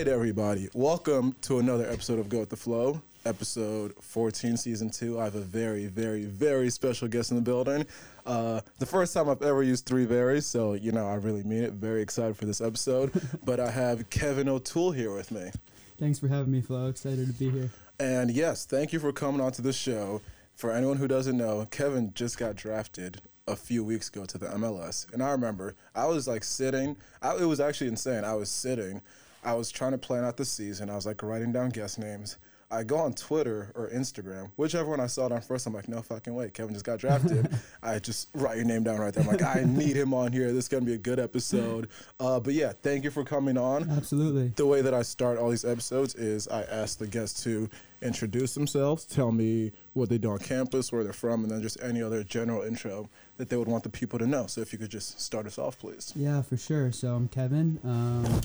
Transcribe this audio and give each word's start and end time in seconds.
right, 0.00 0.08
everybody. 0.08 0.66
Welcome 0.72 1.34
to 1.42 1.58
another 1.58 1.86
episode 1.86 2.18
of 2.18 2.30
Go 2.30 2.38
with 2.40 2.48
the 2.48 2.56
Flow, 2.56 3.02
episode 3.26 3.92
14, 4.00 4.56
season 4.56 4.88
two. 4.88 5.20
I 5.20 5.24
have 5.24 5.34
a 5.34 5.42
very, 5.42 5.88
very, 5.88 6.24
very 6.24 6.70
special 6.70 7.06
guest 7.06 7.32
in 7.32 7.36
the 7.36 7.42
building. 7.42 7.84
Uh, 8.24 8.62
the 8.78 8.86
first 8.86 9.12
time 9.12 9.28
I've 9.28 9.42
ever 9.42 9.62
used 9.62 9.84
three 9.84 10.06
varies, 10.06 10.46
so 10.46 10.72
you 10.72 10.90
know 10.90 11.06
I 11.06 11.16
really 11.16 11.42
mean 11.42 11.64
it. 11.64 11.74
Very 11.74 12.00
excited 12.00 12.34
for 12.34 12.46
this 12.46 12.62
episode. 12.62 13.12
but 13.44 13.60
I 13.60 13.70
have 13.70 14.08
Kevin 14.08 14.48
O'Toole 14.48 14.92
here 14.92 15.14
with 15.14 15.30
me. 15.32 15.50
Thanks 15.98 16.18
for 16.18 16.28
having 16.28 16.50
me, 16.50 16.62
Flo. 16.62 16.88
Excited 16.88 17.26
to 17.26 17.34
be 17.34 17.50
here. 17.50 17.68
And 17.98 18.30
yes, 18.30 18.64
thank 18.64 18.94
you 18.94 19.00
for 19.00 19.12
coming 19.12 19.42
on 19.42 19.52
to 19.52 19.60
the 19.60 19.74
show. 19.74 20.22
For 20.54 20.72
anyone 20.72 20.96
who 20.96 21.08
doesn't 21.08 21.36
know, 21.36 21.66
Kevin 21.70 22.12
just 22.14 22.38
got 22.38 22.56
drafted 22.56 23.20
a 23.46 23.56
few 23.56 23.84
weeks 23.84 24.08
ago 24.08 24.24
to 24.24 24.38
the 24.38 24.46
MLS. 24.46 25.12
And 25.12 25.22
I 25.22 25.30
remember 25.32 25.74
I 25.94 26.06
was 26.06 26.26
like 26.26 26.44
sitting, 26.44 26.96
I, 27.20 27.36
it 27.36 27.44
was 27.44 27.60
actually 27.60 27.88
insane. 27.88 28.24
I 28.24 28.34
was 28.34 28.48
sitting, 28.48 29.02
I 29.42 29.54
was 29.54 29.70
trying 29.70 29.92
to 29.92 29.98
plan 29.98 30.24
out 30.24 30.36
the 30.36 30.44
season. 30.44 30.90
I 30.90 30.96
was 30.96 31.06
like 31.06 31.22
writing 31.22 31.52
down 31.52 31.70
guest 31.70 31.98
names. 31.98 32.36
I 32.72 32.84
go 32.84 32.98
on 32.98 33.14
Twitter 33.14 33.72
or 33.74 33.90
Instagram, 33.90 34.52
whichever 34.54 34.90
one 34.90 35.00
I 35.00 35.08
saw 35.08 35.26
it 35.26 35.32
on 35.32 35.40
first. 35.40 35.66
I'm 35.66 35.74
like, 35.74 35.88
no 35.88 36.02
fucking 36.02 36.32
way, 36.32 36.50
Kevin 36.50 36.72
just 36.72 36.84
got 36.84 37.00
drafted. 37.00 37.48
I 37.82 37.98
just 37.98 38.28
write 38.32 38.58
your 38.58 38.64
name 38.64 38.84
down 38.84 38.98
right 38.98 39.12
there. 39.12 39.24
I'm 39.24 39.28
like, 39.28 39.42
I 39.42 39.64
need 39.66 39.96
him 39.96 40.14
on 40.14 40.32
here. 40.32 40.52
This 40.52 40.66
is 40.66 40.68
gonna 40.68 40.84
be 40.84 40.94
a 40.94 40.98
good 40.98 41.18
episode. 41.18 41.88
Uh, 42.20 42.38
but 42.38 42.54
yeah, 42.54 42.72
thank 42.80 43.02
you 43.02 43.10
for 43.10 43.24
coming 43.24 43.58
on. 43.58 43.90
Absolutely. 43.90 44.52
The 44.54 44.66
way 44.66 44.82
that 44.82 44.94
I 44.94 45.02
start 45.02 45.36
all 45.36 45.50
these 45.50 45.64
episodes 45.64 46.14
is 46.14 46.46
I 46.46 46.62
ask 46.62 46.98
the 46.98 47.08
guests 47.08 47.42
to 47.42 47.68
introduce 48.02 48.54
themselves, 48.54 49.04
tell 49.04 49.32
me 49.32 49.72
what 49.94 50.08
they 50.08 50.18
do 50.18 50.30
on 50.30 50.38
campus, 50.38 50.92
where 50.92 51.02
they're 51.02 51.12
from, 51.12 51.42
and 51.42 51.50
then 51.50 51.62
just 51.62 51.82
any 51.82 52.00
other 52.00 52.22
general 52.22 52.62
intro 52.62 53.10
that 53.40 53.48
they 53.48 53.56
would 53.56 53.68
want 53.68 53.82
the 53.82 53.88
people 53.88 54.18
to 54.18 54.26
know. 54.26 54.46
So 54.46 54.60
if 54.60 54.70
you 54.70 54.78
could 54.78 54.90
just 54.90 55.18
start 55.18 55.46
us 55.46 55.58
off, 55.58 55.78
please. 55.78 56.12
Yeah, 56.14 56.42
for 56.42 56.58
sure. 56.58 56.92
So 56.92 57.14
I'm 57.14 57.26
Kevin. 57.26 57.80
Um, 57.82 58.42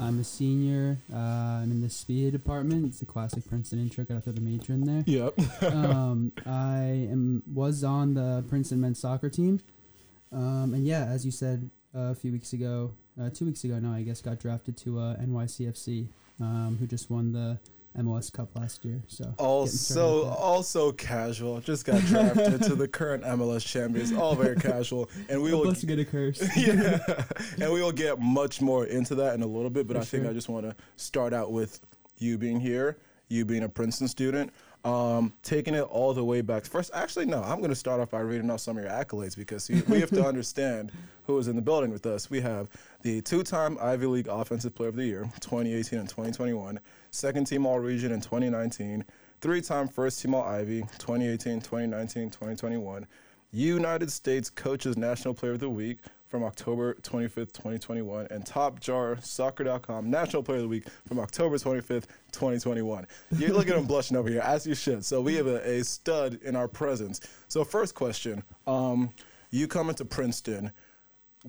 I'm 0.00 0.18
a 0.18 0.24
senior. 0.24 0.96
Uh, 1.12 1.16
I'm 1.60 1.70
in 1.70 1.82
the 1.82 1.90
SPIA 1.90 2.30
department. 2.30 2.86
It's 2.86 3.02
a 3.02 3.04
classic 3.04 3.46
Princeton 3.46 3.78
intro. 3.78 4.04
Got 4.04 4.14
to 4.14 4.20
throw 4.22 4.32
the 4.32 4.40
major 4.40 4.72
in 4.72 4.86
there. 4.86 5.04
Yep. 5.04 5.62
um, 5.74 6.32
I 6.46 7.08
am 7.10 7.42
was 7.52 7.84
on 7.84 8.14
the 8.14 8.42
Princeton 8.48 8.80
men's 8.80 8.98
soccer 8.98 9.28
team, 9.28 9.60
um, 10.32 10.72
and 10.72 10.86
yeah, 10.86 11.04
as 11.04 11.26
you 11.26 11.30
said 11.30 11.68
uh, 11.94 12.12
a 12.12 12.14
few 12.14 12.32
weeks 12.32 12.54
ago, 12.54 12.92
uh, 13.20 13.28
two 13.28 13.44
weeks 13.44 13.64
ago 13.64 13.78
now, 13.78 13.92
I 13.92 14.00
guess, 14.00 14.22
got 14.22 14.40
drafted 14.40 14.78
to 14.78 14.98
uh, 14.98 15.16
NYCFC, 15.16 16.06
um, 16.40 16.78
who 16.80 16.86
just 16.86 17.10
won 17.10 17.32
the 17.32 17.58
MLS 17.96 18.32
Cup 18.32 18.54
last 18.54 18.84
year. 18.84 19.02
So 19.08 19.34
also 19.38 20.24
also 20.24 20.92
casual. 20.92 21.60
Just 21.60 21.84
got 21.84 22.00
drafted 22.02 22.62
to 22.62 22.74
the 22.74 22.86
current 22.86 23.24
MLS 23.24 23.66
champions. 23.66 24.12
All 24.12 24.34
very 24.34 24.56
casual, 24.60 25.08
and 25.28 25.42
we 25.42 25.52
a 25.52 25.56
will 25.56 25.68
and 25.68 26.00
a 26.00 26.04
curse. 26.04 26.40
yeah, 26.56 26.98
and 27.60 27.72
we 27.72 27.82
will 27.82 27.92
get 27.92 28.20
much 28.20 28.60
more 28.60 28.86
into 28.86 29.14
that 29.16 29.34
in 29.34 29.42
a 29.42 29.46
little 29.46 29.70
bit. 29.70 29.86
But 29.86 29.96
For 29.96 30.02
I 30.02 30.04
think. 30.04 30.26
I 30.26 30.32
just 30.32 30.48
want 30.48 30.66
to 30.66 30.76
start 30.96 31.32
out 31.32 31.50
with 31.52 31.80
you 32.18 32.38
being 32.38 32.60
here, 32.60 32.98
you 33.28 33.44
being 33.44 33.64
a 33.64 33.68
Princeton 33.68 34.08
student. 34.08 34.52
Um, 34.84 35.32
taking 35.42 35.74
it 35.74 35.82
all 35.82 36.14
the 36.14 36.24
way 36.24 36.40
back. 36.40 36.64
First, 36.64 36.92
actually, 36.94 37.26
no, 37.26 37.42
I'm 37.42 37.58
going 37.58 37.70
to 37.70 37.76
start 37.76 38.00
off 38.00 38.10
by 38.10 38.20
reading 38.20 38.48
off 38.48 38.60
some 38.60 38.78
of 38.78 38.84
your 38.84 38.92
accolades 38.92 39.36
because 39.36 39.68
you, 39.68 39.82
we 39.88 40.00
have 40.00 40.10
to 40.10 40.24
understand 40.26 40.92
who 41.26 41.36
is 41.36 41.48
in 41.48 41.56
the 41.56 41.62
building 41.62 41.90
with 41.90 42.06
us. 42.06 42.30
We 42.30 42.40
have 42.40 42.68
the 43.02 43.20
two 43.20 43.42
time 43.42 43.76
Ivy 43.80 44.06
League 44.06 44.28
Offensive 44.28 44.74
Player 44.74 44.88
of 44.88 44.96
the 44.96 45.04
Year, 45.04 45.22
2018 45.40 45.98
and 45.98 46.08
2021, 46.08 46.78
second 47.10 47.46
team 47.46 47.66
All 47.66 47.80
Region 47.80 48.12
in 48.12 48.20
2019, 48.20 49.04
three 49.40 49.60
time 49.60 49.88
first 49.88 50.22
team 50.22 50.34
All 50.34 50.44
Ivy, 50.44 50.82
2018, 50.98 51.60
2019, 51.60 52.30
2021, 52.30 53.06
United 53.50 54.12
States 54.12 54.48
Coaches 54.48 54.96
National 54.96 55.34
Player 55.34 55.52
of 55.52 55.60
the 55.60 55.68
Week 55.68 55.98
from 56.28 56.44
October 56.44 56.94
25th, 57.02 57.52
2021, 57.52 58.28
and 58.30 58.44
TopDrawerSoccer.com 58.44 60.10
National 60.10 60.42
Player 60.42 60.58
of 60.58 60.62
the 60.64 60.68
Week 60.68 60.84
from 61.06 61.18
October 61.18 61.56
25th, 61.56 62.06
2021. 62.32 63.06
You 63.36 63.54
look 63.54 63.68
at 63.68 63.76
him 63.76 63.86
blushing 63.86 64.16
over 64.16 64.28
here, 64.28 64.42
as 64.42 64.66
you 64.66 64.74
should. 64.74 65.04
So 65.04 65.20
we 65.20 65.34
have 65.36 65.46
a, 65.46 65.66
a 65.68 65.82
stud 65.82 66.38
in 66.44 66.54
our 66.54 66.68
presence. 66.68 67.20
So 67.48 67.64
first 67.64 67.94
question, 67.94 68.42
um, 68.66 69.10
you 69.50 69.66
come 69.66 69.88
into 69.88 70.04
Princeton. 70.04 70.70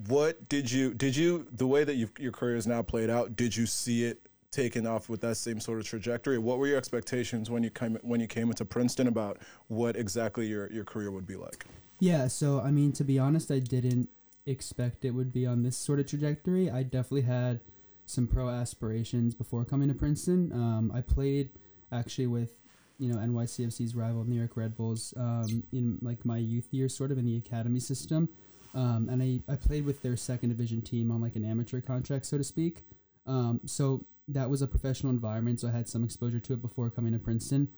What 0.08 0.48
did 0.48 0.72
you 0.72 0.94
did 0.94 1.16
you 1.16 1.48
the 1.52 1.68
way 1.68 1.84
that 1.84 1.96
you 1.96 2.10
your 2.18 2.32
career 2.32 2.56
is 2.56 2.68
now 2.68 2.82
played 2.82 3.10
out? 3.10 3.36
Did 3.36 3.56
you 3.56 3.66
see 3.66 4.06
it 4.06 4.22
taken 4.52 4.88
off 4.88 5.10
with 5.10 5.20
that 5.22 5.36
same 5.36 5.60
sort 5.60 5.80
of 5.80 5.86
trajectory? 5.86 6.38
What 6.38 6.58
were 6.58 6.68
your 6.68 6.78
expectations 6.78 7.50
when 7.50 7.64
you 7.64 7.70
came 7.70 7.98
when 8.02 8.22
you 8.22 8.28
came 8.28 8.50
into 8.50 8.64
Princeton 8.66 9.08
about 9.08 9.40
what 9.68 9.98
exactly 9.98 10.48
your, 10.48 10.72
your 10.72 10.86
career 10.86 11.12
would 11.12 11.28
be 11.28 11.36
like? 11.36 11.66
Yeah, 12.00 12.28
so 12.28 12.62
I 12.62 12.72
mean, 12.72 12.94
to 12.94 13.04
be 13.04 13.20
honest, 13.20 13.52
I 13.52 13.60
didn't 13.60 14.10
expect 14.46 15.06
it 15.06 15.12
would 15.12 15.32
be 15.32 15.46
on 15.46 15.64
this 15.64 15.78
sort 15.78 16.00
of 16.00 16.08
trajectory. 16.08 16.70
I 16.70 16.84
definitely 16.84 17.22
had 17.22 17.60
some 18.06 18.28
pro 18.28 18.50
aspirations 18.50 19.36
before 19.36 19.66
coming 19.66 19.88
to 19.88 19.94
Princeton. 19.94 20.52
Um, 20.52 20.92
I 20.94 21.02
played 21.02 21.50
actually 21.92 22.28
with 22.28 22.54
you 22.98 23.12
know 23.12 23.18
NYCFC's 23.20 23.96
rival 23.96 24.24
New 24.24 24.36
York 24.36 24.56
Red 24.56 24.76
Bulls 24.76 25.14
um, 25.18 25.64
in 25.72 25.98
like 26.02 26.26
my 26.26 26.38
youth 26.38 26.68
years, 26.72 26.96
sort 26.96 27.12
of 27.12 27.18
in 27.18 27.26
the 27.26 27.38
academy 27.38 27.80
system, 27.80 28.30
um, 28.74 29.08
and 29.10 29.22
I, 29.22 29.52
I 29.52 29.56
played 29.56 29.86
with 29.86 30.02
their 30.02 30.18
second 30.18 30.50
division 30.50 30.82
team 30.82 31.12
on 31.12 31.22
like 31.22 31.36
an 31.36 31.46
amateur 31.46 31.82
contract, 31.82 32.26
so 32.26 32.38
to 32.38 32.44
speak. 32.44 32.84
Um, 33.26 33.62
so 33.66 34.06
that 34.28 34.50
was 34.50 34.62
a 34.62 34.68
professional 34.68 35.12
environment, 35.12 35.60
so 35.60 35.68
I 35.68 35.72
had 35.72 35.88
some 35.88 36.04
exposure 36.04 36.40
to 36.40 36.54
it 36.54 36.62
before 36.62 36.90
coming 36.90 37.14
to 37.14 37.20
Princeton. 37.20 37.70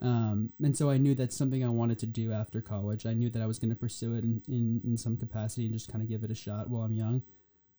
Um, 0.00 0.52
and 0.62 0.76
so 0.76 0.90
I 0.90 0.96
knew 0.96 1.14
that's 1.14 1.36
something 1.36 1.64
I 1.64 1.68
wanted 1.68 1.98
to 2.00 2.06
do 2.06 2.32
after 2.32 2.60
college. 2.60 3.04
I 3.04 3.14
knew 3.14 3.30
that 3.30 3.42
I 3.42 3.46
was 3.46 3.58
going 3.58 3.70
to 3.70 3.76
pursue 3.76 4.14
it 4.14 4.24
in, 4.24 4.42
in, 4.46 4.80
in 4.84 4.96
some 4.96 5.16
capacity 5.16 5.64
and 5.64 5.74
just 5.74 5.90
kind 5.90 6.02
of 6.02 6.08
give 6.08 6.22
it 6.22 6.30
a 6.30 6.36
shot 6.36 6.70
while 6.70 6.82
I'm 6.82 6.94
young. 6.94 7.22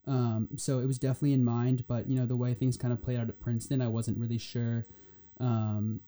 Um, 0.06 0.50
so 0.58 0.80
it 0.80 0.86
was 0.86 0.98
definitely 0.98 1.34
in 1.34 1.46
mind, 1.46 1.86
but 1.88 2.10
you 2.10 2.16
know 2.16 2.26
the 2.26 2.36
way 2.36 2.54
things 2.54 2.78
kind 2.78 2.92
of 2.92 3.02
played 3.02 3.20
out 3.20 3.30
at 3.30 3.40
Princeton, 3.40 3.82
I 3.82 3.88
wasn't 3.88 4.18
really 4.18 4.38
sure, 4.38 4.88
um, 5.40 6.02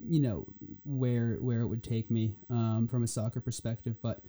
you 0.00 0.20
know, 0.20 0.46
where 0.84 1.34
where 1.40 1.60
it 1.60 1.66
would 1.66 1.84
take 1.84 2.10
me 2.10 2.36
um, 2.48 2.88
from 2.88 3.02
a 3.02 3.06
soccer 3.06 3.40
perspective. 3.40 3.96
But 4.00 4.22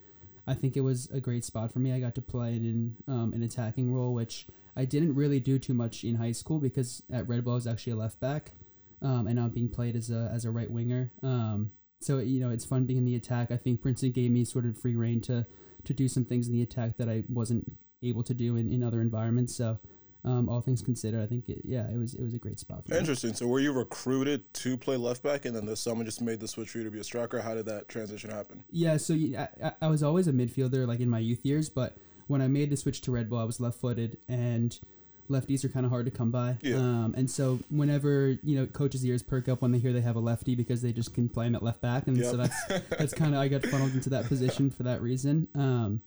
I 0.48 0.54
think 0.54 0.76
it 0.76 0.82
was 0.82 1.10
a 1.12 1.22
great 1.22 1.46
spot 1.46 1.72
for 1.72 1.80
me. 1.80 1.94
I 1.94 2.00
got 2.00 2.16
to 2.16 2.22
play 2.22 2.56
in 2.56 2.98
um, 3.08 3.32
an 3.34 3.42
attacking 3.42 3.94
role, 3.94 4.14
which 4.14 4.48
I 4.76 4.86
didn't 4.86 5.16
really 5.16 5.40
do 5.40 5.60
too 5.60 5.74
much 5.74 6.04
in 6.04 6.16
high 6.16 6.34
school 6.34 6.60
because 6.60 7.02
at 7.12 7.28
Red 7.30 7.46
Bull 7.46 7.54
I 7.54 7.56
was 7.56 7.68
actually 7.68 7.94
a 7.94 7.98
left 7.98 8.20
back 8.20 8.52
um, 9.06 9.28
and 9.28 9.36
now 9.36 9.48
being 9.48 9.70
played 9.70 9.96
as 9.96 10.10
a 10.10 10.32
as 10.34 10.46
a 10.46 10.52
right 10.52 10.70
winger. 10.70 11.12
Um, 11.22 11.72
so 12.02 12.18
you 12.18 12.40
know 12.40 12.50
it's 12.50 12.66
fun 12.66 12.86
being 12.86 12.98
in 12.98 13.06
the 13.06 13.16
attack. 13.16 13.52
I 13.52 13.58
think 13.58 13.82
Princeton 13.82 14.12
gave 14.12 14.32
me 14.32 14.44
sort 14.44 14.66
of 14.66 14.78
free 14.78 14.96
reign 14.96 15.22
to 15.22 15.46
to 15.84 15.94
do 15.94 16.08
some 16.08 16.26
things 16.26 16.48
in 16.48 16.54
the 16.54 16.64
attack 16.64 16.98
that 16.98 17.08
I 17.08 17.24
wasn't 17.30 17.72
able 18.02 18.24
to 18.24 18.34
do 18.34 18.56
in, 18.56 18.72
in 18.72 18.84
other 18.84 19.02
environments. 19.02 19.56
So 19.56 19.80
um, 20.24 20.50
all 20.50 20.60
things 20.60 20.82
considered, 20.82 21.22
I 21.22 21.28
think 21.28 21.48
it, 21.48 21.62
yeah, 21.64 21.88
it 21.88 21.98
was 21.98 22.16
it 22.16 22.24
was 22.24 22.34
a 22.34 22.40
great 22.40 22.60
spot 22.60 22.84
for 22.84 22.94
me. 22.94 22.98
Interesting. 22.98 23.36
So 23.36 23.46
were 23.46 23.60
you 23.60 23.72
recruited 23.72 24.52
to 24.56 24.76
play 24.76 24.98
left 24.98 25.22
back, 25.22 25.46
and 25.46 25.56
then 25.56 25.68
the, 25.68 25.76
someone 25.76 26.06
just 26.06 26.22
made 26.22 26.40
the 26.40 26.48
switch 26.48 26.70
for 26.70 26.80
you 26.80 26.84
to 26.84 26.92
be 26.92 27.00
a 27.00 27.04
striker? 27.04 27.40
How 27.40 27.54
did 27.54 27.68
that 27.68 27.88
transition 27.88 28.32
happen? 28.32 28.64
Yeah, 28.72 28.98
so 28.98 29.16
i 29.82 29.88
was 29.88 30.02
always 30.02 30.28
a 30.28 30.34
midfielder 30.34 30.88
like 30.88 31.00
in 31.00 31.10
my 31.10 31.20
youth 31.20 31.46
years, 31.46 31.70
but 31.70 31.98
when 32.26 32.42
I 32.42 32.48
made 32.48 32.72
the 32.72 32.78
switch 32.78 33.02
to 33.02 33.12
Red 33.12 33.30
Bull, 33.30 33.38
I 33.38 33.44
was 33.44 33.60
left 33.60 33.80
footed 33.80 34.18
and 34.28 34.80
lefties 35.30 35.64
are 35.64 35.70
kind 35.70 35.86
of 35.86 35.92
hard 35.92 36.06
to 36.06 36.12
come 36.12 36.32
by. 36.32 36.58
Yeah. 36.62 36.78
Um, 36.78 37.14
and 37.18 37.30
so 37.30 37.60
whenever 37.70 38.38
you 38.44 38.58
know 38.58 38.66
coaches' 38.66 39.06
ears 39.06 39.24
perk 39.24 39.50
up 39.50 39.62
when 39.62 39.72
they 39.72 39.80
hear 39.80 39.94
they 39.94 40.02
have 40.02 40.16
a 40.16 40.20
lefty 40.20 40.56
because 40.56 40.82
they 40.82 40.94
just 40.94 41.14
can 41.14 41.30
play 41.30 41.48
him 41.48 41.56
at 41.56 41.64
left 41.64 41.82
back, 41.82 42.08
and 42.08 42.24
so 42.24 42.38
that's 42.38 42.66
that's 42.90 43.14
kind 43.14 43.34
of 43.34 43.42
I 43.42 43.48
got 43.48 43.66
funneled 43.66 43.94
into 43.94 44.10
that 44.12 44.28
position 44.28 44.70
for 44.70 44.84
that 44.84 45.02
reason. 45.02 45.48
Um, 45.56 46.02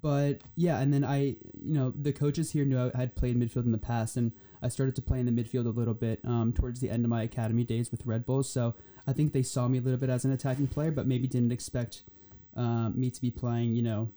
but 0.00 0.40
yeah, 0.56 0.80
and 0.80 0.92
then 0.92 1.04
I, 1.04 1.36
you 1.62 1.74
know, 1.74 1.92
the 1.94 2.12
coaches 2.12 2.50
here 2.50 2.64
knew 2.64 2.90
I 2.92 2.96
had 2.96 3.14
played 3.14 3.38
midfield 3.38 3.64
in 3.64 3.72
the 3.72 3.78
past, 3.78 4.16
and 4.16 4.32
I 4.60 4.68
started 4.68 4.96
to 4.96 5.02
play 5.02 5.20
in 5.20 5.26
the 5.26 5.42
midfield 5.42 5.66
a 5.66 5.70
little 5.70 5.94
bit 5.94 6.20
um, 6.24 6.52
towards 6.52 6.80
the 6.80 6.90
end 6.90 7.04
of 7.04 7.10
my 7.10 7.22
academy 7.22 7.64
days 7.64 7.90
with 7.90 8.04
Red 8.04 8.26
Bulls. 8.26 8.50
So 8.50 8.74
I 9.06 9.12
think 9.12 9.32
they 9.32 9.42
saw 9.42 9.68
me 9.68 9.78
a 9.78 9.80
little 9.80 10.00
bit 10.00 10.10
as 10.10 10.24
an 10.24 10.32
attacking 10.32 10.68
player, 10.68 10.90
but 10.90 11.06
maybe 11.06 11.28
didn't 11.28 11.52
expect 11.52 12.02
um, 12.56 12.98
me 12.98 13.10
to 13.10 13.20
be 13.20 13.30
playing, 13.30 13.74
you 13.74 13.82
know, 13.82 14.10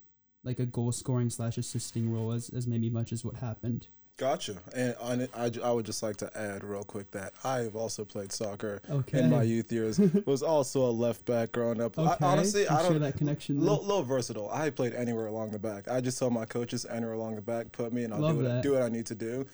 like 0.44 0.59
a 0.59 0.65
goal 0.65 0.91
scoring 0.91 1.29
slash 1.29 1.57
assisting 1.57 2.12
role 2.12 2.31
as, 2.31 2.50
as 2.50 2.65
maybe 2.65 2.89
much 2.89 3.12
as 3.12 3.24
what 3.24 3.35
happened. 3.35 3.88
Gotcha. 4.17 4.55
And 4.75 4.95
on, 4.99 5.27
I, 5.35 5.51
I 5.63 5.71
would 5.71 5.85
just 5.85 6.01
like 6.01 6.17
to 6.17 6.37
add 6.37 6.63
real 6.63 6.83
quick 6.83 7.11
that 7.11 7.33
I've 7.43 7.75
also 7.75 8.03
played 8.03 8.31
soccer 8.31 8.81
Okay. 8.89 9.19
in 9.19 9.29
my 9.29 9.43
youth 9.43 9.71
years. 9.71 9.99
Was 10.25 10.41
also 10.41 10.81
a 10.85 10.89
left 10.89 11.23
back 11.25 11.51
growing 11.51 11.79
up. 11.79 11.99
Okay. 11.99 12.25
I, 12.25 12.27
honestly, 12.27 12.61
You 12.63 12.69
I 12.71 12.81
share 12.81 12.89
don't. 12.93 13.01
that 13.01 13.15
connection. 13.15 13.57
then. 13.57 13.65
Little, 13.67 14.01
versatile. 14.01 14.49
I 14.51 14.71
played 14.71 14.95
anywhere 14.95 15.27
along 15.27 15.51
the 15.51 15.59
back. 15.59 15.87
I 15.87 16.01
just 16.01 16.17
told 16.17 16.33
my 16.33 16.45
coaches 16.45 16.83
anywhere 16.89 17.13
along 17.13 17.35
the 17.35 17.41
back, 17.43 17.71
put 17.71 17.93
me, 17.93 18.05
and 18.05 18.13
I'll 18.13 18.19
Love 18.19 18.37
do 18.39 18.43
what, 18.43 18.63
do 18.63 18.71
what 18.73 18.81
I 18.81 18.89
need 18.89 19.05
to 19.05 19.15
do. 19.15 19.45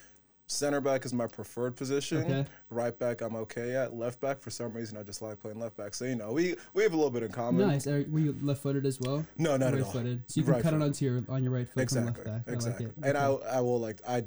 Center 0.48 0.80
back 0.80 1.04
is 1.06 1.14
my 1.14 1.28
preferred 1.28 1.76
position. 1.76 2.20
Okay. 2.20 2.46
Right 2.70 2.98
back, 2.98 3.20
I'm 3.22 3.36
okay 3.38 3.76
at. 3.76 3.94
Left 3.94 4.22
back, 4.22 4.40
for 4.40 4.50
some 4.50 4.72
reason, 4.74 4.98
I 4.98 5.04
just 5.04 5.22
like 5.22 5.42
playing 5.42 5.60
left 5.60 5.76
back. 5.76 5.94
So 5.94 6.06
you 6.06 6.16
know, 6.16 6.32
we 6.32 6.56
we 6.74 6.84
have 6.84 6.94
a 6.94 6.96
little 6.96 7.12
bit 7.12 7.24
in 7.24 7.32
common. 7.32 7.68
Nice. 7.68 7.86
Are, 7.88 8.06
were 8.10 8.20
you 8.20 8.36
left 8.42 8.62
footed 8.62 8.86
as 8.86 9.00
well? 9.00 9.26
No, 9.38 9.58
not 9.58 9.74
at 9.74 9.80
all. 9.80 9.80
right 9.86 9.92
footed. 9.94 10.24
So 10.28 10.40
you 10.40 10.44
can 10.46 10.54
Right 10.54 10.64
cut 10.64 10.72
foot. 10.74 10.82
it 10.82 10.86
onto 10.86 11.06
your 11.06 11.24
on 11.30 11.44
your 11.44 11.52
right 11.54 11.68
foot 11.68 11.82
Exactly. 11.82 12.14
from 12.24 12.32
left 12.34 12.46
back. 12.46 12.54
Exactly. 12.54 12.86
I 12.86 12.88
like 12.90 12.98
it. 12.98 13.08
And 13.08 13.18
Okay. 13.18 13.46
I 13.52 13.58
I 13.58 13.62
will 13.62 13.80
like 13.80 13.98
I 14.08 14.24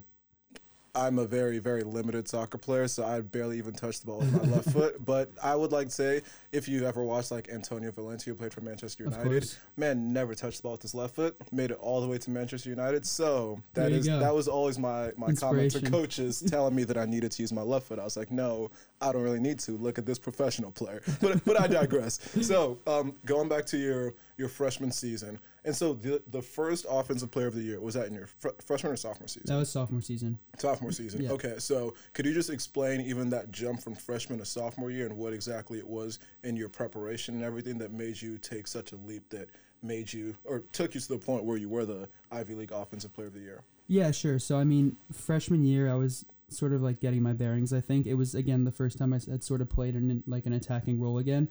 I'm 0.96 1.18
a 1.18 1.26
very, 1.26 1.58
very 1.58 1.82
limited 1.82 2.26
soccer 2.26 2.56
player, 2.56 2.88
so 2.88 3.04
I 3.04 3.20
barely 3.20 3.58
even 3.58 3.74
touch 3.74 4.00
the 4.00 4.06
ball 4.06 4.20
with 4.20 4.32
my 4.32 4.56
left 4.56 4.70
foot. 4.72 5.04
But 5.04 5.30
I 5.42 5.54
would 5.54 5.70
like 5.70 5.88
to 5.88 5.92
say, 5.92 6.22
if 6.52 6.66
you 6.68 6.86
ever 6.86 7.04
watched 7.04 7.30
like 7.30 7.50
Antonio 7.50 7.90
Valencia, 7.90 8.34
played 8.34 8.54
for 8.54 8.62
Manchester 8.62 9.04
United, 9.04 9.54
man, 9.76 10.12
never 10.12 10.34
touched 10.34 10.58
the 10.58 10.62
ball 10.62 10.72
with 10.72 10.82
his 10.82 10.94
left 10.94 11.14
foot, 11.14 11.36
made 11.52 11.70
it 11.70 11.78
all 11.80 12.00
the 12.00 12.08
way 12.08 12.16
to 12.16 12.30
Manchester 12.30 12.70
United. 12.70 13.04
So 13.04 13.62
that 13.74 13.92
is 13.92 14.06
go. 14.06 14.18
that 14.18 14.34
was 14.34 14.48
always 14.48 14.78
my 14.78 15.12
my 15.18 15.32
comment 15.34 15.72
to 15.72 15.82
coaches 15.82 16.40
telling 16.48 16.74
me 16.74 16.84
that 16.84 16.96
I 16.96 17.04
needed 17.04 17.30
to 17.32 17.42
use 17.42 17.52
my 17.52 17.62
left 17.62 17.88
foot. 17.88 17.98
I 17.98 18.04
was 18.04 18.16
like, 18.16 18.30
no, 18.30 18.70
I 19.00 19.12
don't 19.12 19.22
really 19.22 19.40
need 19.40 19.58
to. 19.60 19.72
Look 19.72 19.98
at 19.98 20.06
this 20.06 20.18
professional 20.18 20.70
player. 20.70 21.02
But 21.20 21.44
but 21.44 21.60
I 21.60 21.66
digress. 21.66 22.20
So 22.42 22.78
um, 22.86 23.14
going 23.24 23.48
back 23.48 23.66
to 23.66 23.76
your 23.76 24.14
your 24.36 24.48
freshman 24.48 24.92
season, 24.92 25.38
and 25.64 25.74
so 25.74 25.94
the 25.94 26.22
the 26.30 26.42
first 26.42 26.86
offensive 26.88 27.30
player 27.30 27.46
of 27.46 27.54
the 27.54 27.62
year 27.62 27.80
was 27.80 27.94
that 27.94 28.06
in 28.06 28.14
your 28.14 28.26
fr- 28.26 28.48
freshman 28.64 28.92
or 28.92 28.96
sophomore 28.96 29.28
season? 29.28 29.46
That 29.46 29.56
was 29.56 29.70
sophomore 29.70 30.02
season. 30.02 30.38
Sophomore 30.58 30.92
season. 30.92 31.22
Yeah. 31.22 31.30
Okay, 31.30 31.54
so 31.58 31.94
could 32.12 32.26
you 32.26 32.34
just 32.34 32.50
explain 32.50 33.00
even 33.00 33.30
that 33.30 33.50
jump 33.50 33.82
from 33.82 33.94
freshman 33.94 34.38
to 34.38 34.44
sophomore 34.44 34.90
year 34.90 35.06
and 35.06 35.16
what 35.16 35.32
exactly 35.32 35.78
it 35.78 35.86
was 35.86 36.18
in 36.44 36.56
your 36.56 36.68
preparation 36.68 37.34
and 37.34 37.44
everything 37.44 37.78
that 37.78 37.92
made 37.92 38.20
you 38.20 38.38
take 38.38 38.66
such 38.66 38.92
a 38.92 38.96
leap 38.96 39.28
that 39.30 39.48
made 39.82 40.12
you 40.12 40.34
or 40.44 40.60
took 40.72 40.94
you 40.94 41.00
to 41.00 41.08
the 41.08 41.18
point 41.18 41.44
where 41.44 41.56
you 41.56 41.68
were 41.68 41.84
the 41.84 42.08
Ivy 42.30 42.54
League 42.54 42.72
Offensive 42.72 43.14
Player 43.14 43.28
of 43.28 43.34
the 43.34 43.40
Year? 43.40 43.62
Yeah, 43.88 44.10
sure. 44.10 44.38
So 44.38 44.58
I 44.58 44.64
mean, 44.64 44.96
freshman 45.12 45.64
year, 45.64 45.90
I 45.90 45.94
was 45.94 46.24
sort 46.48 46.72
of 46.72 46.82
like 46.82 47.00
getting 47.00 47.22
my 47.22 47.32
bearings. 47.32 47.72
I 47.72 47.80
think 47.80 48.06
it 48.06 48.14
was 48.14 48.34
again 48.34 48.64
the 48.64 48.72
first 48.72 48.98
time 48.98 49.12
I 49.12 49.20
had 49.30 49.42
sort 49.42 49.60
of 49.60 49.70
played 49.70 49.94
in 49.94 50.22
like 50.26 50.46
an 50.46 50.52
attacking 50.52 51.00
role 51.00 51.18
again. 51.18 51.48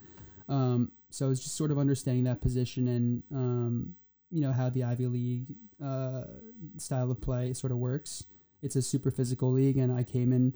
Um, 0.48 0.92
so 1.10 1.26
I 1.26 1.30
was 1.30 1.44
just 1.44 1.58
sort 1.58 1.72
of 1.72 1.80
understanding 1.80 2.26
that 2.26 2.42
position 2.42 2.88
and 2.88 3.24
um, 3.32 3.96
you 4.30 4.42
know 4.42 4.52
how 4.52 4.70
the 4.70 4.84
Ivy 4.84 5.08
League 5.08 5.56
uh, 5.84 6.24
style 6.78 7.12
of 7.12 7.22
play 7.22 7.54
sort 7.54 7.72
of 7.72 7.78
works. 7.78 8.24
It's 8.62 8.76
a 8.76 8.82
super 8.82 9.12
physical 9.12 9.52
league, 9.52 9.78
and 9.78 9.92
I 9.92 10.04
came 10.04 10.34
in 10.34 10.56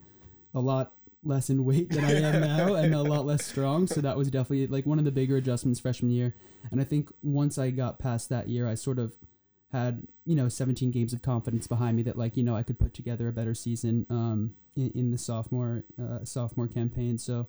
a 0.53 0.59
lot 0.59 0.93
less 1.23 1.49
in 1.49 1.65
weight 1.65 1.89
than 1.89 2.03
I 2.05 2.13
am 2.13 2.41
now, 2.41 2.73
and 2.75 2.93
a 2.93 3.01
lot 3.01 3.25
less 3.25 3.45
strong. 3.45 3.87
So 3.87 4.01
that 4.01 4.17
was 4.17 4.29
definitely 4.29 4.67
like 4.67 4.85
one 4.85 4.99
of 4.99 5.05
the 5.05 5.11
bigger 5.11 5.37
adjustments 5.37 5.79
freshman 5.79 6.11
year. 6.11 6.35
And 6.71 6.81
I 6.81 6.83
think 6.83 7.11
once 7.21 7.57
I 7.57 7.69
got 7.69 7.99
past 7.99 8.29
that 8.29 8.49
year, 8.49 8.67
I 8.67 8.75
sort 8.75 8.99
of 8.99 9.15
had 9.71 10.07
you 10.25 10.35
know 10.35 10.49
17 10.49 10.91
games 10.91 11.13
of 11.13 11.21
confidence 11.21 11.67
behind 11.67 11.95
me 11.95 12.03
that 12.03 12.17
like 12.17 12.35
you 12.35 12.43
know 12.43 12.55
I 12.55 12.63
could 12.63 12.79
put 12.79 12.93
together 12.93 13.27
a 13.27 13.31
better 13.31 13.53
season 13.53 14.05
um, 14.09 14.53
in, 14.75 14.91
in 14.95 15.11
the 15.11 15.17
sophomore 15.17 15.83
uh, 16.01 16.23
sophomore 16.23 16.67
campaign. 16.67 17.17
So 17.17 17.47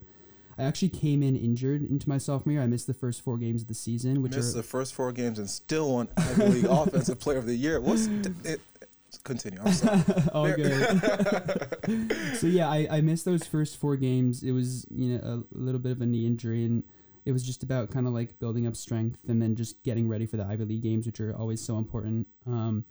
I 0.59 0.65
actually 0.65 0.91
came 0.91 1.23
in 1.23 1.37
injured 1.37 1.89
into 1.89 2.09
my 2.09 2.19
sophomore 2.19 2.53
year. 2.53 2.63
I 2.63 2.67
missed 2.67 2.87
the 2.87 2.95
first 2.95 3.23
four 3.23 3.39
games 3.39 3.63
of 3.63 3.69
the 3.69 3.75
season, 3.75 4.23
which 4.23 4.37
Missed 4.37 4.55
are 4.55 4.59
the 4.59 4.63
first 4.63 4.95
four 4.95 5.13
games 5.13 5.39
and 5.39 5.49
still 5.49 5.95
won 5.95 6.09
Ivy 6.17 6.47
League 6.47 6.65
Offensive 6.69 7.19
Player 7.19 7.39
of 7.39 7.47
the 7.47 7.55
Year. 7.55 7.81
What's 7.81 8.07
it? 8.45 8.61
Continue. 9.25 9.61
I'm 9.65 9.73
sorry. 9.73 10.03
all 10.35 10.53
good. 10.53 12.17
so 12.37 12.47
yeah, 12.47 12.69
I, 12.69 12.87
I 12.91 13.01
missed 13.01 13.25
those 13.25 13.47
first 13.47 13.79
four 13.79 13.97
games. 13.97 14.43
It 14.43 14.53
was 14.53 14.87
you 14.91 15.17
know 15.17 15.45
a 15.53 15.59
little 15.59 15.81
bit 15.81 15.93
of 15.93 16.01
a 16.01 16.07
knee 16.07 16.27
injury, 16.27 16.65
and 16.65 16.85
it 17.31 17.33
was 17.33 17.45
just 17.45 17.63
about 17.63 17.93
kind 17.93 18.09
of 18.09 18.13
like 18.13 18.41
building 18.41 18.67
up 18.67 18.75
strength 18.75 19.21
and 19.29 19.41
then 19.41 19.55
just 19.55 19.85
getting 19.85 20.09
ready 20.09 20.27
for 20.27 20.37
the 20.37 20.45
Ivy 20.45 20.65
League 20.65 20.83
games, 20.83 21.07
which 21.07 21.21
are 21.21 21.33
always 21.33 21.65
so 21.65 21.79
important. 21.79 22.27
Um, 22.45 22.85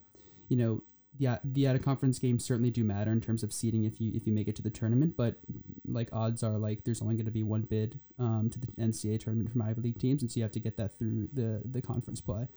you 0.47 0.55
know, 0.55 0.81
yeah, 1.17 1.39
the 1.43 1.67
out 1.67 1.75
of 1.75 1.83
conference 1.83 2.19
games 2.19 2.45
certainly 2.45 2.71
do 2.71 2.85
matter 2.85 3.11
in 3.11 3.19
terms 3.19 3.43
of 3.43 3.51
seeding 3.51 3.83
if 3.83 3.99
you 3.99 4.13
if 4.15 4.25
you 4.25 4.31
make 4.31 4.47
it 4.47 4.55
to 4.55 4.61
the 4.61 4.69
tournament, 4.69 5.15
but 5.17 5.41
like 5.85 6.07
odds 6.13 6.41
are 6.41 6.57
like 6.57 6.85
there's 6.85 7.01
only 7.01 7.15
going 7.15 7.25
to 7.25 7.31
be 7.31 7.43
one 7.43 7.63
bid 7.63 7.99
um, 8.17 8.49
to 8.49 8.59
the 8.59 8.67
NCAA 8.79 9.19
tournament 9.19 9.51
from 9.51 9.61
Ivy 9.61 9.81
League 9.81 9.99
teams, 9.99 10.21
and 10.21 10.31
so 10.31 10.37
you 10.39 10.43
have 10.43 10.53
to 10.53 10.61
get 10.61 10.77
that 10.77 10.97
through 10.97 11.27
the 11.33 11.61
the 11.65 11.81
conference 11.81 12.21
play. 12.21 12.47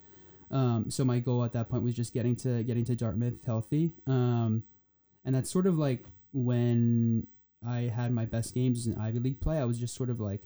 Um, 0.52 0.88
so 0.88 1.05
my 1.05 1.19
goal 1.19 1.43
at 1.43 1.52
that 1.55 1.69
point 1.69 1.82
was 1.82 1.94
just 1.94 2.14
getting 2.14 2.37
to 2.37 2.62
getting 2.62 2.84
to 2.84 2.94
Dartmouth 2.94 3.44
healthy, 3.44 3.90
um, 4.06 4.62
and 5.25 5.34
that's 5.34 5.50
sort 5.50 5.67
of 5.67 5.76
like 5.76 6.05
when 6.32 7.26
I 7.67 7.90
had 7.93 8.12
my 8.12 8.26
best 8.26 8.55
games 8.55 8.87
in 8.87 8.96
Ivy 8.96 9.19
League 9.19 9.40
play. 9.40 9.58
I 9.58 9.64
was 9.64 9.81
just 9.81 9.96
sort 9.96 10.08
of 10.08 10.20
like 10.20 10.43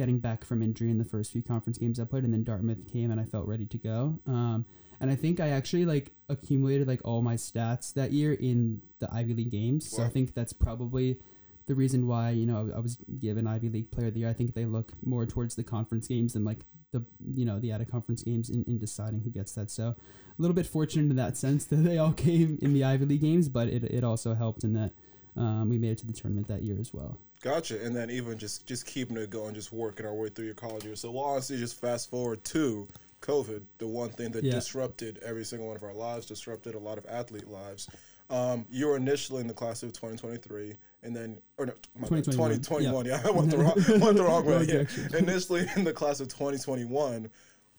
getting 0.00 0.18
back 0.18 0.46
from 0.46 0.62
injury 0.62 0.90
in 0.90 0.96
the 0.96 1.04
first 1.04 1.30
few 1.30 1.42
conference 1.42 1.76
games 1.76 2.00
I 2.00 2.04
played, 2.04 2.24
and 2.24 2.32
then 2.32 2.42
Dartmouth 2.42 2.90
came, 2.90 3.10
and 3.10 3.20
I 3.20 3.24
felt 3.24 3.46
ready 3.46 3.66
to 3.66 3.76
go. 3.76 4.18
Um, 4.26 4.64
and 4.98 5.10
I 5.10 5.14
think 5.14 5.40
I 5.40 5.50
actually 5.50 5.84
like 5.84 6.12
accumulated 6.30 6.88
like 6.88 7.02
all 7.04 7.20
my 7.20 7.34
stats 7.34 7.92
that 7.92 8.10
year 8.10 8.32
in 8.32 8.80
the 8.98 9.12
Ivy 9.12 9.34
League 9.34 9.50
games. 9.50 9.90
So 9.90 10.02
I 10.02 10.08
think 10.08 10.32
that's 10.32 10.54
probably 10.54 11.18
the 11.66 11.74
reason 11.74 12.06
why 12.06 12.30
you 12.30 12.46
know 12.46 12.70
I, 12.72 12.78
I 12.78 12.80
was 12.80 12.96
given 13.18 13.46
Ivy 13.46 13.68
League 13.68 13.90
Player 13.90 14.06
of 14.06 14.14
the 14.14 14.20
Year. 14.20 14.30
I 14.30 14.32
think 14.32 14.54
they 14.54 14.64
look 14.64 14.92
more 15.04 15.26
towards 15.26 15.54
the 15.54 15.64
conference 15.64 16.08
games 16.08 16.32
than 16.32 16.44
like 16.46 16.60
the 16.92 17.04
you 17.34 17.44
know 17.44 17.60
the 17.60 17.70
out 17.70 17.82
of 17.82 17.90
conference 17.90 18.22
games 18.22 18.48
in, 18.48 18.64
in 18.64 18.78
deciding 18.78 19.20
who 19.20 19.30
gets 19.30 19.52
that. 19.52 19.70
So 19.70 19.88
a 19.88 19.96
little 20.38 20.54
bit 20.54 20.66
fortunate 20.66 21.10
in 21.10 21.16
that 21.16 21.36
sense 21.36 21.66
that 21.66 21.76
they 21.76 21.98
all 21.98 22.12
came 22.28 22.58
in 22.62 22.72
the 22.72 22.84
Ivy 22.84 23.04
League 23.04 23.20
games, 23.20 23.50
but 23.50 23.68
it, 23.68 23.84
it 23.84 24.02
also 24.02 24.34
helped 24.34 24.64
in 24.64 24.72
that 24.72 24.92
um, 25.36 25.68
we 25.68 25.76
made 25.76 25.92
it 25.92 25.98
to 25.98 26.06
the 26.06 26.14
tournament 26.14 26.48
that 26.48 26.62
year 26.62 26.78
as 26.80 26.94
well. 26.94 27.18
Gotcha. 27.42 27.82
And 27.84 27.94
then 27.96 28.10
even 28.10 28.38
just 28.38 28.66
just 28.66 28.86
keeping 28.86 29.16
it 29.16 29.30
going, 29.30 29.54
just 29.54 29.72
working 29.72 30.04
our 30.06 30.14
way 30.14 30.28
through 30.28 30.44
your 30.46 30.54
college 30.54 30.84
year. 30.84 30.96
So 30.96 31.10
we'll 31.10 31.22
honestly 31.24 31.56
just 31.56 31.80
fast 31.80 32.10
forward 32.10 32.44
to 32.46 32.86
COVID, 33.22 33.62
the 33.78 33.86
one 33.86 34.10
thing 34.10 34.30
that 34.32 34.44
Yeah. 34.44 34.52
disrupted 34.52 35.18
every 35.24 35.44
single 35.44 35.68
one 35.68 35.76
of 35.76 35.82
our 35.82 35.94
lives, 35.94 36.26
disrupted 36.26 36.74
a 36.74 36.78
lot 36.78 36.98
of 36.98 37.06
athlete 37.06 37.48
lives. 37.48 37.88
Um, 38.28 38.64
you 38.70 38.86
were 38.86 38.96
initially 38.96 39.40
in 39.40 39.46
the 39.48 39.54
class 39.54 39.82
of 39.82 39.92
2023, 39.92 40.76
and 41.02 41.16
then 41.16 41.38
or 41.56 41.66
no, 41.66 41.72
2021, 42.06 42.60
2021. 42.60 43.06
Yeah, 43.06 43.20
I 43.26 43.30
went 43.30 43.50
the 43.50 43.58
wrong 43.58 44.00
went 44.00 44.16
the 44.16 44.22
wrong 44.22 44.44
way. 44.46 44.64
Yeah. 44.64 45.18
Initially 45.18 45.66
in 45.76 45.84
the 45.84 45.92
class 45.92 46.20
of 46.20 46.28
2021. 46.28 47.28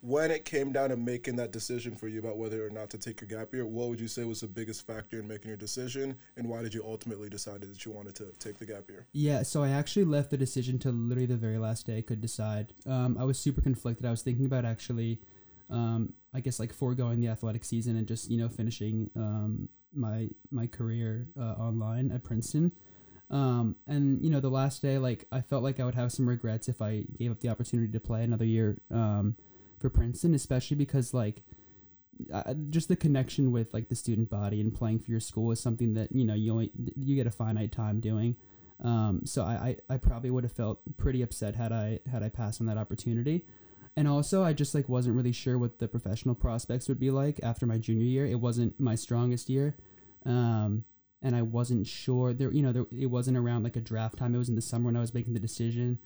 When 0.03 0.31
it 0.31 0.45
came 0.45 0.71
down 0.71 0.89
to 0.89 0.97
making 0.97 1.35
that 1.35 1.51
decision 1.51 1.95
for 1.95 2.07
you 2.07 2.19
about 2.19 2.37
whether 2.37 2.65
or 2.65 2.71
not 2.71 2.89
to 2.89 2.97
take 2.97 3.21
your 3.21 3.27
gap 3.27 3.53
year, 3.53 3.67
what 3.67 3.87
would 3.89 3.99
you 3.99 4.07
say 4.07 4.23
was 4.23 4.41
the 4.41 4.47
biggest 4.47 4.87
factor 4.87 5.19
in 5.19 5.27
making 5.27 5.49
your 5.49 5.57
decision, 5.57 6.17
and 6.35 6.49
why 6.49 6.63
did 6.63 6.73
you 6.73 6.83
ultimately 6.83 7.29
decide 7.29 7.61
that 7.61 7.85
you 7.85 7.91
wanted 7.91 8.15
to 8.15 8.25
take 8.39 8.57
the 8.57 8.65
gap 8.65 8.89
year? 8.89 9.05
Yeah, 9.13 9.43
so 9.43 9.61
I 9.61 9.69
actually 9.69 10.05
left 10.05 10.31
the 10.31 10.37
decision 10.37 10.79
to 10.79 10.91
literally 10.91 11.27
the 11.27 11.37
very 11.37 11.59
last 11.59 11.85
day 11.85 11.99
I 11.99 12.01
could 12.01 12.19
decide. 12.19 12.73
Um, 12.87 13.15
I 13.19 13.25
was 13.25 13.39
super 13.39 13.61
conflicted. 13.61 14.07
I 14.07 14.09
was 14.09 14.23
thinking 14.23 14.47
about 14.47 14.65
actually, 14.65 15.21
um, 15.69 16.13
I 16.33 16.39
guess 16.39 16.59
like 16.59 16.73
foregoing 16.73 17.21
the 17.21 17.27
athletic 17.27 17.63
season 17.63 17.95
and 17.95 18.07
just 18.07 18.31
you 18.31 18.39
know 18.39 18.49
finishing 18.49 19.11
um, 19.15 19.69
my 19.93 20.29
my 20.49 20.65
career 20.65 21.27
uh, 21.39 21.53
online 21.59 22.11
at 22.11 22.23
Princeton. 22.23 22.71
Um, 23.29 23.75
and 23.85 24.19
you 24.23 24.31
know 24.31 24.39
the 24.39 24.49
last 24.49 24.81
day, 24.81 24.97
like 24.97 25.27
I 25.31 25.41
felt 25.41 25.61
like 25.61 25.79
I 25.79 25.85
would 25.85 25.95
have 25.95 26.11
some 26.11 26.27
regrets 26.27 26.67
if 26.67 26.81
I 26.81 27.03
gave 27.19 27.29
up 27.29 27.39
the 27.39 27.49
opportunity 27.49 27.91
to 27.91 27.99
play 27.99 28.23
another 28.23 28.45
year 28.45 28.81
um, 28.89 29.35
for 29.81 29.89
Princeton, 29.89 30.33
especially 30.33 30.77
because 30.77 31.13
like 31.13 31.41
uh, 32.31 32.53
just 32.69 32.87
the 32.87 32.95
connection 32.95 33.51
with 33.51 33.73
like 33.73 33.89
the 33.89 33.95
student 33.95 34.29
body 34.29 34.61
and 34.61 34.73
playing 34.73 34.99
for 34.99 35.11
your 35.11 35.19
school 35.19 35.51
is 35.51 35.59
something 35.59 35.93
that 35.93 36.11
you 36.11 36.25
know 36.25 36.33
you 36.33 36.51
only 36.51 36.71
you 36.95 37.15
get 37.15 37.27
a 37.27 37.31
finite 37.31 37.71
time 37.71 37.99
doing. 37.99 38.35
Um, 38.83 39.21
so 39.25 39.43
I, 39.43 39.75
I, 39.89 39.93
I 39.95 39.97
probably 39.97 40.31
would 40.31 40.43
have 40.43 40.53
felt 40.53 40.79
pretty 40.97 41.21
upset 41.21 41.55
had 41.55 41.71
I 41.71 41.99
had 42.11 42.23
I 42.23 42.29
passed 42.29 42.61
on 42.61 42.67
that 42.67 42.77
opportunity. 42.77 43.45
And 43.95 44.07
also 44.07 44.43
I 44.43 44.53
just 44.53 44.73
like 44.73 44.87
wasn't 44.87 45.15
really 45.15 45.33
sure 45.33 45.57
what 45.57 45.79
the 45.79 45.87
professional 45.87 46.33
prospects 46.33 46.87
would 46.87 46.99
be 46.99 47.11
like 47.11 47.39
after 47.43 47.65
my 47.65 47.77
junior 47.77 48.05
year. 48.05 48.25
It 48.25 48.39
wasn't 48.39 48.79
my 48.79 48.95
strongest 48.95 49.49
year. 49.49 49.75
Um, 50.25 50.85
and 51.21 51.35
I 51.35 51.41
wasn't 51.41 51.85
sure 51.87 52.33
there 52.33 52.51
you 52.51 52.61
know 52.61 52.71
there, 52.71 52.85
it 52.97 53.07
wasn't 53.07 53.37
around 53.37 53.63
like 53.63 53.75
a 53.75 53.81
draft 53.81 54.17
time. 54.17 54.33
It 54.33 54.39
was 54.39 54.49
in 54.49 54.55
the 54.55 54.61
summer 54.61 54.85
when 54.85 54.97
I 54.97 55.01
was 55.01 55.13
making 55.13 55.33
the 55.33 55.39
decision. 55.39 55.99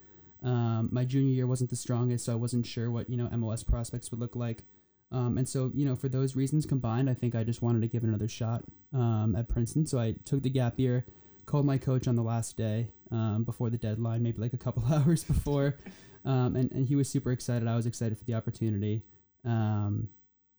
Um, 0.45 0.89
my 0.91 1.03
junior 1.03 1.33
year 1.33 1.47
wasn't 1.47 1.71
the 1.71 1.75
strongest, 1.75 2.25
so 2.25 2.33
I 2.33 2.35
wasn't 2.35 2.67
sure 2.67 2.91
what 2.91 3.09
you 3.09 3.17
know 3.17 3.27
MLS 3.27 3.65
prospects 3.65 4.11
would 4.11 4.19
look 4.19 4.35
like. 4.35 4.63
Um, 5.11 5.37
and 5.37 5.49
so 5.49 5.71
you 5.73 5.85
know 5.85 5.95
for 5.95 6.07
those 6.07 6.35
reasons 6.35 6.65
combined, 6.67 7.09
I 7.09 7.15
think 7.15 7.35
I 7.35 7.43
just 7.43 7.63
wanted 7.63 7.81
to 7.81 7.87
give 7.87 8.03
another 8.03 8.27
shot 8.27 8.63
um, 8.93 9.35
at 9.37 9.49
Princeton. 9.49 9.87
So 9.87 9.97
I 9.97 10.15
took 10.23 10.43
the 10.43 10.49
gap 10.49 10.79
year, 10.79 11.05
called 11.47 11.65
my 11.65 11.79
coach 11.79 12.07
on 12.07 12.15
the 12.15 12.21
last 12.21 12.57
day 12.57 12.89
um, 13.11 13.43
before 13.43 13.71
the 13.71 13.77
deadline, 13.77 14.21
maybe 14.21 14.39
like 14.39 14.53
a 14.53 14.57
couple 14.57 14.83
hours 14.93 15.23
before, 15.23 15.77
um, 16.23 16.55
and 16.55 16.71
and 16.71 16.87
he 16.87 16.95
was 16.95 17.09
super 17.09 17.31
excited. 17.31 17.67
I 17.67 17.75
was 17.75 17.87
excited 17.87 18.17
for 18.17 18.25
the 18.25 18.35
opportunity. 18.35 19.01
Um, 19.43 20.09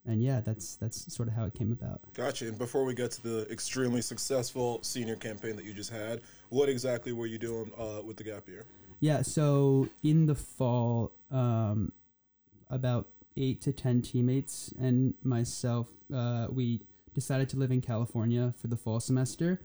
and 0.04 0.22
yeah, 0.22 0.40
that's 0.40 0.76
that's 0.76 1.14
sort 1.14 1.28
of 1.28 1.34
how 1.34 1.44
it 1.44 1.54
came 1.54 1.70
about. 1.70 2.00
Gotcha. 2.14 2.48
And 2.48 2.58
before 2.58 2.84
we 2.84 2.94
get 2.94 3.12
to 3.12 3.22
the 3.22 3.50
extremely 3.52 4.00
successful 4.00 4.80
senior 4.82 5.16
campaign 5.16 5.56
that 5.56 5.64
you 5.64 5.72
just 5.72 5.90
had, 5.90 6.22
what 6.48 6.68
exactly 6.68 7.12
were 7.12 7.26
you 7.26 7.38
doing 7.38 7.70
uh, 7.78 8.02
with 8.02 8.16
the 8.16 8.24
gap 8.24 8.48
year? 8.48 8.64
Yeah, 9.00 9.22
so 9.22 9.88
in 10.02 10.26
the 10.26 10.34
fall, 10.34 11.12
um, 11.30 11.92
about 12.70 13.08
eight 13.36 13.60
to 13.62 13.72
ten 13.72 14.02
teammates 14.02 14.72
and 14.78 15.14
myself, 15.22 15.88
uh, 16.14 16.46
we 16.50 16.82
decided 17.14 17.48
to 17.50 17.56
live 17.56 17.70
in 17.70 17.80
California 17.80 18.54
for 18.60 18.68
the 18.68 18.76
fall 18.76 19.00
semester. 19.00 19.60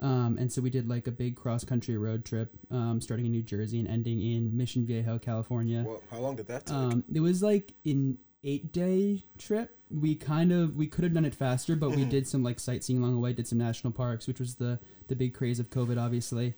Um, 0.00 0.36
and 0.38 0.50
so 0.52 0.60
we 0.60 0.70
did 0.70 0.88
like 0.88 1.06
a 1.06 1.12
big 1.12 1.36
cross 1.36 1.64
country 1.64 1.96
road 1.96 2.24
trip, 2.24 2.52
um, 2.72 3.00
starting 3.00 3.24
in 3.24 3.32
New 3.32 3.42
Jersey 3.42 3.78
and 3.78 3.88
ending 3.88 4.20
in 4.20 4.56
Mission 4.56 4.84
Viejo, 4.84 5.18
California. 5.18 5.84
Well, 5.86 6.02
how 6.10 6.18
long 6.18 6.34
did 6.34 6.48
that 6.48 6.66
take? 6.66 6.74
Um, 6.74 7.04
it 7.12 7.20
was 7.20 7.40
like 7.42 7.72
an 7.84 8.18
eight 8.42 8.72
day 8.72 9.24
trip. 9.38 9.76
We 9.90 10.16
kind 10.16 10.52
of 10.52 10.74
we 10.74 10.88
could 10.88 11.04
have 11.04 11.14
done 11.14 11.24
it 11.24 11.34
faster, 11.34 11.76
but 11.76 11.90
we 11.90 12.04
did 12.04 12.26
some 12.26 12.42
like 12.42 12.58
sightseeing 12.58 12.98
along 12.98 13.14
the 13.14 13.20
way. 13.20 13.32
Did 13.32 13.46
some 13.46 13.58
national 13.58 13.92
parks, 13.92 14.26
which 14.26 14.40
was 14.40 14.56
the 14.56 14.80
the 15.06 15.14
big 15.14 15.34
craze 15.34 15.60
of 15.60 15.70
COVID, 15.70 16.00
obviously. 16.00 16.54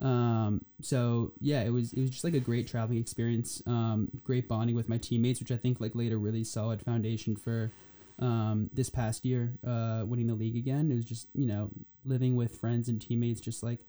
Um, 0.00 0.64
so 0.80 1.32
yeah, 1.40 1.62
it 1.62 1.70
was 1.70 1.92
it 1.92 2.00
was 2.00 2.10
just 2.10 2.24
like 2.24 2.34
a 2.34 2.40
great 2.40 2.66
traveling 2.66 2.98
experience. 2.98 3.62
Um, 3.66 4.08
great 4.22 4.48
bonding 4.48 4.76
with 4.76 4.88
my 4.88 4.98
teammates, 4.98 5.40
which 5.40 5.50
I 5.52 5.56
think 5.56 5.80
like 5.80 5.94
laid 5.94 6.12
a 6.12 6.16
really 6.16 6.44
solid 6.44 6.82
foundation 6.82 7.36
for 7.36 7.72
um, 8.18 8.70
this 8.72 8.90
past 8.90 9.24
year, 9.24 9.54
uh, 9.66 10.04
winning 10.06 10.26
the 10.26 10.34
league 10.34 10.56
again. 10.56 10.90
It 10.90 10.94
was 10.96 11.04
just 11.04 11.28
you 11.34 11.46
know 11.46 11.70
living 12.04 12.36
with 12.36 12.56
friends 12.56 12.88
and 12.88 13.00
teammates 13.00 13.40
just 13.40 13.62
like 13.62 13.80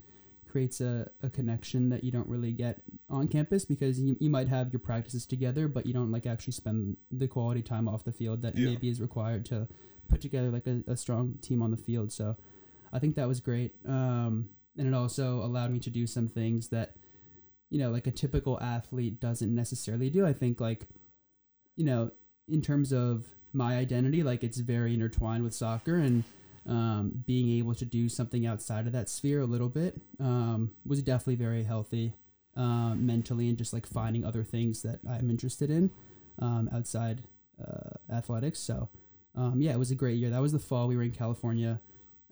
creates 0.49 0.79
a, 0.79 1.09
a 1.21 1.29
connection 1.29 1.89
that 1.89 2.01
you 2.01 2.11
don't 2.11 2.29
really 2.29 2.53
get 2.53 2.81
on 3.09 3.27
campus 3.27 3.65
because 3.65 3.99
you, 3.99 4.15
you 4.21 4.29
might 4.29 4.47
have 4.47 4.71
your 4.71 4.79
practices 4.79 5.25
together 5.25 5.67
but 5.67 5.85
you 5.85 5.91
don't 5.93 6.13
like 6.13 6.25
actually 6.25 6.53
spend 6.53 6.95
the 7.11 7.27
quality 7.27 7.61
time 7.61 7.89
off 7.89 8.05
the 8.05 8.11
field 8.13 8.41
that 8.41 8.55
Yeah. 8.57 8.67
maybe 8.69 8.87
is 8.87 9.01
required 9.01 9.43
to 9.47 9.67
put 10.07 10.21
together 10.21 10.49
like 10.51 10.65
a, 10.65 10.81
a 10.87 10.95
strong 10.95 11.33
team 11.41 11.61
on 11.61 11.71
the 11.71 11.77
field 11.77 12.09
so 12.13 12.37
i 12.93 12.99
think 12.99 13.17
that 13.17 13.27
was 13.27 13.41
great 13.41 13.73
um, 13.85 14.47
and 14.77 14.87
it 14.87 14.93
also 14.93 15.37
allowed 15.43 15.71
me 15.71 15.79
to 15.79 15.89
do 15.89 16.07
some 16.07 16.27
things 16.27 16.69
that 16.69 16.95
you 17.69 17.79
know 17.79 17.91
like 17.91 18.07
a 18.07 18.11
typical 18.11 18.59
athlete 18.61 19.19
doesn't 19.19 19.53
necessarily 19.53 20.09
do. 20.09 20.25
I 20.25 20.33
think 20.33 20.59
like 20.59 20.87
you 21.75 21.85
know 21.85 22.11
in 22.47 22.61
terms 22.61 22.91
of 22.91 23.25
my 23.53 23.77
identity 23.77 24.21
like 24.21 24.43
it's 24.43 24.59
very 24.59 24.93
intertwined 24.93 25.43
with 25.43 25.53
soccer 25.53 25.95
and 25.95 26.23
um, 26.67 27.23
being 27.25 27.57
able 27.57 27.75
to 27.75 27.85
do 27.85 28.09
something 28.09 28.45
outside 28.45 28.87
of 28.87 28.93
that 28.93 29.07
sphere 29.07 29.39
a 29.39 29.45
little 29.45 29.69
bit 29.69 30.01
um, 30.19 30.71
was 30.85 31.01
definitely 31.01 31.35
very 31.35 31.63
healthy 31.63 32.13
um, 32.57 33.05
mentally 33.05 33.47
and 33.47 33.57
just 33.57 33.71
like 33.71 33.85
finding 33.85 34.25
other 34.25 34.43
things 34.43 34.81
that 34.81 34.99
i'm 35.09 35.29
interested 35.29 35.69
in 35.69 35.89
um, 36.41 36.69
outside 36.73 37.23
uh, 37.61 38.13
athletics. 38.13 38.59
So 38.59 38.89
um, 39.35 39.61
yeah 39.61 39.71
it 39.71 39.79
was 39.79 39.91
a 39.91 39.95
great 39.95 40.17
year. 40.17 40.29
That 40.29 40.41
was 40.41 40.51
the 40.51 40.59
fall 40.59 40.87
we 40.87 40.97
were 40.97 41.03
in 41.03 41.11
california 41.11 41.79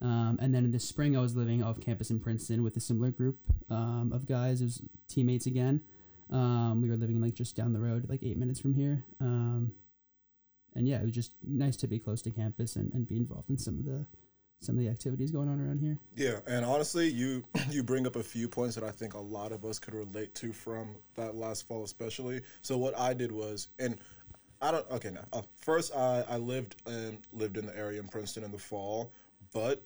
um, 0.04 0.38
and 0.42 0.54
then 0.54 0.66
in 0.66 0.72
the 0.72 0.80
spring, 0.80 1.18
I 1.18 1.22
was 1.22 1.36
living 1.36 1.64
off 1.64 1.80
campus 1.80 2.12
in 2.12 2.20
Princeton 2.20 2.62
with 2.62 2.76
a 2.76 2.82
similar 2.82 3.10
group 3.10 3.40
um, 3.70 4.12
of 4.14 4.26
guys. 4.26 4.62
It 4.62 4.66
was 4.66 4.82
teammates 5.08 5.46
again. 5.46 5.82
Um, 6.30 6.82
we 6.82 6.90
were 6.90 6.98
living 6.98 7.22
like 7.22 7.36
just 7.36 7.56
down 7.56 7.72
the 7.72 7.80
road, 7.80 8.10
like 8.10 8.22
eight 8.22 8.38
minutes 8.38 8.60
from 8.60 8.74
here. 8.74 9.06
Um, 9.22 9.72
and 10.76 10.88
yeah, 10.88 10.98
it 10.98 11.06
was 11.06 11.14
just 11.14 11.32
nice 11.42 11.78
to 11.78 11.88
be 11.88 12.00
close 12.00 12.22
to 12.24 12.32
campus 12.32 12.76
and, 12.76 12.92
and 12.94 13.08
be 13.08 13.16
involved 13.16 13.50
in 13.50 13.58
some 13.58 13.80
of 13.80 13.86
the 13.86 14.06
some 14.60 14.78
of 14.78 14.84
the 14.84 14.90
activities 14.90 15.30
going 15.30 15.50
on 15.50 15.60
around 15.60 15.80
here. 15.80 15.98
Yeah, 16.16 16.40
and 16.48 16.64
honestly, 16.66 17.08
you 17.08 17.44
you 17.70 17.84
bring 17.84 18.06
up 18.06 18.16
a 18.16 18.24
few 18.24 18.50
points 18.50 18.76
that 18.76 18.84
I 18.84 18.92
think 18.92 19.14
a 19.14 19.20
lot 19.20 19.52
of 19.52 19.64
us 19.64 19.80
could 19.80 19.94
relate 19.94 20.36
to 20.36 20.52
from 20.52 20.96
that 21.16 21.36
last 21.36 21.68
fall, 21.68 21.84
especially. 21.84 22.42
So 22.62 22.78
what 22.78 22.98
I 22.98 23.14
did 23.14 23.32
was, 23.32 23.70
and 23.80 23.98
I 24.62 24.72
don't. 24.72 24.90
Okay, 24.92 25.12
now 25.12 25.26
uh, 25.32 25.42
first 25.56 25.96
I, 25.96 26.26
I 26.28 26.38
lived 26.38 26.76
and 26.86 27.20
lived 27.32 27.58
in 27.58 27.66
the 27.66 27.78
area 27.78 28.00
in 28.00 28.08
Princeton 28.08 28.44
in 28.44 28.52
the 28.52 28.58
fall, 28.58 29.12
but 29.54 29.84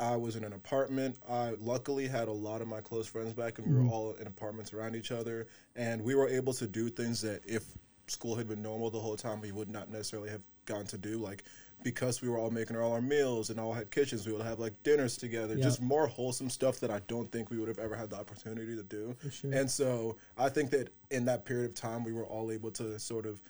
I 0.00 0.16
was 0.16 0.36
in 0.36 0.44
an 0.44 0.52
apartment. 0.52 1.18
I 1.28 1.54
luckily 1.60 2.08
had 2.08 2.28
a 2.28 2.32
lot 2.32 2.62
of 2.62 2.68
my 2.68 2.80
close 2.80 3.06
friends 3.06 3.32
back, 3.32 3.58
and 3.58 3.68
we 3.68 3.74
were 3.74 3.80
mm-hmm. 3.80 3.92
all 3.92 4.12
in 4.14 4.26
apartments 4.26 4.72
around 4.72 4.96
each 4.96 5.12
other, 5.12 5.46
and 5.76 6.02
we 6.02 6.14
were 6.14 6.28
able 6.28 6.52
to 6.54 6.66
do 6.66 6.88
things 6.88 7.20
that 7.22 7.42
if 7.46 7.64
school 8.06 8.34
had 8.34 8.48
been 8.48 8.62
normal 8.62 8.90
the 8.90 8.98
whole 8.98 9.16
time, 9.16 9.40
we 9.40 9.52
would 9.52 9.68
not 9.68 9.90
necessarily 9.90 10.30
have 10.30 10.42
gotten 10.66 10.86
to 10.86 10.98
do. 10.98 11.18
Like 11.18 11.44
because 11.82 12.20
we 12.22 12.28
were 12.28 12.38
all 12.38 12.50
making 12.50 12.76
all 12.76 12.92
our 12.92 13.00
meals 13.00 13.50
and 13.50 13.58
all 13.58 13.72
had 13.72 13.90
kitchens, 13.90 14.26
we 14.26 14.32
would 14.32 14.44
have 14.44 14.58
like 14.58 14.74
dinners 14.82 15.16
together. 15.16 15.54
Yeah. 15.54 15.64
Just 15.64 15.80
more 15.80 16.06
wholesome 16.06 16.50
stuff 16.50 16.80
that 16.80 16.90
I 16.90 17.00
don't 17.08 17.30
think 17.30 17.50
we 17.50 17.58
would 17.58 17.68
have 17.68 17.78
ever 17.78 17.96
had 17.96 18.10
the 18.10 18.16
opportunity 18.16 18.76
to 18.76 18.82
do. 18.82 19.16
Sure. 19.30 19.52
And 19.52 19.70
so 19.70 20.16
I 20.36 20.48
think 20.48 20.70
that 20.70 20.92
in 21.10 21.24
that 21.26 21.44
period 21.44 21.70
of 21.70 21.74
time, 21.74 22.04
we 22.04 22.12
were 22.12 22.24
all 22.24 22.50
able 22.50 22.70
to 22.72 22.98
sort 22.98 23.26
of 23.26 23.40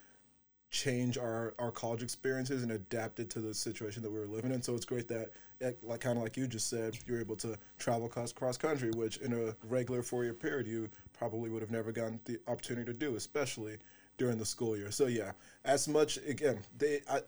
change 0.70 1.18
our, 1.18 1.52
our 1.58 1.70
college 1.70 2.02
experiences 2.02 2.62
and 2.62 2.72
adapt 2.72 3.18
it 3.18 3.28
to 3.30 3.40
the 3.40 3.52
situation 3.52 4.02
that 4.02 4.10
we 4.10 4.18
were 4.18 4.26
living 4.26 4.52
in. 4.52 4.62
So 4.62 4.74
it's 4.74 4.84
great 4.84 5.08
that, 5.08 5.30
like 5.82 6.00
kind 6.00 6.16
of 6.16 6.22
like 6.22 6.36
you 6.36 6.46
just 6.46 6.70
said, 6.70 6.96
you're 7.06 7.20
able 7.20 7.36
to 7.36 7.58
travel 7.78 8.08
cross, 8.08 8.32
cross 8.32 8.56
country, 8.56 8.90
which 8.94 9.18
in 9.18 9.32
a 9.32 9.54
regular 9.68 10.02
four 10.02 10.24
year 10.24 10.32
period 10.32 10.66
you 10.66 10.88
probably 11.12 11.50
would 11.50 11.60
have 11.60 11.70
never 11.70 11.92
gotten 11.92 12.20
the 12.24 12.38
opportunity 12.46 12.86
to 12.86 12.96
do, 12.96 13.16
especially 13.16 13.76
during 14.16 14.38
the 14.38 14.44
school 14.44 14.76
year. 14.76 14.90
So 14.90 15.06
yeah, 15.06 15.32
as 15.64 15.88
much 15.88 16.18
again, 16.18 16.60
they 16.78 17.00
I, 17.10 17.20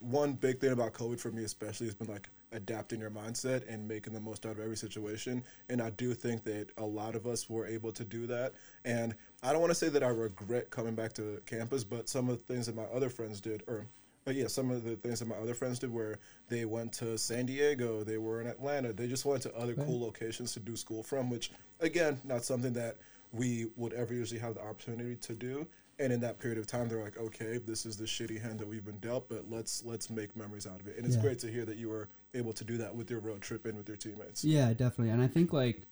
one 0.00 0.32
big 0.32 0.60
thing 0.60 0.72
about 0.72 0.92
COVID 0.92 1.18
for 1.18 1.30
me 1.30 1.44
especially 1.44 1.86
has 1.86 1.94
been 1.94 2.08
like 2.08 2.28
adapting 2.52 3.00
your 3.00 3.10
mindset 3.10 3.62
and 3.72 3.86
making 3.86 4.12
the 4.12 4.20
most 4.20 4.46
out 4.46 4.52
of 4.52 4.60
every 4.60 4.76
situation. 4.76 5.44
And 5.68 5.80
I 5.80 5.90
do 5.90 6.14
think 6.14 6.44
that 6.44 6.68
a 6.78 6.84
lot 6.84 7.14
of 7.14 7.26
us 7.26 7.48
were 7.48 7.66
able 7.66 7.92
to 7.92 8.04
do 8.04 8.26
that. 8.26 8.54
And 8.84 9.14
I 9.42 9.52
don't 9.52 9.60
want 9.60 9.70
to 9.70 9.74
say 9.74 9.88
that 9.88 10.02
I 10.02 10.08
regret 10.08 10.70
coming 10.70 10.94
back 10.94 11.12
to 11.14 11.40
campus, 11.46 11.84
but 11.84 12.08
some 12.08 12.28
of 12.28 12.38
the 12.38 12.52
things 12.52 12.66
that 12.66 12.74
my 12.74 12.84
other 12.84 13.08
friends 13.08 13.40
did, 13.40 13.62
or 13.66 13.86
but 14.24 14.34
yeah, 14.34 14.46
some 14.48 14.70
of 14.70 14.84
the 14.84 14.96
things 14.96 15.20
that 15.20 15.26
my 15.26 15.36
other 15.36 15.54
friends 15.54 15.78
did 15.78 15.92
where 15.92 16.18
they 16.48 16.64
went 16.66 16.92
to 16.94 17.16
San 17.16 17.46
Diego, 17.46 18.02
they 18.04 18.18
were 18.18 18.40
in 18.42 18.46
Atlanta, 18.46 18.92
they 18.92 19.06
just 19.06 19.24
went 19.24 19.42
to 19.42 19.54
other 19.56 19.74
cool 19.74 20.00
locations 20.00 20.52
to 20.52 20.60
do 20.60 20.76
school 20.76 21.02
from, 21.02 21.30
which 21.30 21.50
again, 21.80 22.20
not 22.24 22.44
something 22.44 22.72
that 22.74 22.96
we 23.32 23.68
would 23.76 23.92
ever 23.94 24.12
usually 24.12 24.40
have 24.40 24.54
the 24.54 24.60
opportunity 24.62 25.16
to 25.16 25.32
do. 25.34 25.66
And 26.00 26.12
in 26.12 26.20
that 26.20 26.38
period 26.38 26.58
of 26.58 26.66
time, 26.66 26.88
they're 26.88 27.02
like, 27.02 27.18
okay, 27.18 27.58
this 27.58 27.84
is 27.86 27.96
the 27.96 28.04
shitty 28.04 28.40
hand 28.40 28.58
that 28.60 28.68
we've 28.68 28.84
been 28.84 28.98
dealt, 29.00 29.28
but 29.28 29.50
let's 29.50 29.82
let's 29.84 30.10
make 30.10 30.36
memories 30.36 30.66
out 30.66 30.78
of 30.80 30.86
it. 30.88 30.96
And 30.96 31.06
it's 31.06 31.16
Yeah. 31.16 31.22
great 31.22 31.38
to 31.40 31.50
hear 31.50 31.64
that 31.64 31.76
you 31.76 31.88
were 31.88 32.08
able 32.34 32.52
to 32.52 32.64
do 32.64 32.76
that 32.78 32.94
with 32.94 33.10
your 33.10 33.20
road 33.20 33.40
trip 33.40 33.66
and 33.66 33.76
with 33.78 33.88
your 33.88 33.96
teammates. 33.96 34.44
Yeah, 34.44 34.72
definitely. 34.74 35.10
And 35.10 35.22
I 35.22 35.26
think 35.26 35.52
like 35.52 35.82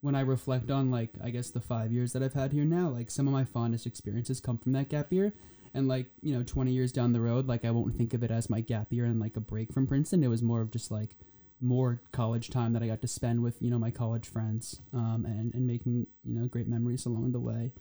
when 0.00 0.14
I 0.14 0.20
reflect 0.20 0.70
on 0.70 0.90
like 0.90 1.10
I 1.22 1.30
guess 1.30 1.50
the 1.50 1.60
five 1.60 1.92
years 1.92 2.12
that 2.12 2.22
I've 2.22 2.34
had 2.34 2.52
here 2.52 2.64
now, 2.64 2.88
like 2.88 3.10
some 3.10 3.26
of 3.26 3.32
my 3.32 3.44
fondest 3.44 3.86
experiences 3.86 4.40
come 4.40 4.58
from 4.58 4.72
that 4.72 4.88
gap 4.88 5.12
year. 5.12 5.32
And 5.74 5.88
like, 5.88 6.06
you 6.22 6.34
know, 6.34 6.42
twenty 6.42 6.72
years 6.72 6.92
down 6.92 7.12
the 7.12 7.20
road, 7.20 7.46
like 7.46 7.64
I 7.64 7.70
won't 7.70 7.96
think 7.96 8.14
of 8.14 8.22
it 8.22 8.30
as 8.30 8.48
my 8.48 8.60
gap 8.60 8.92
year 8.92 9.04
and 9.04 9.20
like 9.20 9.36
a 9.36 9.40
break 9.40 9.72
from 9.72 9.86
Princeton. 9.86 10.24
It 10.24 10.28
was 10.28 10.42
more 10.42 10.62
of 10.62 10.70
just 10.70 10.90
like 10.90 11.16
more 11.60 12.00
college 12.12 12.50
time 12.50 12.72
that 12.72 12.82
I 12.82 12.86
got 12.86 13.02
to 13.02 13.08
spend 13.08 13.42
with, 13.42 13.60
you 13.60 13.70
know, 13.70 13.78
my 13.78 13.90
college 13.90 14.26
friends, 14.26 14.80
um, 14.92 15.24
and, 15.26 15.54
and 15.54 15.66
making, 15.66 16.06
you 16.24 16.38
know, 16.38 16.46
great 16.46 16.68
memories 16.68 17.06
along 17.06 17.32
the 17.32 17.40
way 17.40 17.72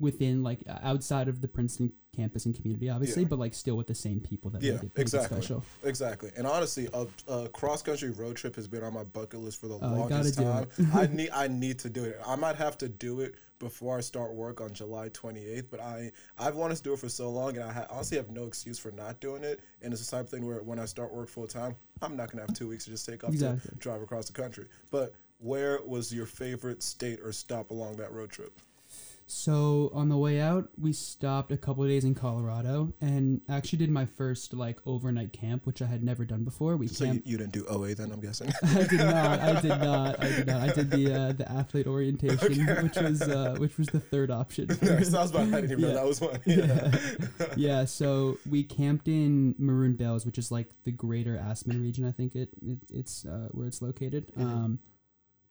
within 0.00 0.42
like 0.42 0.60
outside 0.82 1.28
of 1.28 1.40
the 1.40 1.48
Princeton 1.48 1.92
campus 2.14 2.46
and 2.46 2.54
community, 2.54 2.88
obviously, 2.88 3.22
Yeah. 3.22 3.28
but 3.28 3.38
like 3.38 3.52
still 3.54 3.76
with 3.76 3.86
the 3.88 3.94
same 3.94 4.20
people 4.20 4.50
that 4.52 4.62
Yeah, 4.62 4.72
made 4.72 4.76
it, 4.76 4.82
made 4.84 4.90
it 4.96 5.00
exactly. 5.00 5.36
special. 5.40 5.64
Exactly. 5.84 6.30
And 6.36 6.46
honestly, 6.46 6.88
a, 6.94 7.06
a 7.26 7.48
cross 7.48 7.82
country 7.82 8.10
road 8.10 8.36
trip 8.36 8.54
has 8.56 8.68
been 8.68 8.82
on 8.84 8.94
my 8.94 9.04
bucket 9.04 9.40
list 9.40 9.60
for 9.60 9.66
the 9.68 9.74
Oh, 9.74 9.88
longest 9.88 10.34
time. 10.36 10.66
I 10.94 11.06
need 11.12 11.30
I 11.30 11.48
need 11.48 11.78
to 11.80 11.90
do 11.90 12.04
it. 12.04 12.20
I 12.26 12.36
might 12.36 12.56
have 12.56 12.78
to 12.78 12.88
do 12.88 13.20
it 13.20 13.34
before 13.58 13.98
I 13.98 14.00
start 14.00 14.32
work 14.34 14.60
on 14.60 14.72
July 14.72 15.08
28th, 15.08 15.66
but 15.70 15.80
I 15.80 16.12
I've 16.38 16.54
wanted 16.54 16.76
to 16.76 16.82
do 16.84 16.92
it 16.92 16.98
for 17.00 17.08
so 17.08 17.28
long 17.30 17.56
and 17.56 17.64
I 17.64 17.72
ha- 17.72 17.86
honestly 17.90 18.16
have 18.18 18.30
no 18.30 18.44
excuse 18.44 18.78
for 18.78 18.92
not 18.92 19.20
doing 19.20 19.42
it. 19.42 19.60
And 19.82 19.92
it's 19.92 20.04
the 20.08 20.16
type 20.16 20.26
of 20.26 20.30
thing 20.30 20.46
where 20.46 20.62
when 20.62 20.78
I 20.78 20.84
start 20.84 21.12
work 21.12 21.28
full 21.28 21.48
time, 21.48 21.74
I'm 22.02 22.16
not 22.16 22.30
going 22.30 22.38
to 22.44 22.46
have 22.48 22.56
2 22.56 22.68
weeks 22.68 22.84
to 22.84 22.90
just 22.90 23.04
take 23.04 23.24
off 23.24 23.30
Exactly. 23.30 23.70
to 23.70 23.74
drive 23.76 24.00
across 24.02 24.26
the 24.26 24.32
country. 24.32 24.66
But 24.92 25.14
where 25.40 25.80
was 25.84 26.12
your 26.14 26.26
favorite 26.26 26.82
state 26.84 27.18
or 27.22 27.32
stop 27.32 27.70
along 27.72 27.96
that 27.96 28.12
road 28.12 28.30
trip? 28.30 28.52
So 29.30 29.90
on 29.92 30.08
the 30.08 30.16
way 30.16 30.40
out, 30.40 30.70
we 30.80 30.94
stopped 30.94 31.52
a 31.52 31.58
couple 31.58 31.82
of 31.84 31.90
days 31.90 32.02
in 32.02 32.14
Colorado 32.14 32.94
and 33.02 33.42
actually 33.46 33.78
did 33.80 33.90
my 33.90 34.06
first 34.06 34.54
like 34.54 34.78
overnight 34.86 35.34
camp, 35.34 35.66
which 35.66 35.82
I 35.82 35.86
had 35.86 36.02
never 36.02 36.24
done 36.24 36.44
before. 36.44 36.78
We 36.78 36.86
So 36.88 37.04
camped. 37.04 37.26
you 37.26 37.36
didn't 37.36 37.52
do 37.52 37.66
OA 37.66 37.94
then, 37.94 38.10
I'm 38.10 38.20
guessing. 38.20 38.50
I 38.62 38.82
did 38.84 39.00
not. 39.00 39.40
I 39.40 39.60
did 39.60 39.68
not. 39.80 40.24
I 40.24 40.28
did 40.28 40.46
not. 40.46 40.60
I 40.70 40.72
did 40.72 40.90
the 40.90 41.14
uh, 41.14 41.32
the 41.32 41.52
athlete 41.52 41.86
orientation, 41.86 42.66
which 42.82 42.96
was 42.96 43.20
uh, 43.20 43.56
which 43.58 43.76
was 43.76 43.88
the 43.88 44.00
third 44.00 44.30
option. 44.30 44.66
Nice. 44.80 45.12
I 45.12 45.20
was 45.22 45.30
about, 45.30 45.42
I 45.52 45.60
didn't 45.60 45.72
even 45.72 45.80
know 45.82 45.88
Yeah. 45.88 45.94
that 45.94 46.06
was 46.06 46.20
one. 46.22 46.40
Yeah. 46.46 46.90
yeah, 47.56 47.84
so 47.84 48.38
we 48.48 48.62
camped 48.64 49.08
in 49.08 49.54
Maroon 49.58 49.94
Bells, 49.94 50.24
which 50.24 50.38
is 50.38 50.50
like 50.50 50.68
the 50.84 50.92
greater 50.92 51.36
Aspen 51.36 51.82
region, 51.82 52.06
I 52.06 52.12
think 52.12 52.34
it, 52.34 52.48
it 52.64 52.78
it's 52.88 53.26
uh, 53.26 53.48
where 53.52 53.66
it's 53.66 53.82
located. 53.82 54.32
Mhm. 54.34 54.42
Um, 54.42 54.78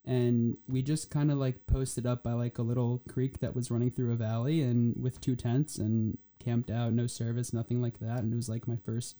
and 0.08 0.58
we 0.68 0.82
just 0.82 1.12
kind 1.12 1.32
of 1.32 1.38
like 1.38 1.68
posted 1.68 2.08
up 2.08 2.24
by 2.24 2.34
like 2.34 2.58
a 2.58 2.64
little 2.64 3.04
creek 3.08 3.40
that 3.40 3.56
was 3.56 3.70
running 3.70 3.92
through 3.92 4.14
a 4.14 4.16
valley, 4.16 4.62
and 4.62 4.96
with 5.02 5.22
two 5.22 5.36
tents 5.36 5.78
and 5.78 6.18
camped 6.44 6.72
out, 6.72 6.94
no 6.94 7.06
service, 7.06 7.54
nothing 7.54 7.82
like 7.82 8.00
that, 8.00 8.20
and 8.20 8.34
it 8.34 8.36
was 8.36 8.50
like 8.50 8.68
my 8.68 8.78
first 8.78 9.18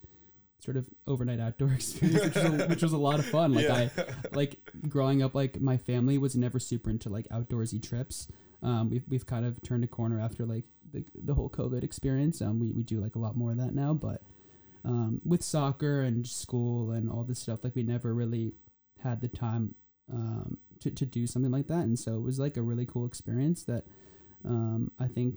sort 0.58 0.76
of 0.76 0.88
overnight 1.06 1.38
outdoor 1.38 1.72
experience, 1.74 2.24
which 2.24 2.34
was 2.34 2.44
a, 2.44 2.66
which 2.66 2.82
was 2.82 2.92
a 2.92 2.98
lot 2.98 3.20
of 3.20 3.26
fun. 3.26 3.54
Like 3.54 3.68
yeah. 3.68 3.88
I 3.96 4.04
like 4.32 4.58
growing 4.88 5.22
up 5.22 5.36
like 5.36 5.60
my 5.60 5.76
family 5.76 6.18
was 6.18 6.34
never 6.34 6.58
super 6.58 6.90
into 6.90 7.08
like 7.08 7.28
outdoorsy 7.28 7.80
trips 7.80 8.26
um, 8.62 8.90
we've, 8.90 9.04
we've 9.08 9.26
kind 9.26 9.46
of 9.46 9.60
turned 9.62 9.84
a 9.84 9.86
corner 9.86 10.20
after 10.20 10.44
like 10.44 10.64
the, 10.92 11.04
the 11.14 11.34
whole 11.34 11.48
covid 11.48 11.84
experience 11.84 12.40
um, 12.40 12.58
we, 12.58 12.70
we 12.70 12.82
do 12.82 13.00
like 13.00 13.14
a 13.14 13.18
lot 13.18 13.36
more 13.36 13.52
of 13.52 13.58
that 13.58 13.74
now 13.74 13.92
but 13.92 14.22
um, 14.84 15.20
with 15.24 15.42
soccer 15.42 16.02
and 16.02 16.26
school 16.26 16.90
and 16.90 17.10
all 17.10 17.24
this 17.24 17.38
stuff 17.38 17.60
like 17.62 17.74
we 17.74 17.82
never 17.82 18.14
really 18.14 18.52
had 19.02 19.20
the 19.20 19.28
time 19.28 19.74
um, 20.12 20.58
to, 20.80 20.90
to 20.90 21.06
do 21.06 21.26
something 21.26 21.52
like 21.52 21.66
that 21.66 21.84
and 21.84 21.98
so 21.98 22.14
it 22.14 22.22
was 22.22 22.38
like 22.38 22.56
a 22.56 22.62
really 22.62 22.86
cool 22.86 23.06
experience 23.06 23.64
that 23.64 23.84
um, 24.44 24.90
i 24.98 25.06
think 25.06 25.36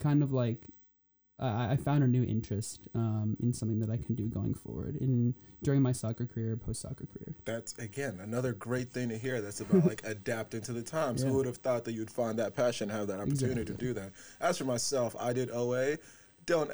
kind 0.00 0.22
of 0.22 0.32
like 0.32 0.66
I, 1.38 1.72
I 1.72 1.76
found 1.76 2.02
a 2.02 2.06
new 2.06 2.24
interest 2.24 2.80
um, 2.94 3.36
in 3.40 3.52
something 3.52 3.78
that 3.80 3.90
I 3.90 3.96
can 3.96 4.14
do 4.14 4.26
going 4.26 4.54
forward 4.54 4.96
in 4.96 5.34
during 5.62 5.82
my 5.82 5.92
soccer 5.92 6.26
career, 6.26 6.56
post 6.56 6.82
soccer 6.82 7.06
career. 7.06 7.34
That's 7.44 7.76
again 7.78 8.18
another 8.22 8.52
great 8.52 8.90
thing 8.90 9.08
to 9.10 9.18
hear. 9.18 9.40
That's 9.40 9.60
about 9.60 9.86
like 9.86 10.02
adapting 10.04 10.62
to 10.62 10.72
the 10.72 10.82
times. 10.82 11.22
Yeah. 11.22 11.30
Who 11.30 11.36
would 11.36 11.46
have 11.46 11.58
thought 11.58 11.84
that 11.84 11.92
you'd 11.92 12.10
find 12.10 12.38
that 12.38 12.56
passion, 12.56 12.88
have 12.88 13.06
that 13.08 13.20
opportunity 13.20 13.64
to 13.64 13.74
do 13.74 13.92
that? 13.94 14.12
As 14.40 14.58
for 14.58 14.64
myself, 14.64 15.14
I 15.18 15.32
did 15.32 15.50
OA. 15.50 15.98
Don't 16.46 16.70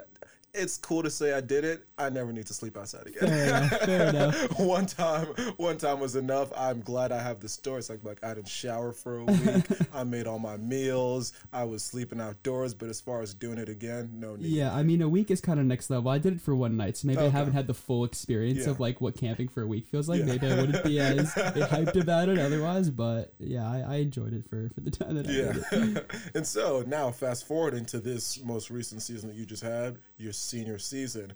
it's 0.54 0.76
cool 0.76 1.02
to 1.02 1.10
say 1.10 1.32
I 1.32 1.40
did 1.40 1.64
it. 1.64 1.84
I 1.98 2.08
never 2.10 2.32
need 2.32 2.46
to 2.46 2.54
sleep 2.54 2.76
outside 2.76 3.06
again. 3.06 3.28
Fair 3.28 3.46
enough. 3.46 3.70
Fair 3.80 4.08
enough. 4.08 4.58
one 4.58 4.86
time, 4.86 5.26
one 5.56 5.76
time 5.78 6.00
was 6.00 6.16
enough. 6.16 6.52
I'm 6.56 6.80
glad 6.80 7.12
I 7.12 7.20
have 7.22 7.40
the 7.40 7.48
story. 7.48 7.78
It's 7.80 7.90
like 7.90 8.04
like 8.04 8.22
I 8.24 8.34
didn't 8.34 8.48
shower 8.48 8.92
for 8.92 9.18
a 9.18 9.24
week. 9.24 9.64
I 9.94 10.04
made 10.04 10.26
all 10.26 10.38
my 10.38 10.56
meals. 10.56 11.32
I 11.52 11.64
was 11.64 11.82
sleeping 11.84 12.20
outdoors. 12.20 12.74
But 12.74 12.88
as 12.88 13.00
far 13.00 13.22
as 13.22 13.34
doing 13.34 13.58
it 13.58 13.68
again, 13.68 14.10
no 14.14 14.36
need. 14.36 14.46
Yeah, 14.46 14.74
I 14.74 14.82
mean, 14.82 15.02
a 15.02 15.08
week 15.08 15.30
is 15.30 15.40
kind 15.40 15.60
of 15.60 15.66
next 15.66 15.90
level. 15.90 16.10
I 16.10 16.18
did 16.18 16.34
it 16.34 16.40
for 16.40 16.54
one 16.54 16.76
night, 16.76 16.96
so 16.96 17.06
maybe 17.08 17.20
I 17.20 17.28
haven't 17.28 17.54
had 17.54 17.66
the 17.66 17.74
full 17.74 18.04
experience 18.04 18.64
Yeah. 18.64 18.70
of 18.70 18.80
like 18.80 19.00
what 19.00 19.16
camping 19.16 19.48
for 19.48 19.62
a 19.62 19.66
week 19.66 19.88
feels 19.88 20.08
like. 20.08 20.20
Yeah. 20.20 20.26
Maybe 20.26 20.46
I 20.50 20.56
wouldn't 20.56 20.84
be 20.84 21.00
as 21.00 21.32
hyped 21.34 22.00
about 22.00 22.28
it 22.28 22.38
otherwise. 22.38 22.90
But 22.90 23.34
yeah, 23.38 23.68
I, 23.68 23.80
I 23.86 23.94
enjoyed 23.96 24.32
it 24.32 24.44
for, 24.48 24.70
for 24.74 24.80
the 24.80 24.90
time 24.90 25.14
that 25.16 25.26
I 25.26 25.30
did 25.30 25.56
it. 25.56 25.64
Yeah. 26.10 26.18
and 26.34 26.46
so 26.46 26.84
now, 26.86 27.10
fast 27.10 27.46
forwarding 27.46 27.84
to 27.86 28.00
this 28.00 28.42
most 28.42 28.70
recent 28.70 29.02
season 29.02 29.28
that 29.28 29.36
you 29.36 29.46
just 29.46 29.62
had, 29.62 29.98
your 30.16 30.32
senior 30.32 30.78
season. 30.78 31.32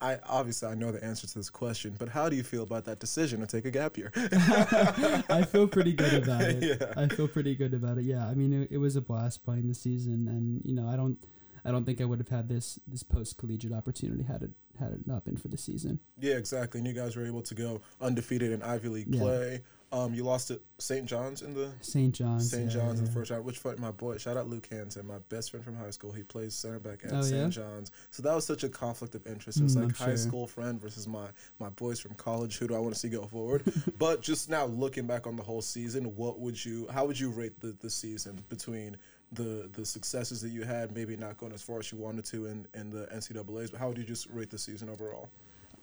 I 0.00 0.18
obviously 0.28 0.68
I 0.68 0.74
know 0.74 0.90
the 0.90 1.02
answer 1.04 1.28
to 1.28 1.34
this 1.34 1.48
question, 1.50 1.94
but 1.96 2.08
how 2.08 2.28
do 2.28 2.34
you 2.34 2.42
feel 2.42 2.64
about 2.64 2.84
that 2.86 2.98
decision 2.98 3.40
to 3.40 3.46
take 3.46 3.64
a 3.66 3.70
gap 3.70 3.96
year? 3.96 4.10
I 4.16 5.44
feel 5.48 5.68
pretty 5.68 5.92
good 5.92 6.14
about 6.24 6.42
it. 6.42 6.80
Yeah. 6.80 6.92
I 6.96 7.06
feel 7.06 7.28
pretty 7.28 7.54
good 7.54 7.72
about 7.74 7.98
it. 7.98 8.04
Yeah, 8.04 8.26
I 8.26 8.34
mean, 8.34 8.52
it, 8.62 8.68
it 8.72 8.78
was 8.78 8.96
a 8.96 9.00
blast 9.00 9.44
playing 9.44 9.68
the 9.68 9.74
season, 9.74 10.26
and 10.28 10.60
you 10.64 10.74
know, 10.74 10.88
I 10.88 10.96
don't, 10.96 11.18
I 11.64 11.70
don't 11.70 11.84
think 11.84 12.00
I 12.00 12.04
would 12.04 12.18
have 12.18 12.28
had 12.28 12.48
this 12.48 12.80
this 12.86 13.02
post 13.04 13.38
collegiate 13.38 13.72
opportunity 13.72 14.24
had 14.24 14.42
it 14.42 14.50
had 14.80 14.92
it 14.92 15.06
not 15.06 15.24
been 15.24 15.36
for 15.36 15.48
the 15.48 15.58
season. 15.58 16.00
yeah, 16.18 16.34
exactly. 16.34 16.78
And 16.78 16.88
you 16.88 16.94
guys 16.94 17.14
were 17.14 17.24
able 17.26 17.42
to 17.42 17.54
go 17.54 17.80
undefeated 18.00 18.50
in 18.50 18.62
Ivy 18.62 18.88
League 18.88 19.06
Yeah. 19.14 19.20
play. 19.20 19.60
Um, 19.92 20.14
you 20.14 20.24
lost 20.24 20.48
to 20.48 20.58
St. 20.78 21.04
John's 21.04 21.42
in 21.42 21.52
the 21.52 21.70
St. 21.82 22.14
John's. 22.14 22.50
St. 22.50 22.64
yeah, 22.64 22.68
John's 22.70 22.98
in 22.98 23.04
the 23.04 23.10
first 23.10 23.30
round. 23.30 23.44
Which 23.44 23.58
fight 23.58 23.78
my 23.78 23.90
boy? 23.90 24.16
Shout 24.16 24.38
out 24.38 24.48
Luke 24.48 24.66
Hansen, 24.70 25.06
my 25.06 25.18
best 25.28 25.50
friend 25.50 25.62
from 25.62 25.76
high 25.76 25.90
school. 25.90 26.12
He 26.12 26.22
plays 26.22 26.54
center 26.54 26.78
back 26.78 27.04
at 27.04 27.12
Oh, 27.12 27.20
St. 27.20 27.36
yeah? 27.36 27.48
John's. 27.48 27.90
So 28.10 28.22
that 28.22 28.34
was 28.34 28.46
such 28.46 28.64
a 28.64 28.70
conflict 28.70 29.14
of 29.14 29.26
interest. 29.26 29.60
It 29.60 29.64
was 29.64 29.76
Mm, 29.76 29.80
like 29.82 29.88
I'm 29.90 29.94
high 29.94 30.04
sure. 30.06 30.16
school 30.16 30.46
friend 30.46 30.80
versus 30.80 31.06
my 31.06 31.26
my 31.58 31.68
boys 31.68 32.00
from 32.00 32.14
college. 32.14 32.56
Who 32.56 32.68
do 32.68 32.74
I 32.74 32.78
want 32.78 32.94
to 32.94 32.98
see 32.98 33.10
go 33.10 33.26
forward? 33.26 33.70
but 33.98 34.22
just 34.22 34.48
now 34.48 34.64
looking 34.64 35.06
back 35.06 35.26
on 35.26 35.36
the 35.36 35.42
whole 35.42 35.62
season, 35.62 36.16
what 36.16 36.40
would 36.40 36.64
you? 36.64 36.88
How 36.90 37.04
would 37.04 37.20
you 37.20 37.28
rate 37.30 37.60
the 37.60 37.76
the 37.80 37.90
season 37.90 38.42
between? 38.48 38.96
The, 39.34 39.70
the 39.72 39.86
successes 39.86 40.42
that 40.42 40.50
you 40.50 40.62
had, 40.62 40.94
maybe 40.94 41.16
not 41.16 41.38
going 41.38 41.54
as 41.54 41.62
far 41.62 41.78
as 41.78 41.90
you 41.90 41.96
wanted 41.96 42.26
to 42.26 42.44
in, 42.48 42.66
in 42.74 42.90
the 42.90 43.06
NCAA's, 43.06 43.70
but 43.70 43.80
how 43.80 43.88
would 43.88 43.96
you 43.96 44.04
just 44.04 44.26
rate 44.28 44.50
the 44.50 44.58
season 44.58 44.90
overall? 44.90 45.30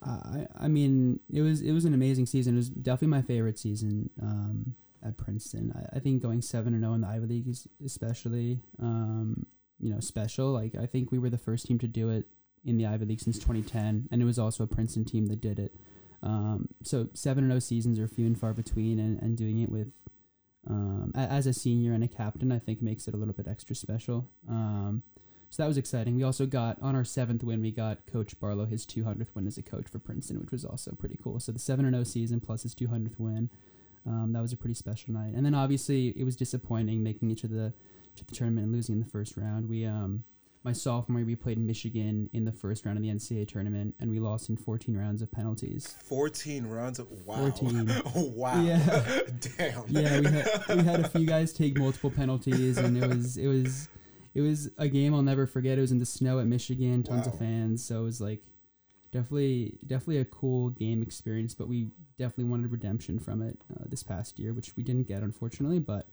I 0.01 0.47
I 0.57 0.67
mean, 0.67 1.19
it 1.31 1.41
was 1.41 1.61
it 1.61 1.71
was 1.71 1.85
an 1.85 1.93
amazing 1.93 2.25
season. 2.25 2.53
It 2.55 2.57
was 2.57 2.69
definitely 2.69 3.07
my 3.09 3.21
favorite 3.21 3.59
season 3.59 4.09
um, 4.21 4.75
at 5.03 5.17
Princeton. 5.17 5.73
I, 5.75 5.97
I 5.97 5.99
think 5.99 6.21
going 6.21 6.41
seven 6.41 6.73
and 6.73 6.83
zero 6.83 6.93
in 6.93 7.01
the 7.01 7.07
Ivy 7.07 7.25
League 7.25 7.47
is 7.47 7.67
especially 7.83 8.61
um, 8.81 9.45
you 9.79 9.93
know 9.93 9.99
special. 9.99 10.51
Like 10.51 10.75
I 10.75 10.85
think 10.85 11.11
we 11.11 11.19
were 11.19 11.29
the 11.29 11.37
first 11.37 11.65
team 11.65 11.79
to 11.79 11.87
do 11.87 12.09
it 12.09 12.25
in 12.65 12.77
the 12.77 12.85
Ivy 12.85 13.05
League 13.05 13.21
since 13.21 13.37
2010, 13.37 14.09
and 14.11 14.21
it 14.21 14.25
was 14.25 14.39
also 14.39 14.63
a 14.63 14.67
Princeton 14.67 15.05
team 15.05 15.27
that 15.27 15.41
did 15.41 15.59
it. 15.59 15.75
Um, 16.21 16.67
so 16.83 17.07
seven 17.13 17.45
and 17.45 17.51
zero 17.51 17.59
seasons 17.59 17.99
are 17.99 18.07
few 18.07 18.25
and 18.25 18.37
far 18.37 18.53
between, 18.53 18.99
and, 18.99 19.21
and 19.21 19.37
doing 19.37 19.59
it 19.59 19.69
with 19.69 19.91
um, 20.67 21.11
as 21.15 21.47
a 21.47 21.53
senior 21.53 21.93
and 21.93 22.03
a 22.03 22.07
captain, 22.07 22.51
I 22.51 22.59
think 22.59 22.81
makes 22.81 23.07
it 23.07 23.13
a 23.13 23.17
little 23.17 23.33
bit 23.33 23.47
extra 23.47 23.75
special. 23.75 24.27
Um, 24.47 25.03
so 25.49 25.63
that 25.63 25.67
was 25.67 25.77
exciting. 25.77 26.15
We 26.15 26.23
also 26.23 26.45
got 26.45 26.77
on 26.81 26.95
our 26.95 27.03
seventh 27.03 27.43
win, 27.43 27.61
we 27.61 27.71
got 27.71 28.05
Coach 28.05 28.39
Barlow 28.39 28.65
his 28.65 28.85
200th 28.85 29.29
win 29.33 29.47
as 29.47 29.57
a 29.57 29.63
coach 29.63 29.87
for 29.87 29.99
Princeton, 29.99 30.39
which 30.39 30.51
was 30.51 30.63
also 30.63 30.91
pretty 30.91 31.17
cool. 31.23 31.39
So 31.39 31.51
the 31.51 31.59
seven 31.59 31.85
and 31.85 31.95
zero 31.95 32.03
season 32.03 32.39
plus 32.39 32.63
his 32.63 32.75
200th 32.75 33.17
win, 33.17 33.49
um, 34.05 34.33
that 34.33 34.41
was 34.41 34.53
a 34.53 34.57
pretty 34.57 34.75
special 34.75 35.13
night. 35.13 35.33
And 35.35 35.45
then 35.45 35.55
obviously 35.55 36.09
it 36.09 36.23
was 36.23 36.35
disappointing 36.35 37.01
making 37.01 37.31
it 37.31 37.39
to 37.39 37.47
the 37.47 37.73
to 38.15 38.25
the 38.25 38.35
tournament 38.35 38.65
and 38.65 38.73
losing 38.73 38.93
in 38.93 38.99
the 38.99 39.09
first 39.09 39.37
round. 39.37 39.67
We 39.69 39.85
um 39.85 40.23
my 40.63 40.73
sophomore 40.73 41.19
year, 41.21 41.25
we 41.25 41.35
played 41.35 41.57
Michigan 41.57 42.29
in 42.33 42.43
the 42.43 42.51
first 42.51 42.85
round 42.85 42.97
of 42.97 43.01
the 43.01 43.09
NCAA 43.09 43.47
tournament, 43.47 43.95
and 43.99 44.11
we 44.11 44.19
lost 44.19 44.49
in 44.49 44.57
14 44.57 44.95
rounds 44.97 45.21
of 45.21 45.31
penalties. 45.31 45.95
14 46.03 46.67
rounds 46.67 46.99
of 46.99 47.07
wow. 47.25 47.49
14. 47.49 47.89
wow. 48.35 48.61
Yeah. 48.61 49.21
Damn. 49.57 49.83
Yeah, 49.87 50.19
we 50.19 50.25
had 50.25 50.75
we 50.75 50.83
had 50.83 50.99
a 50.99 51.09
few 51.09 51.25
guys 51.25 51.53
take 51.53 51.77
multiple 51.77 52.11
penalties, 52.11 52.77
and 52.77 52.97
it 52.97 53.07
was 53.07 53.37
it 53.37 53.47
was 53.47 53.87
it 54.33 54.41
was 54.41 54.69
a 54.77 54.87
game 54.87 55.13
I'll 55.13 55.21
never 55.21 55.45
forget. 55.47 55.77
It 55.77 55.81
was 55.81 55.91
in 55.91 55.99
the 55.99 56.05
snow 56.05 56.39
at 56.39 56.47
Michigan, 56.47 57.03
tons 57.03 57.25
Wow. 57.27 57.33
of 57.33 57.39
fans, 57.39 57.83
so 57.83 58.01
it 58.01 58.03
was 58.03 58.21
like 58.21 58.41
definitely 59.11 59.77
definitely 59.85 60.17
a 60.19 60.25
cool 60.25 60.69
game 60.71 61.01
experience. 61.01 61.53
But 61.53 61.67
we 61.67 61.89
definitely 62.17 62.45
wanted 62.45 62.71
redemption 62.71 63.19
from 63.19 63.41
it 63.41 63.59
uh, 63.73 63.85
this 63.87 64.03
past 64.03 64.39
year, 64.39 64.53
which 64.53 64.75
we 64.75 64.83
didn't 64.83 65.07
get 65.07 65.23
unfortunately. 65.23 65.79
But 65.79 66.07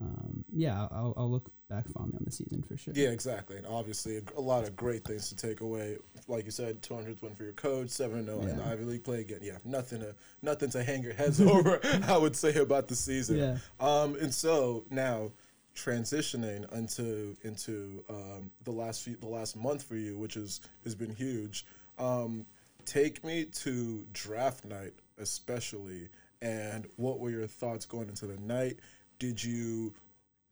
um, 0.00 0.44
yeah, 0.52 0.88
I'll, 0.90 1.14
I'll 1.16 1.30
look 1.30 1.50
back 1.70 1.88
fondly 1.88 2.16
on 2.18 2.24
the 2.24 2.32
season 2.32 2.62
for 2.62 2.76
sure. 2.76 2.92
Yeah, 2.96 3.10
exactly. 3.10 3.56
And 3.56 3.66
obviously, 3.66 4.16
a, 4.16 4.22
a 4.36 4.40
lot 4.40 4.64
of 4.64 4.74
great 4.74 5.04
things 5.04 5.28
to 5.28 5.36
take 5.36 5.60
away. 5.60 5.98
Like 6.26 6.44
you 6.46 6.50
said, 6.50 6.82
200th 6.82 7.22
win 7.22 7.36
for 7.36 7.44
your 7.44 7.52
coach, 7.52 7.90
7 7.90 8.24
0 8.26 8.40
in 8.40 8.56
the 8.56 8.64
Ivy 8.64 8.84
League 8.84 9.04
play. 9.04 9.20
Again, 9.20 9.38
yeah, 9.40 9.58
nothing 9.64 10.00
to 10.00 10.14
nothing 10.42 10.70
to 10.70 10.82
hang 10.82 11.02
your 11.04 11.14
heads 11.14 11.40
over, 11.54 11.80
I 12.08 12.16
would 12.16 12.34
say, 12.34 12.54
about 12.56 12.88
the 12.88 12.96
season. 12.96 13.38
Yeah. 13.38 13.56
Um, 13.78 14.16
and 14.16 14.34
so 14.34 14.84
now 14.90 15.30
transitioning 15.74 16.70
into 16.72 17.36
into 17.42 18.04
um, 18.08 18.50
the 18.64 18.70
last 18.70 19.02
few, 19.02 19.16
the 19.16 19.28
last 19.28 19.56
month 19.56 19.82
for 19.82 19.96
you, 19.96 20.16
which 20.16 20.36
is 20.36 20.60
has 20.84 20.94
been 20.94 21.14
huge. 21.14 21.66
Um, 21.98 22.46
take 22.84 23.24
me 23.24 23.44
to 23.44 24.04
draft 24.12 24.64
night, 24.64 24.94
especially, 25.18 26.08
and 26.42 26.86
what 26.96 27.18
were 27.18 27.30
your 27.30 27.46
thoughts 27.46 27.86
going 27.86 28.08
into 28.08 28.26
the 28.26 28.38
night? 28.38 28.78
Did 29.18 29.42
you 29.42 29.92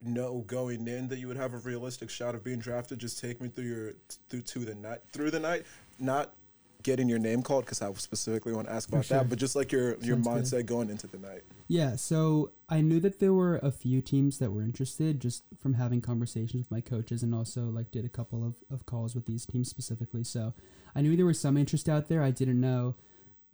know 0.04 0.44
going 0.46 0.88
in 0.88 1.08
that 1.08 1.18
you 1.18 1.28
would 1.28 1.36
have 1.36 1.54
a 1.54 1.58
realistic 1.58 2.10
shot 2.10 2.34
of 2.34 2.42
being 2.42 2.58
drafted? 2.58 2.98
Just 2.98 3.20
take 3.20 3.40
me 3.40 3.48
through 3.48 3.64
your 3.64 3.92
through 4.28 4.42
to 4.42 4.60
the 4.60 4.74
night 4.74 5.00
through 5.12 5.30
the 5.30 5.40
night, 5.40 5.64
not 5.98 6.32
getting 6.82 7.08
your 7.08 7.18
name 7.18 7.42
called 7.42 7.64
because 7.64 7.80
I 7.80 7.92
specifically 7.92 8.52
want 8.52 8.66
to 8.66 8.72
ask 8.72 8.88
about 8.88 9.04
sure. 9.04 9.18
that, 9.18 9.28
but 9.28 9.38
just 9.38 9.54
like 9.54 9.72
your 9.72 9.96
your 10.00 10.20
Sounds 10.22 10.50
good. 10.50 10.64
mindset 10.64 10.66
going 10.66 10.90
into 10.90 11.06
the 11.06 11.18
night. 11.18 11.42
Yeah, 11.72 11.96
so 11.96 12.50
I 12.68 12.82
knew 12.82 13.00
that 13.00 13.18
there 13.18 13.32
were 13.32 13.56
a 13.62 13.70
few 13.70 14.02
teams 14.02 14.36
that 14.40 14.52
were 14.52 14.60
interested 14.60 15.20
just 15.20 15.44
from 15.58 15.72
having 15.72 16.02
conversations 16.02 16.64
with 16.64 16.70
my 16.70 16.82
coaches 16.82 17.22
and 17.22 17.34
also 17.34 17.62
like 17.62 17.90
did 17.90 18.04
a 18.04 18.10
couple 18.10 18.46
of, 18.46 18.56
of 18.70 18.84
calls 18.84 19.14
with 19.14 19.24
these 19.24 19.46
teams 19.46 19.70
specifically. 19.70 20.22
So 20.22 20.52
I 20.94 21.00
knew 21.00 21.16
there 21.16 21.24
was 21.24 21.40
some 21.40 21.56
interest 21.56 21.88
out 21.88 22.08
there. 22.10 22.22
I 22.22 22.30
didn't 22.30 22.60
know 22.60 22.94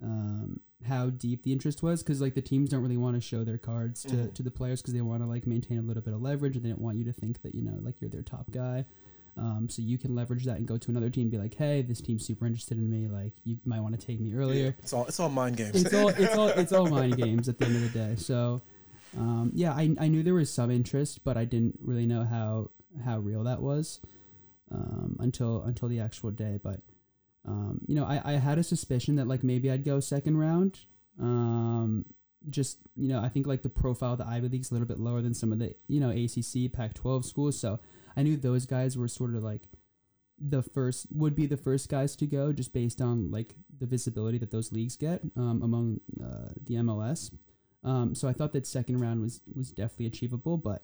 um, 0.02 0.58
how 0.84 1.10
deep 1.10 1.44
the 1.44 1.52
interest 1.52 1.80
was 1.80 2.02
because 2.02 2.20
like 2.20 2.34
the 2.34 2.42
teams 2.42 2.70
don't 2.70 2.82
really 2.82 2.96
want 2.96 3.14
to 3.14 3.20
show 3.20 3.44
their 3.44 3.56
cards 3.56 4.02
to, 4.02 4.16
Mhm. 4.16 4.34
to 4.34 4.42
the 4.42 4.50
players 4.50 4.82
because 4.82 4.94
they 4.94 5.00
want 5.00 5.22
to 5.22 5.28
like 5.28 5.46
maintain 5.46 5.78
a 5.78 5.82
little 5.82 6.02
bit 6.02 6.12
of 6.12 6.20
leverage 6.20 6.56
and 6.56 6.64
they 6.64 6.70
don't 6.70 6.80
want 6.80 6.98
you 6.98 7.04
to 7.04 7.12
think 7.12 7.42
that 7.42 7.54
you 7.54 7.62
know 7.62 7.78
like 7.82 8.00
you're 8.00 8.10
their 8.10 8.22
top 8.22 8.50
guy. 8.50 8.84
Um, 9.38 9.68
so 9.70 9.82
you 9.82 9.98
can 9.98 10.16
leverage 10.16 10.44
that 10.46 10.56
and 10.56 10.66
go 10.66 10.76
to 10.76 10.90
another 10.90 11.10
team 11.10 11.22
and 11.22 11.30
be 11.30 11.38
like, 11.38 11.54
hey, 11.54 11.82
this 11.82 12.00
team's 12.00 12.26
super 12.26 12.44
interested 12.44 12.76
in 12.76 12.90
me. 12.90 13.06
Like 13.06 13.34
you 13.44 13.58
might 13.64 13.80
want 13.80 13.98
to 13.98 14.04
take 14.04 14.18
me 14.20 14.34
earlier 14.34 14.64
Yeah, 14.66 14.72
it's 14.80 14.92
all 14.92 15.06
it's 15.06 15.20
all 15.20 15.28
mind 15.28 15.56
games. 15.56 15.84
it's 15.84 15.94
all 15.94 16.08
it's 16.08 16.34
all 16.36 16.48
it's 16.48 16.72
all 16.72 16.86
mind 16.98 17.16
games 17.16 17.48
at 17.48 17.58
the 17.58 17.66
end 17.66 17.76
of 17.76 17.82
the 17.92 17.98
day. 17.98 18.16
So, 18.16 18.62
um, 19.16 19.52
yeah, 19.54 19.72
I, 19.72 19.94
I 20.00 20.08
knew 20.08 20.22
there 20.24 20.34
was 20.34 20.52
some 20.52 20.70
interest, 20.72 21.22
but 21.22 21.36
I 21.36 21.44
didn't 21.44 21.78
really 21.82 22.06
know 22.06 22.24
how 22.24 22.70
how 23.04 23.18
real 23.18 23.44
that 23.44 23.62
was 23.62 24.00
um, 24.72 25.16
until 25.20 25.62
until 25.62 25.88
the 25.88 26.00
actual 26.00 26.30
day. 26.32 26.58
But 26.62 26.80
um, 27.46 27.80
you 27.86 27.94
know, 27.94 28.04
I, 28.04 28.20
I 28.24 28.32
had 28.32 28.58
a 28.58 28.64
suspicion 28.64 29.16
that 29.16 29.28
like 29.28 29.44
maybe 29.44 29.70
I'd 29.70 29.84
go 29.84 30.00
second 30.00 30.36
round. 30.36 30.80
Um, 31.20 32.06
just 32.50 32.78
you 32.96 33.08
know, 33.08 33.20
I 33.20 33.28
think 33.28 33.46
like 33.46 33.62
the 33.62 33.68
profile 33.68 34.12
of 34.12 34.18
the 34.18 34.26
Ivy 34.26 34.48
League's 34.48 34.70
a 34.70 34.74
little 34.74 34.88
bit 34.88 34.98
lower 34.98 35.22
than 35.22 35.34
some 35.34 35.52
of 35.52 35.58
the 35.58 35.74
you 35.86 36.00
know 36.00 36.10
ACC 36.10 36.72
Pac-12 36.72 37.24
schools, 37.24 37.58
so 37.60 37.78
I 38.18 38.22
knew 38.24 38.36
those 38.36 38.66
guys 38.66 38.98
were 38.98 39.06
sort 39.08 39.34
of 39.34 39.44
like 39.44 39.68
the 40.40 40.62
first 40.62 41.06
would 41.12 41.34
be 41.36 41.46
the 41.46 41.56
first 41.56 41.88
guys 41.88 42.16
to 42.16 42.26
go 42.26 42.52
just 42.52 42.72
based 42.72 43.00
on 43.00 43.30
like 43.30 43.54
the 43.78 43.86
visibility 43.86 44.38
that 44.38 44.50
those 44.50 44.72
leagues 44.72 44.96
get 44.96 45.20
um, 45.36 45.62
among 45.62 46.00
uh, 46.22 46.48
the 46.64 46.74
MLS. 46.74 47.30
Um, 47.84 48.14
so 48.14 48.28
I 48.28 48.32
thought 48.32 48.52
that 48.54 48.66
second 48.66 48.98
round 49.00 49.20
was 49.20 49.40
was 49.54 49.70
definitely 49.70 50.06
achievable, 50.06 50.56
but 50.58 50.82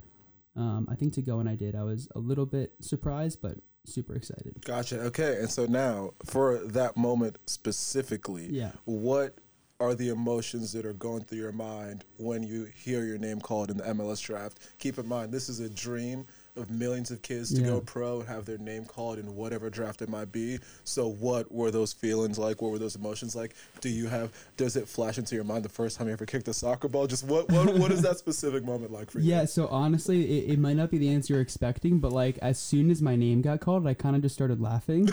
um, 0.57 0.87
I 0.91 0.95
think 0.95 1.13
to 1.15 1.23
go 1.23 1.41
and 1.41 1.49
I 1.49 1.57
did. 1.57 1.75
I 1.75 1.83
was 1.83 2.09
a 2.15 2.21
little 2.21 2.47
bit 2.47 2.73
surprised, 2.81 3.43
but 3.43 3.57
super 3.85 4.15
excited. 4.15 4.55
Gotcha. 4.65 5.01
Okay, 5.01 5.39
and 5.41 5.51
so 5.51 5.67
now 5.67 6.15
for 6.25 6.59
that 6.59 6.97
moment 6.97 7.39
specifically, 7.47 8.47
Yeah. 8.51 8.71
what 8.85 9.39
are 9.81 9.95
the 9.97 10.09
emotions 10.09 10.73
that 10.73 10.87
are 10.87 10.93
going 10.93 11.25
through 11.25 11.39
your 11.39 11.53
mind 11.53 12.05
when 12.17 12.45
you 12.45 12.65
hear 12.77 13.05
your 13.05 13.19
name 13.19 13.41
called 13.41 13.71
in 13.73 13.77
the 13.79 13.85
MLS 13.85 14.23
draft? 14.23 14.59
Keep 14.79 14.99
in 14.99 15.07
mind, 15.09 15.33
this 15.33 15.49
is 15.49 15.59
a 15.59 15.69
dream 15.69 16.25
of 16.57 16.71
millions 16.71 17.11
of 17.11 17.21
kids 17.23 17.53
to 17.53 17.63
go 17.63 17.81
pro 17.81 18.21
and 18.21 18.29
have 18.29 18.45
their 18.45 18.59
name 18.59 18.85
called 18.85 19.19
in 19.19 19.35
whatever 19.35 19.71
draft 19.71 20.03
it 20.03 20.09
might 20.09 20.31
be. 20.31 20.59
So, 20.85 21.09
what 21.09 21.51
were 21.53 21.71
those 21.71 21.93
feelings 21.93 22.39
like? 22.39 22.63
What 22.63 22.71
were 22.71 22.79
those 22.79 22.97
emotions 22.97 23.35
like? 23.35 23.55
Do 23.81 23.89
you 23.89 24.07
have? 24.09 24.33
Does 24.57 24.77
it 24.77 24.89
flash 24.89 25.19
into 25.19 25.35
your 25.35 25.45
mind 25.45 25.65
the 25.65 25.69
first 25.69 25.99
time 25.99 26.07
you 26.07 26.13
ever 26.13 26.27
kicked 26.27 26.47
a 26.49 26.55
soccer 26.55 26.89
ball? 26.89 27.07
Just 27.07 27.25
what? 27.25 27.51
What, 27.51 27.75
what 27.75 27.93
is 27.93 28.03
that 28.03 28.19
specific 28.19 28.65
moment 28.65 28.93
like 28.93 29.11
for 29.11 29.19
you? 29.19 29.31
Yeah, 29.33 29.45
so 29.47 29.67
honestly, 29.69 30.39
it, 30.39 30.53
it 30.53 30.59
might 30.59 30.77
not 30.77 30.91
be 30.91 30.99
the 30.99 31.09
answer 31.11 31.35
you're 31.35 31.43
expecting, 31.43 31.99
but 31.99 32.13
like 32.13 32.39
as 32.39 32.59
soon 32.59 32.91
as 32.91 33.03
my 33.03 33.17
name 33.17 33.43
got 33.43 33.61
called, 33.61 33.87
I 33.87 33.95
kind 33.95 34.15
of 34.15 34.23
just 34.23 34.35
started 34.35 34.61
laughing. 34.61 35.09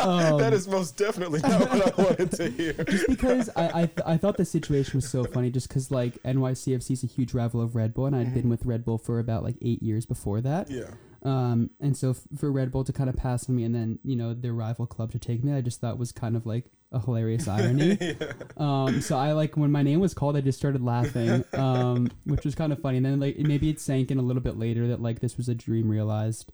Um, 0.00 0.38
that 0.38 0.52
is 0.52 0.68
most 0.68 0.96
definitely 0.96 1.40
not 1.40 1.60
what 1.70 1.98
I 1.98 2.02
wanted 2.02 2.32
to 2.32 2.50
hear. 2.50 2.72
just 2.72 3.08
because 3.08 3.48
I 3.56 3.82
I, 3.82 3.86
th- 3.86 4.06
I 4.06 4.16
thought 4.18 4.36
the 4.36 4.44
situation 4.44 4.98
was 4.98 5.08
so 5.08 5.24
funny, 5.24 5.50
just 5.50 5.68
because 5.68 5.90
like 5.90 6.22
NYCFC 6.22 6.90
is 6.90 7.02
a 7.02 7.06
huge 7.06 7.32
rival 7.32 7.62
of 7.62 7.74
Red 7.74 7.94
Bull, 7.94 8.06
and 8.06 8.14
i 8.14 8.18
had 8.22 8.34
been 8.34 8.48
with 8.48 8.64
Red 8.66 8.84
Bull 8.84 8.98
for 8.98 9.18
about 9.18 9.42
like 9.42 9.56
eight 9.62 9.82
years 9.82 10.04
before 10.04 10.40
that. 10.42 10.70
Yeah. 10.70 10.81
Um, 11.24 11.70
and 11.80 11.96
so 11.96 12.10
f- 12.10 12.22
for 12.36 12.50
Red 12.50 12.72
Bull 12.72 12.82
to 12.82 12.92
kind 12.92 13.08
of 13.08 13.16
pass 13.16 13.48
on 13.48 13.54
me 13.54 13.62
and 13.62 13.72
then, 13.74 14.00
you 14.02 14.16
know, 14.16 14.34
their 14.34 14.52
rival 14.52 14.86
club 14.86 15.12
to 15.12 15.18
take 15.20 15.44
me, 15.44 15.52
I 15.52 15.60
just 15.60 15.80
thought 15.80 15.96
was 15.96 16.10
kind 16.10 16.34
of 16.36 16.46
like 16.46 16.64
a 16.90 16.98
hilarious 16.98 17.46
irony. 17.46 17.96
um, 18.56 19.00
so 19.00 19.16
I 19.16 19.30
like 19.32 19.56
when 19.56 19.70
my 19.70 19.82
name 19.84 20.00
was 20.00 20.14
called, 20.14 20.36
I 20.36 20.40
just 20.40 20.58
started 20.58 20.82
laughing, 20.82 21.44
um, 21.52 22.08
which 22.24 22.44
was 22.44 22.54
kind 22.56 22.72
of 22.72 22.80
funny. 22.80 22.96
And 22.96 23.06
then 23.06 23.20
like 23.20 23.38
maybe 23.38 23.70
it 23.70 23.78
sank 23.80 24.10
in 24.10 24.18
a 24.18 24.22
little 24.22 24.42
bit 24.42 24.58
later 24.58 24.88
that 24.88 25.00
like 25.00 25.20
this 25.20 25.36
was 25.36 25.48
a 25.48 25.54
dream 25.54 25.88
realized. 25.88 26.50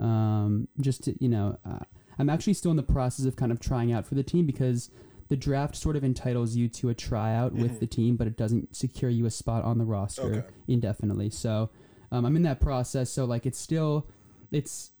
Um, 0.00 0.68
just 0.80 1.04
to, 1.04 1.16
you 1.22 1.28
know, 1.28 1.58
uh, 1.64 1.78
I'm 2.18 2.28
actually 2.28 2.54
still 2.54 2.70
in 2.72 2.76
the 2.76 2.82
process 2.82 3.24
of 3.26 3.36
kind 3.36 3.52
of 3.52 3.60
trying 3.60 3.92
out 3.92 4.04
for 4.06 4.14
the 4.16 4.22
team 4.24 4.46
because 4.46 4.90
the 5.28 5.36
draft 5.36 5.76
sort 5.76 5.94
of 5.96 6.02
entitles 6.04 6.56
you 6.56 6.68
to 6.68 6.88
a 6.88 6.94
tryout 6.94 7.54
Mhm. 7.54 7.60
with 7.62 7.80
the 7.80 7.86
team, 7.86 8.16
but 8.16 8.26
it 8.26 8.36
doesn't 8.36 8.74
secure 8.74 9.10
you 9.10 9.26
a 9.26 9.30
spot 9.30 9.62
on 9.64 9.78
the 9.78 9.84
roster 9.84 10.22
Okay. 10.22 10.42
indefinitely. 10.66 11.30
So 11.30 11.70
um, 12.10 12.24
I'm 12.24 12.36
in 12.36 12.42
that 12.42 12.60
process. 12.60 13.10
So 13.10 13.24
like 13.24 13.46
it's 13.46 13.58
still, 13.58 14.06
it's, 14.50 14.92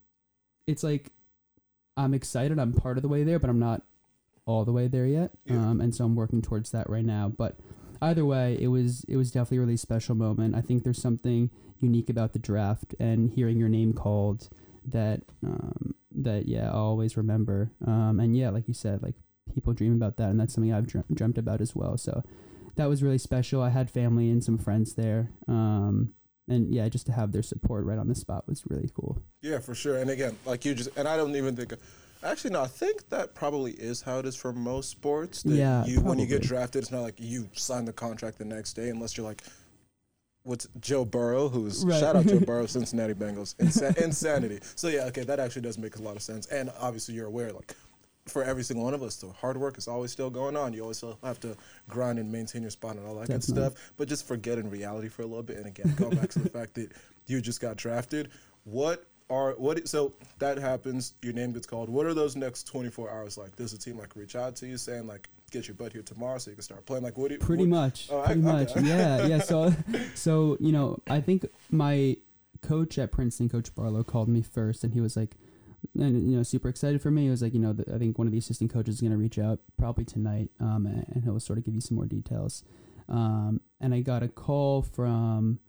it's 0.66 0.82
like 0.82 1.12
I'm 1.96 2.14
excited. 2.14 2.58
I'm 2.58 2.72
part 2.72 2.96
of 2.96 3.02
the 3.02 3.08
way 3.08 3.24
there, 3.24 3.38
but 3.38 3.50
I'm 3.50 3.58
not 3.58 3.82
all 4.46 4.64
the 4.64 4.72
way 4.72 4.88
there 4.88 5.06
yet. 5.06 5.32
Yeah. 5.44 5.56
Um, 5.56 5.80
and 5.80 5.94
so 5.94 6.04
I'm 6.04 6.14
working 6.16 6.40
towards 6.40 6.70
that 6.70 6.88
right 6.88 7.04
now. 7.04 7.28
But 7.28 7.56
either 8.00 8.24
way, 8.24 8.56
it 8.60 8.68
was 8.68 9.04
it 9.08 9.16
was 9.16 9.30
definitely 9.30 9.58
a 9.58 9.60
really 9.60 9.76
special 9.76 10.14
moment. 10.14 10.54
I 10.54 10.60
think 10.60 10.84
there's 10.84 11.02
something 11.02 11.50
unique 11.80 12.08
about 12.08 12.32
the 12.32 12.38
draft 12.38 12.94
and 12.98 13.30
hearing 13.30 13.58
your 13.58 13.68
name 13.68 13.92
called 13.92 14.48
that 14.84 15.22
um, 15.44 15.94
that 16.12 16.48
yeah 16.48 16.70
I'll 16.70 16.78
always 16.78 17.16
remember. 17.16 17.72
Um, 17.86 18.20
and 18.20 18.36
yeah, 18.36 18.50
like 18.50 18.68
you 18.68 18.74
said, 18.74 19.02
like 19.02 19.14
people 19.54 19.72
dream 19.72 19.94
about 19.94 20.16
that, 20.16 20.30
and 20.30 20.40
that's 20.40 20.54
something 20.54 20.72
I've 20.72 20.86
dream- 20.86 21.04
dreamt 21.12 21.38
about 21.38 21.60
as 21.60 21.74
well. 21.76 21.98
So 21.98 22.22
that 22.76 22.88
was 22.88 23.02
really 23.02 23.18
special. 23.18 23.60
I 23.60 23.70
had 23.70 23.90
family 23.90 24.30
and 24.30 24.42
some 24.42 24.56
friends 24.56 24.94
there. 24.94 25.30
Um, 25.46 26.12
and 26.48 26.72
yeah, 26.74 26.88
just 26.88 27.06
to 27.06 27.12
have 27.12 27.32
their 27.32 27.42
support 27.42 27.84
right 27.84 27.98
on 27.98 28.08
the 28.08 28.14
spot 28.14 28.48
was 28.48 28.62
really 28.68 28.90
cool. 28.94 29.20
Yeah, 29.42 29.58
for 29.58 29.74
sure. 29.74 29.98
And 29.98 30.10
again, 30.10 30.36
like 30.46 30.64
you 30.64 30.74
just, 30.74 30.90
and 30.96 31.06
I 31.06 31.16
don't 31.16 31.34
even 31.36 31.54
think, 31.56 31.74
actually, 32.22 32.50
no, 32.50 32.62
I 32.62 32.66
think 32.66 33.08
that 33.10 33.34
probably 33.34 33.72
is 33.72 34.02
how 34.02 34.18
it 34.18 34.26
is 34.26 34.34
for 34.36 34.52
most 34.52 34.90
sports. 34.90 35.42
That 35.42 35.54
Yeah, 35.54 35.84
You, 35.86 36.00
when 36.00 36.18
you 36.18 36.26
get 36.26 36.42
drafted, 36.42 36.82
it's 36.82 36.92
not 36.92 37.02
like 37.02 37.14
you 37.18 37.48
sign 37.54 37.84
the 37.84 37.92
contract 37.92 38.38
the 38.38 38.44
next 38.44 38.74
day 38.74 38.88
unless 38.88 39.16
you're 39.16 39.26
like, 39.26 39.42
what's 40.44 40.66
Joe 40.80 41.04
Burrow, 41.04 41.48
who's, 41.48 41.84
Right. 41.84 42.00
shout 42.00 42.16
out 42.16 42.26
Joe 42.26 42.40
Burrow, 42.40 42.66
Cincinnati 42.78 43.12
Bengals, 43.14 43.54
Insa- 43.56 43.96
insanity. 44.02 44.60
So 44.76 44.88
yeah, 44.88 45.04
okay, 45.06 45.22
that 45.24 45.38
actually 45.38 45.62
does 45.62 45.76
make 45.78 45.96
a 45.96 46.02
lot 46.02 46.16
of 46.16 46.22
sense. 46.22 46.46
And 46.46 46.70
obviously, 46.80 47.14
you're 47.14 47.26
aware, 47.26 47.52
like, 47.52 47.74
for 48.28 48.42
every 48.44 48.62
single 48.62 48.84
one 48.84 48.94
of 48.94 49.02
us, 49.02 49.16
the 49.16 49.28
hard 49.28 49.56
work 49.56 49.78
is 49.78 49.88
always 49.88 50.12
still 50.12 50.30
going 50.30 50.56
on. 50.56 50.72
You 50.72 50.82
always 50.82 50.98
still 50.98 51.18
have 51.22 51.40
to 51.40 51.56
grind 51.88 52.18
and 52.18 52.30
maintain 52.30 52.62
your 52.62 52.70
spot 52.70 52.96
and 52.96 53.06
all 53.06 53.14
that 53.16 53.28
good 53.28 53.44
stuff. 53.44 53.74
But 53.96 54.08
just 54.08 54.26
forget 54.26 54.58
in 54.58 54.70
reality 54.70 55.08
for 55.08 55.22
a 55.22 55.26
little 55.26 55.42
bit. 55.42 55.56
And 55.56 55.66
again, 55.66 55.94
go 55.96 56.10
back 56.10 56.30
to 56.30 56.38
the 56.38 56.50
fact 56.50 56.74
that 56.74 56.92
you 57.26 57.40
just 57.40 57.60
got 57.60 57.76
drafted. 57.76 58.30
What 58.64 59.06
are 59.30 59.52
what? 59.52 59.88
So 59.88 60.14
that 60.38 60.58
happens. 60.58 61.14
Your 61.22 61.32
name 61.32 61.52
gets 61.52 61.66
called. 61.66 61.88
What 61.88 62.06
are 62.06 62.14
those 62.14 62.36
next 62.36 62.64
24 62.64 63.10
hours 63.10 63.38
like? 63.38 63.56
Does 63.56 63.72
the 63.72 63.78
team 63.78 63.98
like 63.98 64.16
reach 64.16 64.36
out 64.36 64.56
to 64.56 64.66
you 64.66 64.76
saying 64.78 65.06
like, 65.06 65.28
get 65.50 65.66
your 65.68 65.74
butt 65.74 65.92
here 65.92 66.02
tomorrow 66.02 66.38
so 66.38 66.50
you 66.50 66.56
can 66.56 66.62
start 66.62 66.84
playing? 66.86 67.02
Like, 67.04 67.18
what? 67.18 67.28
Do 67.28 67.34
you, 67.34 67.40
Pretty 67.40 67.64
what, 67.64 67.70
much. 67.80 68.08
Oh, 68.10 68.20
I- 68.20 68.26
pretty 68.26 68.40
much. 68.42 68.70
okay. 68.76 68.86
Yeah, 68.86 69.26
yeah. 69.26 69.38
So, 69.40 69.74
so 70.14 70.56
you 70.60 70.72
know, 70.72 70.98
I 71.08 71.20
think 71.20 71.46
my 71.70 72.16
coach 72.62 72.98
at 72.98 73.12
Princeton, 73.12 73.48
Coach 73.48 73.74
Barlow, 73.74 74.02
called 74.02 74.28
me 74.28 74.42
first, 74.42 74.84
and 74.84 74.92
he 74.92 75.00
was 75.00 75.16
like, 75.16 75.36
and 75.94 76.30
you 76.30 76.36
know, 76.36 76.42
super 76.42 76.68
excited 76.68 77.02
for 77.02 77.10
me. 77.10 77.26
It 77.26 77.30
was 77.30 77.42
like, 77.42 77.54
you 77.54 77.60
know, 77.60 77.72
the, 77.72 77.94
I 77.94 77.98
think 77.98 78.18
one 78.18 78.26
of 78.26 78.32
the 78.32 78.38
assistant 78.38 78.72
coaches 78.72 78.96
is 78.96 79.00
going 79.00 79.12
to 79.12 79.18
reach 79.18 79.38
out 79.38 79.60
probably 79.78 80.04
tonight, 80.04 80.50
um, 80.60 80.86
and, 80.86 81.06
and 81.12 81.24
he'll 81.24 81.40
sort 81.40 81.58
of 81.58 81.64
give 81.64 81.74
you 81.74 81.80
some 81.80 81.96
more 81.96 82.06
details. 82.06 82.64
Um, 83.08 83.60
and 83.80 83.94
I 83.94 84.00
got 84.00 84.22
a 84.22 84.28
call 84.28 84.82
from 84.82 85.60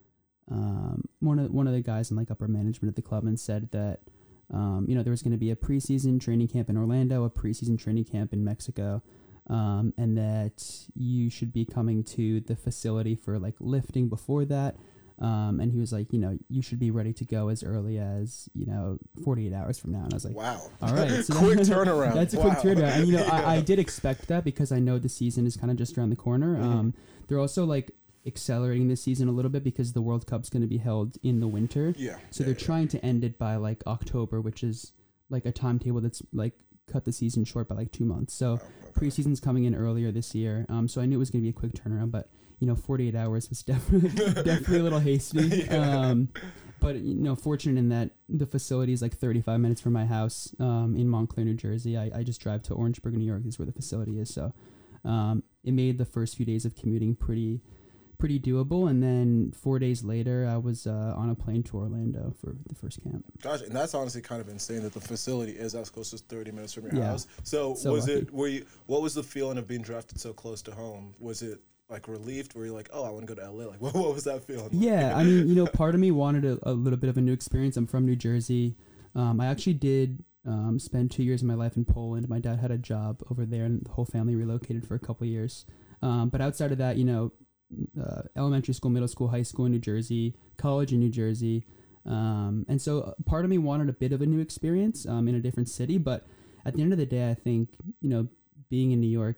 um, 0.51 1.03
one 1.19 1.39
of 1.39 1.51
one 1.51 1.67
of 1.67 1.73
the 1.73 1.81
guys 1.81 2.11
in 2.11 2.17
like 2.17 2.31
upper 2.31 2.47
management 2.47 2.91
at 2.91 2.95
the 2.95 3.07
club 3.07 3.25
and 3.25 3.39
said 3.39 3.71
that. 3.71 3.99
Um, 4.51 4.87
you 4.89 4.95
know, 4.95 5.03
there 5.03 5.11
was 5.11 5.21
going 5.21 5.33
to 5.33 5.37
be 5.37 5.51
a 5.51 5.55
preseason 5.55 6.19
training 6.19 6.47
camp 6.47 6.71
in 6.71 6.75
Orlando, 6.75 7.23
a 7.23 7.29
preseason 7.29 7.77
training 7.77 8.05
camp 8.05 8.33
in 8.33 8.43
Mexico, 8.43 9.03
um, 9.47 9.93
and 9.95 10.17
that 10.17 10.87
you 10.95 11.29
should 11.29 11.53
be 11.53 11.65
coming 11.65 12.03
to 12.05 12.39
the 12.39 12.55
facility 12.55 13.13
for 13.13 13.37
like 13.37 13.53
lifting 13.59 14.09
before 14.09 14.45
that. 14.45 14.75
Um, 15.21 15.59
and 15.59 15.71
he 15.71 15.79
was 15.79 15.91
like, 15.91 16.13
you 16.13 16.19
know, 16.19 16.37
you 16.49 16.61
should 16.61 16.79
be 16.79 16.91
ready 16.91 17.11
to 17.13 17.25
go 17.25 17.49
as 17.49 17.61
early 17.63 17.97
as 17.97 18.47
you 18.53 18.65
know 18.65 18.97
48 19.23 19.53
hours 19.53 19.77
from 19.77 19.91
now. 19.91 20.03
And 20.03 20.13
I 20.13 20.15
was 20.15 20.23
like, 20.25 20.35
Wow. 20.35 20.61
all 20.81 20.93
right, 20.93 21.23
so 21.25 21.33
quick 21.37 21.57
that- 21.57 21.67
turnaround. 21.67 22.13
That's 22.13 22.33
a 22.33 22.39
wow. 22.39 22.55
quick 22.55 22.77
turnaround. 22.77 22.97
And 22.99 23.07
you 23.07 23.17
know, 23.17 23.25
I, 23.31 23.55
I 23.57 23.61
did 23.61 23.79
expect 23.79 24.27
that 24.29 24.43
because 24.43 24.71
I 24.71 24.79
know 24.79 24.97
the 24.97 25.09
season 25.09 25.45
is 25.45 25.57
kind 25.57 25.71
of 25.71 25.77
just 25.77 25.97
around 25.97 26.09
the 26.11 26.15
corner. 26.15 26.55
Mhm. 26.57 26.63
Um, 26.63 26.93
they're 27.27 27.39
also 27.39 27.65
like 27.65 27.91
accelerating 28.25 28.87
the 28.87 28.95
season 28.95 29.27
a 29.27 29.31
little 29.31 29.51
bit 29.51 29.63
because 29.63 29.93
the 29.93 30.01
World 30.01 30.25
Cup's 30.27 30.49
going 30.49 30.61
to 30.61 30.67
be 30.67 30.77
held 30.77 31.17
in 31.23 31.39
the 31.39 31.47
winter. 31.47 31.93
Yeah. 31.97 32.17
So 32.31 32.43
yeah, 32.43 32.45
they're 32.47 32.59
yeah. 32.59 32.65
trying 32.65 32.87
to 32.89 33.05
end 33.05 33.23
it 33.23 33.37
by 33.37 33.55
like 33.55 33.83
October, 33.87 34.39
which 34.41 34.63
is 34.63 34.91
like 35.29 35.45
a 35.45 35.51
timetable 35.51 36.01
that's 36.01 36.21
like 36.33 36.53
cut 36.91 37.05
the 37.05 37.11
season 37.11 37.45
short 37.45 37.67
by 37.67 37.75
like 37.75 37.91
two 37.91 38.05
months. 38.05 38.33
So 38.33 38.59
Oh, 38.61 38.87
okay. 38.89 38.91
preseason's 39.07 39.39
coming 39.39 39.65
in 39.65 39.75
earlier 39.75 40.11
this 40.11 40.33
year. 40.33 40.65
Um, 40.69 40.87
so 40.87 41.01
I 41.01 41.05
knew 41.05 41.15
it 41.17 41.19
was 41.19 41.29
going 41.29 41.41
to 41.41 41.45
be 41.45 41.49
a 41.49 41.53
quick 41.53 41.73
turnaround, 41.73 42.11
but 42.11 42.29
you 42.59 42.67
know, 42.67 42.75
48 42.75 43.15
hours 43.15 43.49
was 43.49 43.63
definitely 43.63 44.09
definitely 44.43 44.79
a 44.79 44.83
little 44.83 44.99
hasty. 44.99 45.65
Yeah. 45.69 46.07
Um, 46.09 46.29
but 46.81 46.95
you 46.97 47.15
know, 47.15 47.35
fortunate 47.35 47.77
in 47.77 47.89
that 47.89 48.11
the 48.29 48.45
facility 48.45 48.93
is 48.93 49.01
like 49.01 49.13
35 49.17 49.59
minutes 49.59 49.81
from 49.81 49.91
my 49.93 50.05
house 50.05 50.53
um, 50.59 50.95
in 50.97 51.09
Montclair, 51.09 51.45
New 51.45 51.53
Jersey. 51.55 51.97
I, 51.97 52.09
I 52.15 52.23
just 52.23 52.39
drive 52.39 52.63
to 52.63 52.73
Orangeburg, 52.73 53.15
New 53.15 53.25
York. 53.25 53.41
Is 53.45 53.59
where 53.59 53.65
the 53.65 53.73
facility 53.73 54.17
is. 54.19 54.33
So 54.33 54.53
um, 55.03 55.43
it 55.63 55.73
made 55.73 55.97
the 55.97 56.05
first 56.05 56.37
few 56.37 56.45
days 56.45 56.63
of 56.65 56.75
commuting 56.75 57.15
pretty 57.15 57.59
pretty 58.17 58.39
doable. 58.39 58.89
And 58.89 59.01
then 59.03 59.51
four 59.51 59.79
days 59.79 60.03
later, 60.03 60.47
I 60.49 60.57
was 60.57 60.85
uh, 60.87 61.13
on 61.17 61.29
a 61.29 61.35
plane 61.35 61.63
to 61.63 61.77
Orlando 61.77 62.33
for 62.41 62.55
the 62.67 62.75
first 62.75 63.01
camp. 63.03 63.25
Gosh, 63.41 63.61
and 63.61 63.71
that's 63.73 63.93
honestly 63.93 64.21
kind 64.21 64.41
of 64.41 64.49
insane 64.49 64.83
that 64.83 64.93
the 64.93 64.99
facility 65.01 65.53
is 65.53 65.73
as 65.75 65.89
close 65.89 66.13
as 66.13 66.19
30 66.21 66.51
minutes 66.51 66.73
from 66.73 66.83
your 66.85 66.95
Yeah. 66.95 67.05
house. 67.07 67.27
So, 67.43 67.75
So 67.75 67.91
was 67.93 68.07
it 68.09 68.25
lucky. 68.25 68.29
were 68.35 68.47
you 68.47 68.65
what 68.87 69.01
was 69.01 69.13
the 69.13 69.23
feeling 69.23 69.57
of 69.57 69.67
being 69.67 69.81
drafted 69.81 70.19
so 70.19 70.31
close 70.33 70.61
to 70.63 70.71
home? 70.71 71.13
Was 71.19 71.41
it 71.41 71.59
like 71.89 72.07
relieved? 72.07 72.55
Were 72.55 72.65
you 72.65 72.73
like, 72.73 72.89
oh, 72.93 73.03
I 73.03 73.09
want 73.09 73.27
to 73.27 73.33
go 73.33 73.41
to 73.41 73.49
LA? 73.49 73.65
Like, 73.65 73.81
what, 73.81 73.93
what 73.95 74.13
was 74.13 74.23
that 74.25 74.43
feeling? 74.43 74.63
like? 74.63 74.71
Yeah, 74.73 75.15
I 75.15 75.23
mean, 75.23 75.47
you 75.47 75.55
know, 75.55 75.65
part 75.65 75.95
of 75.95 76.01
me 76.01 76.11
wanted 76.11 76.45
a, 76.45 76.59
a 76.63 76.73
little 76.73 76.97
bit 76.97 77.09
of 77.09 77.17
a 77.17 77.21
new 77.21 77.33
experience. 77.33 77.77
I'm 77.77 77.87
from 77.87 78.05
New 78.05 78.15
Jersey. 78.15 78.75
Um, 79.15 79.41
I 79.41 79.47
actually 79.47 79.73
did 79.73 80.23
um, 80.45 80.79
spend 80.79 81.11
two 81.11 81.23
years 81.23 81.41
of 81.41 81.47
my 81.47 81.55
life 81.55 81.75
in 81.75 81.85
Poland. 81.85 82.29
My 82.29 82.39
dad 82.39 82.59
had 82.59 82.71
a 82.71 82.77
job 82.77 83.21
over 83.29 83.45
there, 83.45 83.65
and 83.65 83.83
the 83.83 83.91
whole 83.91 84.05
family 84.05 84.35
relocated 84.35 84.87
for 84.87 84.95
a 84.95 84.99
couple 84.99 85.25
years. 85.27 85.65
Um, 86.01 86.29
but 86.29 86.41
outside 86.41 86.71
of 86.71 86.77
that, 86.77 86.97
you 86.97 87.03
know, 87.03 87.31
uh, 88.01 88.21
elementary 88.35 88.73
school, 88.73 88.91
middle 88.91 89.07
school, 89.07 89.27
high 89.27 89.43
school 89.43 89.65
in 89.65 89.71
New 89.71 89.79
Jersey, 89.79 90.35
college 90.57 90.93
in 90.93 90.99
New 90.99 91.09
Jersey. 91.09 91.65
Um, 92.05 92.65
and 92.67 92.81
so 92.81 93.01
uh, 93.01 93.11
part 93.25 93.45
of 93.45 93.51
me 93.51 93.57
wanted 93.57 93.89
a 93.89 93.93
bit 93.93 94.11
of 94.11 94.21
a 94.21 94.25
new 94.25 94.39
experience 94.39 95.05
um, 95.05 95.27
in 95.27 95.35
a 95.35 95.39
different 95.39 95.69
city. 95.69 95.97
But 95.97 96.25
at 96.65 96.75
the 96.75 96.81
end 96.81 96.93
of 96.93 96.97
the 96.97 97.05
day, 97.05 97.29
I 97.29 97.33
think, 97.33 97.69
you 98.01 98.09
know, 98.09 98.27
being 98.69 98.91
in 98.91 99.01
New 99.01 99.09
York 99.09 99.37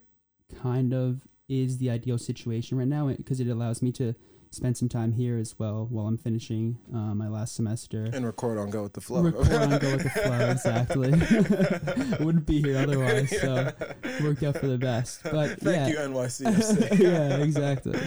kind 0.61 0.93
of 0.93 1.27
is 1.51 1.79
the 1.79 1.89
ideal 1.89 2.17
situation 2.17 2.77
right 2.77 2.87
now 2.87 3.09
because 3.09 3.41
it 3.41 3.47
allows 3.47 3.81
me 3.81 3.91
to 3.91 4.15
spend 4.51 4.77
some 4.77 4.89
time 4.89 5.13
here 5.13 5.37
as 5.37 5.57
well 5.57 5.87
while 5.89 6.07
I'm 6.07 6.17
finishing 6.17 6.77
uh, 6.93 7.13
my 7.13 7.27
last 7.27 7.55
semester. 7.55 8.09
And 8.13 8.25
record 8.25 8.57
on 8.57 8.69
Go 8.69 8.83
with 8.83 8.93
the 8.93 9.01
Flow. 9.01 9.21
Record 9.21 9.51
on 9.51 9.79
Go 9.79 9.91
with 9.91 10.03
the 10.03 10.09
Flow, 10.09 10.49
exactly. 12.17 12.19
Wouldn't 12.25 12.45
be 12.45 12.61
here 12.61 12.77
otherwise, 12.77 13.29
so 13.39 13.71
worked 14.21 14.43
out 14.43 14.57
for 14.57 14.67
the 14.67 14.77
best. 14.77 15.23
But 15.23 15.59
Thank 15.59 15.93
yeah, 15.93 16.03
you, 16.03 16.09
NYCFC. 16.09 16.99
yeah, 16.99 17.37
exactly. 17.37 17.99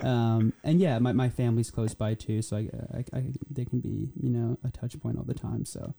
Um, 0.00 0.52
and 0.64 0.80
yeah, 0.80 0.98
my, 0.98 1.12
my 1.12 1.28
family's 1.28 1.70
close 1.70 1.94
by 1.94 2.14
too, 2.14 2.42
so 2.42 2.56
I, 2.56 2.70
I, 2.92 3.18
I 3.18 3.24
they 3.50 3.64
can 3.64 3.80
be 3.80 4.10
you 4.20 4.30
know 4.30 4.58
a 4.64 4.70
touch 4.70 4.98
point 5.00 5.18
all 5.18 5.24
the 5.24 5.34
time. 5.34 5.64
So 5.64 5.94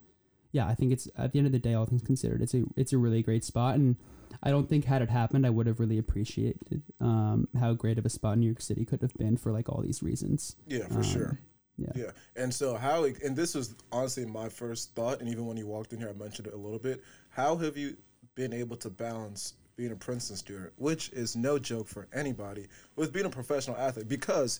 yeah, 0.52 0.68
I 0.68 0.76
think 0.76 0.92
it's 0.92 1.08
at 1.18 1.32
the 1.34 1.40
end 1.40 1.48
of 1.48 1.54
the 1.54 1.60
day, 1.60 1.74
all 1.74 1.86
things 1.86 2.02
considered, 2.02 2.42
it's 2.42 2.54
a 2.54 2.64
it's 2.76 2.94
a 2.94 2.98
really 2.98 3.22
great 3.24 3.44
spot, 3.44 3.76
and 3.76 3.98
I 4.44 4.50
don't 4.50 4.68
think 4.70 4.86
had 4.86 5.02
it 5.02 5.10
happened, 5.10 5.46
I 5.46 5.50
would 5.50 5.68
have 5.68 5.80
really 5.80 5.98
appreciated 5.98 6.82
um, 7.00 7.48
how 7.60 7.74
great 7.74 7.98
of 7.98 8.06
a 8.06 8.10
spot 8.10 8.38
New 8.38 8.46
York 8.48 8.62
City 8.62 8.86
could 8.86 9.02
have 9.02 9.14
been 9.16 9.38
for 9.38 9.52
like 9.52 9.70
all 9.70 9.82
these 9.82 10.02
reasons. 10.04 10.56
yeah, 10.68 10.88
for 10.88 10.96
Um, 10.96 11.04
sure. 11.04 11.40
Yeah. 11.78 11.92
Yeah. 11.96 12.12
And 12.36 12.54
so 12.54 12.76
how 12.76 13.06
and 13.06 13.36
this 13.36 13.56
was 13.56 13.76
honestly 13.92 14.26
my 14.26 14.50
first 14.50 14.94
thought, 14.96 15.20
and 15.20 15.30
even 15.30 15.46
when 15.48 15.58
you 15.58 15.66
walked 15.68 15.94
in 15.94 16.00
here, 16.00 16.10
I 16.10 16.14
mentioned 16.14 16.48
it 16.48 16.54
a 16.54 16.58
little 16.58 16.80
bit. 16.80 17.02
How 17.30 17.56
have 17.58 17.78
you 17.78 17.98
been 18.36 18.54
able 18.54 18.78
to 18.78 18.90
balance 18.90 19.54
being 19.78 19.92
a 19.92 19.96
Princeton 19.96 20.36
student, 20.36 20.72
which 20.76 21.10
is 21.10 21.36
no 21.36 21.58
joke 21.58 21.88
for 21.88 22.08
anybody, 22.14 22.68
with 22.98 23.12
being 23.12 23.26
a 23.26 23.30
professional 23.30 23.78
athlete? 23.78 24.08
Because 24.10 24.60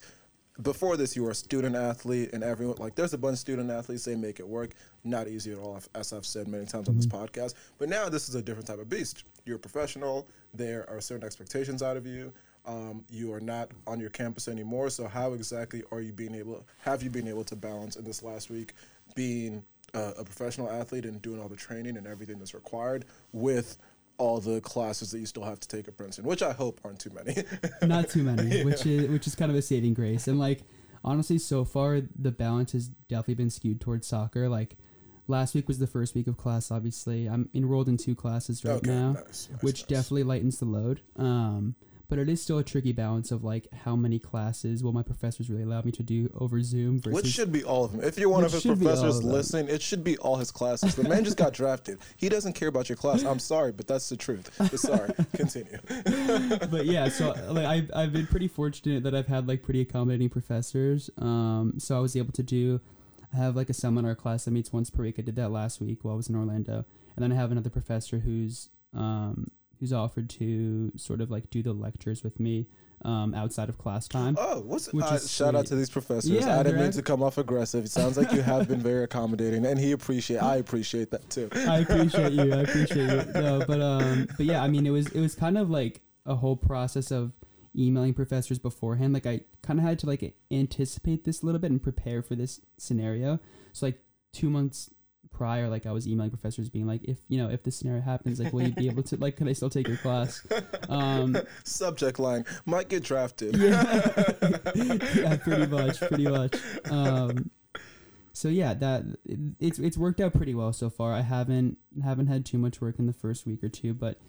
before 0.62 0.98
this, 0.98 1.16
you 1.16 1.24
were 1.24 1.32
a 1.32 1.36
student 1.36 1.76
athlete, 1.76 2.32
and 2.34 2.44
everyone 2.44 2.78
like 2.78 2.96
there's 2.96 3.14
a 3.14 3.18
bunch 3.18 3.34
of 3.34 3.40
student 3.40 3.72
athletes. 3.72 4.06
They 4.06 4.16
make 4.16 4.40
it 4.40 4.48
work. 4.48 4.72
Not 5.04 5.28
easy 5.28 5.52
at 5.52 5.58
all, 5.58 5.80
as 5.96 6.14
I've 6.14 6.26
said 6.26 6.48
many 6.48 6.66
times 6.66 6.90
on 6.90 6.96
this 6.96 7.08
podcast. 7.08 7.54
But 7.78 7.90
now 7.90 8.10
this 8.10 8.28
is 8.28 8.36
a 8.36 8.42
different 8.42 8.68
type 8.68 8.80
of 8.80 8.90
beast. 8.90 9.24
You're 9.46 9.56
a 9.56 9.60
professional. 9.60 10.28
There 10.54 10.90
are 10.90 11.00
certain 11.00 11.26
expectations 11.26 11.82
out 11.82 11.98
of 11.98 12.06
you. 12.06 12.34
Um, 12.66 13.04
you 13.10 13.34
are 13.34 13.40
not 13.40 13.72
on 13.88 14.00
your 14.00 14.12
campus 14.12 14.48
anymore. 14.48 14.90
So 14.90 15.08
how 15.08 15.34
exactly 15.34 15.84
are 15.92 16.02
you 16.02 16.12
being 16.12 16.36
able? 16.36 16.66
Have 16.80 17.02
you 17.02 17.10
been 17.10 17.28
able 17.28 17.44
to 17.46 17.56
balance 17.56 17.96
in 17.96 18.04
this 18.04 18.22
last 18.22 18.50
week 18.50 18.74
being 19.16 19.64
uh, 19.94 20.14
a 20.18 20.24
professional 20.24 20.70
athlete 20.70 21.06
and 21.06 21.22
doing 21.22 21.42
all 21.42 21.50
the 21.50 21.56
training 21.56 21.98
and 21.98 22.08
everything 22.08 22.38
that's 22.38 22.54
required 22.54 23.06
with 23.34 23.78
all 24.22 24.40
the 24.40 24.62
classes 24.62 25.10
that 25.12 25.20
you 25.20 25.26
still 25.26 25.44
have 25.44 25.60
to 25.60 25.68
take 25.68 25.88
at 25.88 25.98
Princeton, 25.98 26.26
which 26.26 26.44
I 26.44 26.54
hope 26.54 26.80
aren't 26.86 27.00
too 27.00 27.10
many. 27.10 27.44
not 27.82 28.10
too 28.10 28.22
many, 28.22 28.64
which 28.64 28.86
is 28.86 29.10
which 29.10 29.26
is 29.26 29.34
kind 29.34 29.52
of 29.52 29.58
a 29.58 29.64
saving 29.64 29.96
grace. 29.96 30.28
And 30.28 30.40
like 30.40 30.62
honestly, 31.04 31.40
so 31.40 31.66
far 31.66 32.02
the 32.18 32.32
balance 32.32 32.74
has 32.74 32.90
definitely 33.10 33.34
been 33.34 33.50
skewed 33.50 33.82
towards 33.82 34.06
soccer. 34.06 34.48
Like 34.48 34.78
last 35.28 35.56
week 35.56 35.68
was 35.68 35.80
the 35.80 35.88
first 35.88 36.14
week 36.14 36.28
of 36.28 36.38
class. 36.38 36.70
Obviously, 36.70 37.26
I'm 37.26 37.50
enrolled 37.56 37.90
in 37.90 37.98
two 37.98 38.14
classes 38.14 38.64
right 38.64 38.74
okay, 38.76 38.92
now, 38.92 39.14
nice, 39.14 39.50
nice, 39.52 39.64
which 39.64 39.82
nice. 39.82 39.88
definitely 39.88 40.24
lightens 40.24 40.60
the 40.60 40.66
load. 40.66 41.02
Um, 41.18 41.76
but 42.12 42.20
it 42.20 42.28
is 42.28 42.42
still 42.42 42.58
a 42.58 42.64
tricky 42.64 42.92
balance 42.92 43.32
of 43.32 43.42
like 43.42 43.72
how 43.72 43.96
many 43.96 44.20
classes 44.20 44.84
will 44.84 44.92
my 44.92 45.02
professors 45.02 45.50
really 45.50 45.64
allow 45.64 45.82
me 45.82 45.94
to 45.94 46.04
do 46.04 46.30
over 46.38 46.62
Zoom 46.62 47.00
versus 47.00 47.14
Which 47.14 47.28
should 47.28 47.54
be 47.54 47.64
all 47.64 47.86
of 47.86 47.94
them. 47.94 48.04
If 48.04 48.20
you're 48.20 48.28
one 48.28 48.44
of 48.44 48.52
his 48.52 48.64
should 48.64 48.82
be 48.82 48.86
all 48.86 48.92
professors 48.92 49.20
of 49.20 49.24
listening, 49.24 49.70
it 49.70 49.82
should 49.82 50.04
be 50.04 50.18
all 50.18 50.36
his 50.36 50.52
classes. 50.52 50.94
The 50.94 51.08
man 51.08 51.24
just 51.24 51.38
got 51.38 51.54
drafted. 51.54 52.00
He 52.18 52.28
doesn't 52.28 52.52
care 52.52 52.68
about 52.68 52.90
your 52.90 52.98
class. 52.98 53.24
I'm 53.24 53.40
sorry, 53.40 53.72
but 53.72 53.88
that's 53.88 54.10
the 54.10 54.18
truth. 54.18 54.54
But 54.58 54.78
sorry. 54.78 55.14
Continue. 55.38 55.78
but 56.70 56.86
yeah, 56.86 57.08
so 57.08 57.34
like 57.48 57.66
I've 57.66 57.90
I've 57.96 58.12
been 58.12 58.28
pretty 58.28 58.50
fortunate 58.50 59.04
that 59.04 59.16
I've 59.16 59.28
had 59.28 59.48
like 59.48 59.64
pretty 59.64 59.80
accommodating 59.80 60.28
professors. 60.28 61.10
Um, 61.18 61.76
so 61.78 61.96
I 61.96 62.02
was 62.02 62.18
able 62.18 62.34
to 62.34 62.44
do, 62.44 62.82
I 63.34 63.38
have 63.38 63.56
like 63.56 63.70
a 63.70 63.74
seminar 63.74 64.16
class 64.16 64.44
that 64.44 64.52
meets 64.52 64.74
once 64.74 64.90
per 64.90 65.04
week. 65.04 65.16
I 65.18 65.22
did 65.22 65.38
that 65.38 65.50
last 65.50 65.80
week 65.80 66.00
while 66.02 66.16
I 66.16 66.18
was 66.18 66.28
in 66.28 66.36
Orlando, 66.36 66.84
and 67.16 67.24
then 67.24 67.32
I 67.32 67.36
have 67.36 67.54
another 67.54 67.70
professor 67.70 68.20
who's 68.20 68.68
um 68.94 69.50
who's 69.82 69.92
offered 69.92 70.30
to 70.30 70.94
sort 70.96 71.20
of 71.20 71.30
like 71.30 71.50
do 71.50 71.62
the 71.62 71.74
lectures 71.74 72.24
with 72.24 72.40
me 72.40 72.68
um 73.04 73.34
outside 73.34 73.68
of 73.68 73.80
class 73.80 74.08
time. 74.08 74.38
Oh, 74.40 74.62
what's 74.62 74.88
uh, 74.94 75.20
shout 75.20 75.56
out 75.56 75.66
to 75.66 75.76
these 75.76 75.90
professors. 75.90 76.30
Yeah, 76.30 76.60
I 76.60 76.64
didn't 76.64 76.80
mean 76.80 76.92
to 76.92 77.02
come 77.02 77.24
off 77.24 77.40
aggressive. 77.40 77.84
It 77.84 77.90
sounds 77.90 78.16
like 78.16 78.32
you 78.32 78.44
have 78.44 78.68
been 78.68 78.80
very 78.80 79.04
accommodating, 79.04 79.66
and 79.66 79.80
he 79.80 79.92
appreciate. 79.92 80.38
I 80.38 80.58
appreciate 80.58 81.10
that 81.12 81.28
too. 81.30 81.50
I 81.54 81.80
appreciate 81.80 82.32
you. 82.32 82.54
I 82.54 82.58
appreciate 82.62 83.10
you. 83.10 83.42
No, 83.42 83.64
but 83.68 83.82
um, 83.82 84.28
but 84.38 84.46
yeah, 84.46 84.64
I 84.64 84.68
mean, 84.68 84.86
it 84.86 84.92
was 84.92 85.08
it 85.08 85.20
was 85.20 85.34
kind 85.34 85.58
of 85.58 85.70
like 85.70 86.02
a 86.28 86.36
whole 86.36 86.56
process 86.56 87.10
of 87.10 87.34
emailing 87.76 88.14
professors 88.14 88.60
beforehand. 88.60 89.14
Like 89.14 89.26
I 89.26 89.42
kind 89.64 89.80
of 89.80 89.86
had 89.86 89.98
to 90.00 90.06
like 90.06 90.36
anticipate 90.52 91.24
this 91.24 91.42
a 91.42 91.46
little 91.48 91.60
bit 91.60 91.72
and 91.72 91.82
prepare 91.82 92.22
for 92.22 92.36
this 92.36 92.62
scenario. 92.78 93.40
So 93.74 93.88
like 93.88 94.00
two 94.32 94.50
months 94.50 94.92
prior, 95.32 95.70
like 95.70 95.86
I 95.86 95.92
was 95.92 96.08
emailing 96.08 96.30
professors, 96.30 96.70
being 96.70 96.88
like, 96.88 97.04
if 97.04 97.18
you 97.28 97.38
know, 97.38 97.50
if 97.50 97.64
this 97.64 97.78
scenario 97.78 98.02
happens, 98.02 98.40
like, 98.40 98.54
will 98.54 98.64
you 98.64 98.74
be 98.74 98.88
able 98.88 99.04
to 99.04 99.18
like, 99.18 99.38
can 99.38 99.48
I 99.48 99.54
still 99.54 99.70
take 99.70 99.88
your 99.88 99.98
class? 99.98 100.46
Um, 100.90 101.38
Subject 101.64 102.20
line 102.20 102.44
might 102.66 102.90
get 102.90 103.04
drafted. 103.04 103.56
yeah, 103.56 104.34
yeah, 104.76 105.38
pretty 105.38 105.68
much, 105.68 106.00
pretty 106.00 106.28
much. 106.28 106.56
Um, 106.90 107.50
so 108.34 108.50
yeah, 108.50 108.74
that 108.74 109.04
it's 109.60 109.80
it's 109.80 109.98
worked 109.98 110.20
out 110.20 110.34
pretty 110.34 110.54
well 110.54 110.74
so 110.74 110.90
far. 110.90 111.14
I 111.14 111.22
haven't 111.22 111.78
haven't 112.04 112.28
had 112.28 112.46
too 112.46 112.58
much 112.58 112.82
work 112.82 113.00
in 113.00 113.06
the 113.06 113.14
first 113.14 113.46
week 113.46 113.64
or 113.64 113.70
two, 113.70 113.94
but 113.94 114.20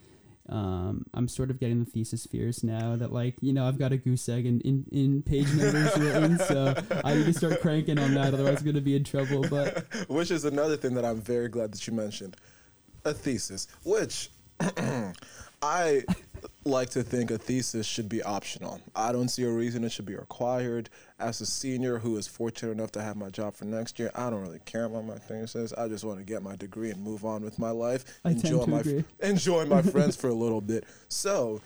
um, 0.48 1.06
I'm 1.14 1.28
sort 1.28 1.50
of 1.50 1.60
getting 1.60 1.78
the 1.78 1.90
thesis 1.90 2.26
fears 2.26 2.64
now 2.64 2.96
that 2.96 3.12
like 3.12 3.36
you 3.40 3.52
know 3.52 3.66
I've 3.66 3.78
got 3.78 3.92
a 3.92 3.96
goose 3.96 4.28
egg 4.28 4.44
in, 4.44 4.60
in, 4.62 4.84
in 4.90 5.22
page 5.22 5.52
numbers 5.54 5.96
written, 5.98 6.38
so 6.38 6.74
I 7.04 7.14
need 7.14 7.26
to 7.26 7.32
start 7.32 7.60
cranking 7.60 7.98
on 7.98 8.14
that, 8.14 8.34
otherwise 8.34 8.58
I'm 8.60 8.66
gonna 8.66 8.80
be 8.80 8.96
in 8.96 9.04
trouble. 9.04 9.44
But 9.48 9.84
which 10.08 10.30
is 10.30 10.44
another 10.44 10.76
thing 10.76 10.94
that 10.94 11.04
I'm 11.04 11.20
very 11.20 11.48
glad 11.48 11.72
that 11.72 11.86
you 11.86 11.92
mentioned. 11.92 12.36
A 13.04 13.12
thesis, 13.12 13.68
which 13.84 14.30
I 15.62 16.04
like 16.64 16.90
to 16.90 17.02
think 17.02 17.30
a 17.30 17.38
thesis 17.38 17.86
should 17.86 18.08
be 18.08 18.22
optional. 18.22 18.80
I 18.94 19.12
don't 19.12 19.28
see 19.28 19.44
a 19.44 19.50
reason 19.50 19.84
it 19.84 19.92
should 19.92 20.06
be 20.06 20.16
required. 20.16 20.90
As 21.22 21.40
a 21.40 21.46
senior 21.46 21.98
who 21.98 22.16
is 22.16 22.26
fortunate 22.26 22.72
enough 22.72 22.90
to 22.92 23.00
have 23.00 23.16
my 23.16 23.30
job 23.30 23.54
for 23.54 23.64
next 23.64 24.00
year, 24.00 24.10
I 24.12 24.28
don't 24.28 24.42
really 24.42 24.58
care 24.64 24.86
about 24.86 25.06
my 25.06 25.14
thesis. 25.14 25.72
I 25.72 25.86
just 25.86 26.02
want 26.02 26.18
to 26.18 26.24
get 26.24 26.42
my 26.42 26.56
degree 26.56 26.90
and 26.90 27.00
move 27.00 27.24
on 27.24 27.44
with 27.44 27.60
my 27.60 27.70
life. 27.70 28.04
I 28.24 28.30
enjoy 28.30 28.66
my 28.66 28.80
agree. 28.80 29.04
enjoy 29.20 29.64
my 29.66 29.82
friends 29.82 30.16
for 30.16 30.26
a 30.28 30.34
little 30.34 30.60
bit. 30.72 30.84
So, 31.08 31.60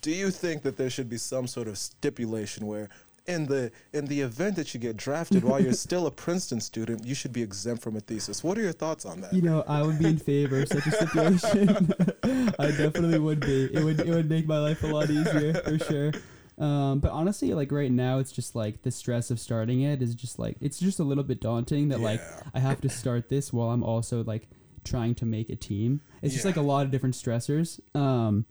do 0.00 0.10
you 0.10 0.30
think 0.30 0.62
that 0.62 0.78
there 0.78 0.88
should 0.88 1.10
be 1.10 1.18
some 1.18 1.46
sort 1.46 1.68
of 1.68 1.76
stipulation 1.76 2.66
where 2.66 2.88
in 3.26 3.44
the 3.46 3.70
in 3.92 4.06
the 4.06 4.22
event 4.22 4.56
that 4.56 4.72
you 4.72 4.80
get 4.80 4.96
drafted 4.96 5.44
while 5.44 5.60
you're 5.60 5.74
still 5.74 6.06
a 6.06 6.10
Princeton 6.10 6.60
student, 6.60 7.04
you 7.04 7.14
should 7.14 7.34
be 7.34 7.42
exempt 7.42 7.82
from 7.82 7.96
a 7.96 8.00
thesis. 8.00 8.42
What 8.42 8.56
are 8.56 8.62
your 8.62 8.72
thoughts 8.72 9.04
on 9.04 9.20
that? 9.20 9.34
you 9.34 9.42
know 9.42 9.62
I 9.68 9.82
would 9.82 9.98
be 9.98 10.06
in 10.06 10.18
favor 10.18 10.62
of 10.62 10.68
such 10.68 10.86
a 10.86 10.90
stipulation. 10.90 11.92
I 12.58 12.68
definitely 12.68 13.18
would 13.18 13.40
be. 13.40 13.64
It 13.64 13.84
would 13.84 14.00
it 14.00 14.08
would 14.08 14.30
make 14.30 14.46
my 14.46 14.58
life 14.58 14.82
a 14.84 14.86
lot 14.86 15.10
easier 15.10 15.52
for 15.52 15.78
sure. 15.78 16.12
Um, 16.58 17.00
but 17.00 17.10
honestly, 17.12 17.52
like 17.52 17.70
right 17.70 17.90
now, 17.90 18.18
it's 18.18 18.32
just 18.32 18.54
like 18.54 18.82
the 18.82 18.90
stress 18.90 19.30
of 19.30 19.38
starting 19.38 19.82
it 19.82 20.00
is 20.02 20.14
just 20.14 20.38
like 20.38 20.56
it's 20.60 20.78
just 20.78 20.98
a 21.00 21.04
little 21.04 21.24
bit 21.24 21.40
daunting 21.40 21.88
that 21.88 22.00
like 22.00 22.20
Yeah. 22.20 22.42
I 22.54 22.60
have 22.60 22.80
to 22.82 22.88
start 22.88 23.28
this 23.28 23.52
while 23.52 23.70
I'm 23.70 23.82
also 23.82 24.24
like 24.24 24.48
trying 24.84 25.14
to 25.16 25.26
make 25.26 25.50
a 25.50 25.56
team. 25.56 26.00
It's 26.22 26.32
just 26.32 26.44
Yeah. 26.44 26.50
like 26.50 26.56
a 26.56 26.62
lot 26.62 26.84
of 26.86 26.90
different 26.90 27.14
stressors. 27.14 27.78
Um, 27.94 28.46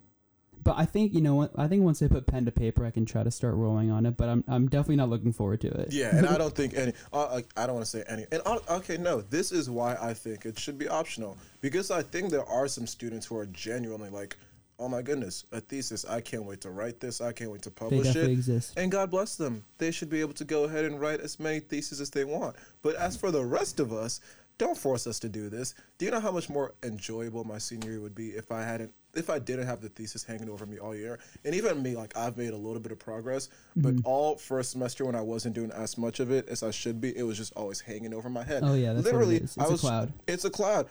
but 0.63 0.75
I 0.77 0.85
think 0.85 1.13
you 1.13 1.21
know 1.21 1.35
what 1.35 1.51
I 1.55 1.67
think 1.67 1.83
once 1.83 2.01
I 2.01 2.07
put 2.07 2.25
pen 2.27 2.45
to 2.45 2.51
paper, 2.51 2.85
I 2.85 2.91
can 2.91 3.05
try 3.05 3.23
to 3.23 3.29
start 3.31 3.53
rolling 3.55 3.89
on 3.91 4.05
it. 4.07 4.17
But 4.17 4.29
I'm 4.29 4.43
I'm 4.47 4.67
definitely 4.67 4.95
not 4.97 5.09
looking 5.09 5.31
forward 5.31 5.61
to 5.61 5.67
it. 5.67 5.91
Yeah, 5.93 6.15
and 6.15 6.25
I 6.27 6.37
don't 6.39 6.55
think 6.55 6.73
any. 6.75 6.93
Uh, 7.13 7.39
I 7.57 7.63
I 7.63 7.65
don't 7.67 7.75
want 7.75 7.85
to 7.85 7.91
say 7.91 8.03
any. 8.07 8.25
And 8.31 8.41
uh, 8.45 8.57
okay, 8.69 8.97
no, 8.97 9.21
this 9.21 9.51
is 9.51 9.69
why 9.69 9.95
I 10.01 10.13
think 10.15 10.45
it 10.45 10.57
should 10.59 10.77
be 10.79 10.87
optional 10.87 11.37
because 11.61 11.91
I 11.91 12.01
think 12.01 12.31
there 12.31 12.45
are 12.45 12.67
some 12.67 12.87
students 12.87 13.27
who 13.27 13.37
are 13.37 13.45
genuinely 13.47 14.09
like, 14.09 14.37
oh 14.79 14.89
my 14.89 15.01
goodness, 15.01 15.45
a 15.51 15.59
thesis. 15.61 16.05
I 16.05 16.21
can't 16.21 16.43
wait 16.43 16.61
to 16.61 16.69
write 16.69 16.99
this. 16.99 17.21
I 17.21 17.31
can't 17.31 17.51
wait 17.51 17.61
to 17.63 17.71
publish 17.71 18.15
it. 18.15 18.29
exist. 18.29 18.73
And 18.77 18.91
God 18.91 19.09
bless 19.11 19.35
them. 19.35 19.63
They 19.77 19.91
should 19.91 20.09
be 20.09 20.21
able 20.21 20.33
to 20.33 20.43
go 20.45 20.65
ahead 20.65 20.85
and 20.85 20.99
write 20.99 21.21
as 21.21 21.39
many 21.39 21.59
theses 21.59 22.01
as 22.01 22.09
they 22.09 22.25
want. 22.25 22.55
But 22.81 22.95
as 22.95 23.15
for 23.15 23.31
the 23.31 23.43
rest 23.45 23.79
of 23.79 23.93
us, 23.93 24.19
don't 24.57 24.77
force 24.77 25.05
us 25.05 25.19
to 25.19 25.27
do 25.29 25.49
this. 25.49 25.75
Do 25.97 26.05
you 26.05 26.11
know 26.11 26.19
how 26.21 26.31
much 26.31 26.49
more 26.49 26.73
enjoyable 26.83 27.43
my 27.43 27.57
senior 27.57 27.91
year 27.91 27.99
would 28.01 28.15
be 28.15 28.29
if 28.29 28.51
I 28.51 28.61
hadn't 28.63 28.91
if 29.13 29.29
I 29.29 29.39
didn't 29.39 29.65
have 29.65 29.79
the 29.81 29.87
thesis 29.89 30.23
hanging 30.23 30.49
over 30.49 30.65
me 30.65 30.77
all 30.77 30.95
year? 30.95 31.19
And 31.43 31.53
even 31.55 31.81
me, 31.83 31.95
like 31.95 32.15
I've 32.17 32.37
made 32.37 32.51
a 32.51 32.57
little 32.57 32.79
bit 32.81 32.91
of 32.93 32.99
progress, 32.99 33.49
but 33.75 33.95
Mm-hmm. 33.95 34.05
all 34.07 34.35
first 34.37 34.71
semester 34.71 35.03
when 35.05 35.15
I 35.15 35.21
wasn't 35.21 35.55
doing 35.55 35.71
as 35.71 35.97
much 35.97 36.19
of 36.21 36.31
it 36.31 36.47
as 36.47 36.63
I 36.63 36.71
should 36.71 36.99
be, 37.01 37.17
it 37.17 37.23
was 37.23 37.37
just 37.37 37.51
always 37.55 37.81
hanging 37.81 38.13
over 38.13 38.29
my 38.29 38.43
head. 38.43 38.61
Oh, 38.65 38.75
yeah, 38.75 38.93
that's 38.93 39.05
what 39.05 39.13
it 39.13 39.17
literally. 39.17 39.35
I 39.37 39.43
It's 39.43 39.57
a 39.57 39.77
cloud. 39.77 40.13
it's 40.27 40.45
a 40.45 40.49
cloud. 40.49 40.87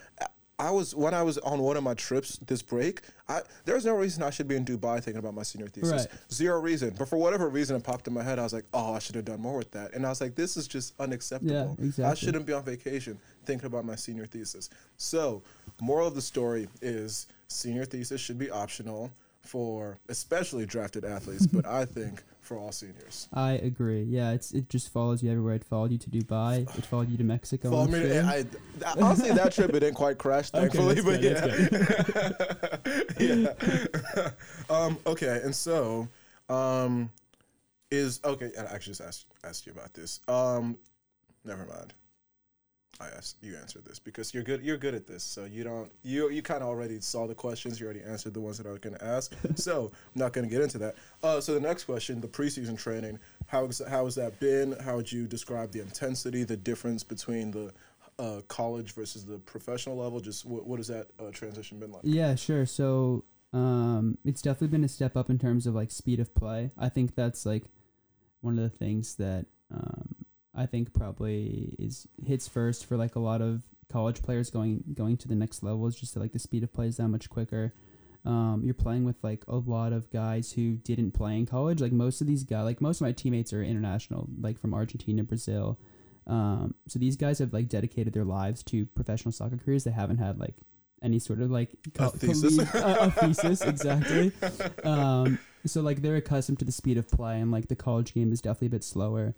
I- 0.59 0.69
I 0.69 0.71
was 0.71 0.95
when 0.95 1.15
I 1.15 1.23
was 1.23 1.39
on 1.39 1.61
one 1.61 1.77
of 1.77 1.83
my 1.83 1.95
trips 1.95 2.39
this 2.47 2.63
break. 2.63 3.03
I 3.29 3.43
there's 3.65 3.85
no 3.85 3.95
reason 3.95 4.23
I 4.23 4.31
should 4.31 4.49
be 4.49 4.57
in 4.57 4.65
Dubai 4.65 5.03
thinking 5.03 5.19
about 5.19 5.35
my 5.35 5.43
senior 5.43 5.69
thesis. 5.69 5.93
Right. 5.93 6.21
Zero 6.33 6.61
reason. 6.61 6.95
But 6.99 7.09
for 7.09 7.17
whatever 7.17 7.49
reason, 7.49 7.77
it 7.77 7.83
popped 7.83 8.07
in 8.07 8.15
my 8.15 8.23
head. 8.23 8.39
I 8.39 8.43
was 8.43 8.53
like, 8.53 8.65
oh, 8.73 8.95
I 8.95 8.99
should 8.99 9.17
have 9.17 9.25
done 9.25 9.41
more 9.41 9.57
with 9.59 9.71
that. 9.73 9.95
And 9.95 10.07
I 10.07 10.11
was 10.11 10.21
like, 10.21 10.35
this 10.35 10.57
is 10.57 10.69
just 10.69 10.95
unacceptable. 11.01 11.77
I 11.79 11.85
exactly. 11.85 12.27
shouldn't 12.27 12.47
be 12.47 12.53
on 12.53 12.65
vacation 12.65 13.19
thinking 13.45 13.67
about 13.67 13.85
my 13.85 13.97
senior 13.97 14.27
thesis. 14.27 14.71
So, 14.97 15.43
moral 15.81 16.09
of 16.09 16.15
the 16.15 16.23
story 16.23 16.69
is 16.81 17.27
senior 17.49 17.85
thesis 17.85 18.21
should 18.21 18.39
be 18.39 18.51
optional 18.51 19.11
for 19.43 19.99
especially 20.09 20.67
drafted 20.67 21.05
athletes, 21.05 21.47
but 21.47 21.67
I 21.67 21.85
think 21.85 22.23
for 22.45 22.57
all 22.59 22.73
seniors. 22.73 23.29
I 23.33 23.53
agree. 23.53 24.03
Yeah, 24.03 24.33
it's 24.33 24.53
it 24.53 24.69
just 24.69 24.93
follows 24.93 25.23
you 25.23 25.31
everywhere. 25.31 25.55
It 25.55 25.65
followed 25.65 25.91
you 25.91 25.99
to 25.99 26.11
Dubai. 26.11 26.69
It 26.79 26.87
followed 26.87 27.11
you 27.11 27.17
to 27.19 27.25
Mexico. 27.25 27.77
I 27.77 27.85
I'm 27.85 27.91
mean, 27.91 28.03
sure. 28.03 28.25
I, 28.25 28.45
I, 28.87 29.01
honestly, 29.01 29.31
that 29.33 29.53
trip 29.53 29.71
it 29.71 29.81
didn't 29.81 29.95
quite 29.95 30.19
crash, 30.19 30.51
thankfully, 30.51 31.01
that's 31.01 31.07
but 31.07 31.21
good, 31.21 32.77
yeah. 33.19 33.49
yeah. 34.19 34.31
um, 34.71 34.99
okay, 35.07 35.41
and 35.43 35.55
so, 35.55 36.09
um, 36.49 37.11
is 37.91 38.21
okay. 38.25 38.51
I 38.59 38.63
actually 38.63 38.93
just 38.93 39.01
asked 39.01 39.27
asked 39.45 39.67
you 39.67 39.73
about 39.73 39.95
this. 39.95 40.21
Um, 40.29 40.79
never 41.45 41.65
mind. 41.65 41.95
I 43.01 43.09
asked 43.17 43.37
you 43.43 43.57
answered 43.57 43.85
this 43.85 43.99
because 43.99 44.33
you're 44.33 44.43
good. 44.43 44.63
You're 44.63 44.77
good 44.77 44.95
at 44.95 45.07
this, 45.07 45.23
so 45.23 45.45
you 45.45 45.65
don't. 45.65 45.91
You 46.03 46.31
you 46.31 46.43
kind 46.43 46.63
of 46.63 46.69
already 46.69 47.01
saw 47.01 47.27
the 47.27 47.35
questions. 47.35 47.81
You 47.81 47.87
already 47.87 48.03
answered 48.03 48.35
the 48.35 48.41
ones 48.41 48.59
that 48.59 48.67
I 48.67 48.71
was 48.71 48.79
going 48.79 48.97
to 48.97 49.05
ask. 49.05 49.35
so 49.57 49.91
I'm 49.93 50.21
not 50.21 50.33
going 50.33 50.47
to 50.47 50.51
get 50.51 50.63
into 50.63 50.79
that. 50.79 50.95
Uh, 51.23 51.41
so 51.41 51.55
the 51.55 51.61
next 51.61 51.85
question, 51.85 52.21
the 52.21 52.29
preseason 52.29 52.79
training. 52.79 53.19
How 53.47 53.69
how 53.89 54.05
has 54.05 54.15
that 54.15 54.39
been? 54.41 54.77
How 54.85 54.97
would 54.97 55.11
you 55.11 55.27
describe 55.27 55.73
the 55.73 55.81
intensity, 55.81 56.45
the 56.45 56.57
difference 56.57 57.03
between 57.03 57.51
the 57.51 57.73
uh, 58.19 58.41
college 58.49 58.93
versus 58.93 59.25
the 59.25 59.39
professional 59.39 59.97
level? 59.97 60.21
Just 60.21 60.45
what, 60.45 60.67
what 60.67 60.79
has 60.79 60.89
that 60.89 61.09
uh, 61.19 61.31
transition 61.33 61.79
been 61.79 61.93
like? 61.93 62.03
Yeah, 62.05 62.35
sure. 62.37 62.67
So 62.67 63.25
um, 63.53 64.19
it's 64.25 64.43
definitely 64.43 64.69
been 64.69 64.85
a 64.85 64.89
step 64.89 65.17
up 65.17 65.31
in 65.31 65.39
terms 65.39 65.67
of 65.67 65.75
like 65.75 65.91
speed 65.91 66.21
of 66.21 66.35
play. 66.35 66.71
I 66.79 66.89
think 66.89 67.15
that's 67.15 67.45
like 67.45 67.65
one 68.41 68.59
of 68.59 68.65
the 68.65 68.77
things 68.77 69.17
that 69.17 69.47
um, 69.73 70.14
I 70.57 70.67
think 70.67 70.93
probably 70.93 71.75
is 71.79 72.07
hits 72.25 72.47
first 72.49 72.87
for 72.87 72.97
like 72.97 73.15
a 73.17 73.21
lot 73.21 73.41
of 73.43 73.63
college 73.91 74.23
players 74.23 74.51
going 74.51 74.83
going 74.95 75.17
to 75.19 75.29
the 75.29 75.35
next 75.35 75.63
level 75.63 75.87
is 75.87 75.97
just 75.97 76.15
that, 76.15 76.21
like 76.21 76.33
the 76.33 76.39
speed 76.39 76.63
of 76.63 76.73
play 76.73 76.87
is 76.87 76.97
that 76.99 77.09
much 77.09 77.29
quicker. 77.29 77.75
Um, 78.25 78.63
you're 78.65 78.73
playing 78.75 79.05
with 79.05 79.17
like 79.23 79.45
a 79.49 79.57
lot 79.57 79.93
of 79.93 80.11
guys 80.11 80.53
who 80.53 80.77
didn't 80.77 81.11
play 81.13 81.37
in 81.37 81.45
college. 81.47 81.81
Like 81.81 81.93
most 81.93 82.21
of 82.23 82.27
these 82.27 82.43
guys, 82.43 82.65
like 82.65 82.81
most 82.81 83.01
of 83.01 83.07
my 83.07 83.13
teammates 83.13 83.53
are 83.53 83.63
international, 83.63 84.29
like 84.41 84.59
from 84.59 84.73
Argentina, 84.73 85.23
Brazil. 85.25 85.79
Um, 86.27 86.75
so 86.89 86.99
these 86.99 87.17
guys 87.17 87.39
have 87.41 87.53
like 87.53 87.69
dedicated 87.69 88.15
their 88.15 88.25
lives 88.25 88.63
to 88.65 88.87
professional 88.87 89.33
soccer 89.33 89.59
careers. 89.59 89.85
They 89.85 89.91
haven't 89.91 90.17
had 90.19 90.39
like 90.39 90.55
any 91.03 91.19
sort 91.19 91.43
of 91.43 91.51
like 91.51 91.77
A 91.99 92.09
thesis. 92.11 92.57
colleague- 92.71 92.85
a, 92.87 93.05
a 93.05 93.11
thesis 93.11 93.61
exactly. 93.61 94.33
Um, 94.85 95.39
so 95.67 95.81
like 95.83 96.01
they're 96.03 96.17
accustomed 96.17 96.59
to 96.61 96.65
the 96.65 96.73
speed 96.73 96.97
of 96.99 97.09
play, 97.11 97.41
and 97.41 97.51
like 97.51 97.69
the 97.69 97.77
college 97.77 98.15
game 98.15 98.33
is 98.33 98.41
definitely 98.41 98.69
a 98.69 98.71
bit 98.71 98.85
slower. 98.85 99.35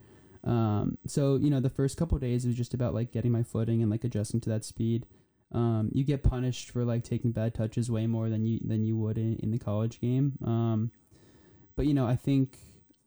Um, 0.47 0.97
so 1.07 1.37
you 1.37 1.51
know 1.51 1.61
the 1.61 1.69
first 1.69 1.97
couple 1.97 2.19
days 2.19 2.47
was 2.47 2.55
just 2.55 2.73
about 2.73 2.95
like 2.95 3.13
getting 3.13 3.33
my 3.33 3.43
footing 3.43 3.83
and 3.83 3.91
like 3.91 4.05
adjusting 4.05 4.41
to 4.43 4.51
that 4.51 4.65
speed. 4.65 5.07
Um, 5.53 5.91
you 5.93 6.05
get 6.05 6.23
punished 6.23 6.71
for 6.71 6.85
like 6.85 7.05
taking 7.05 7.33
bad 7.33 7.55
touches 7.55 7.91
way 7.91 8.07
more 8.07 8.29
than 8.29 8.45
you 8.45 8.61
than 8.65 8.85
you 8.85 8.97
would 8.97 9.19
in, 9.19 9.37
in 9.37 9.51
the 9.51 9.59
college 9.59 10.01
game. 10.01 10.39
Um, 10.45 10.93
but 11.77 11.87
you 11.87 11.95
know 11.95 12.07
I 12.07 12.17
think 12.17 12.59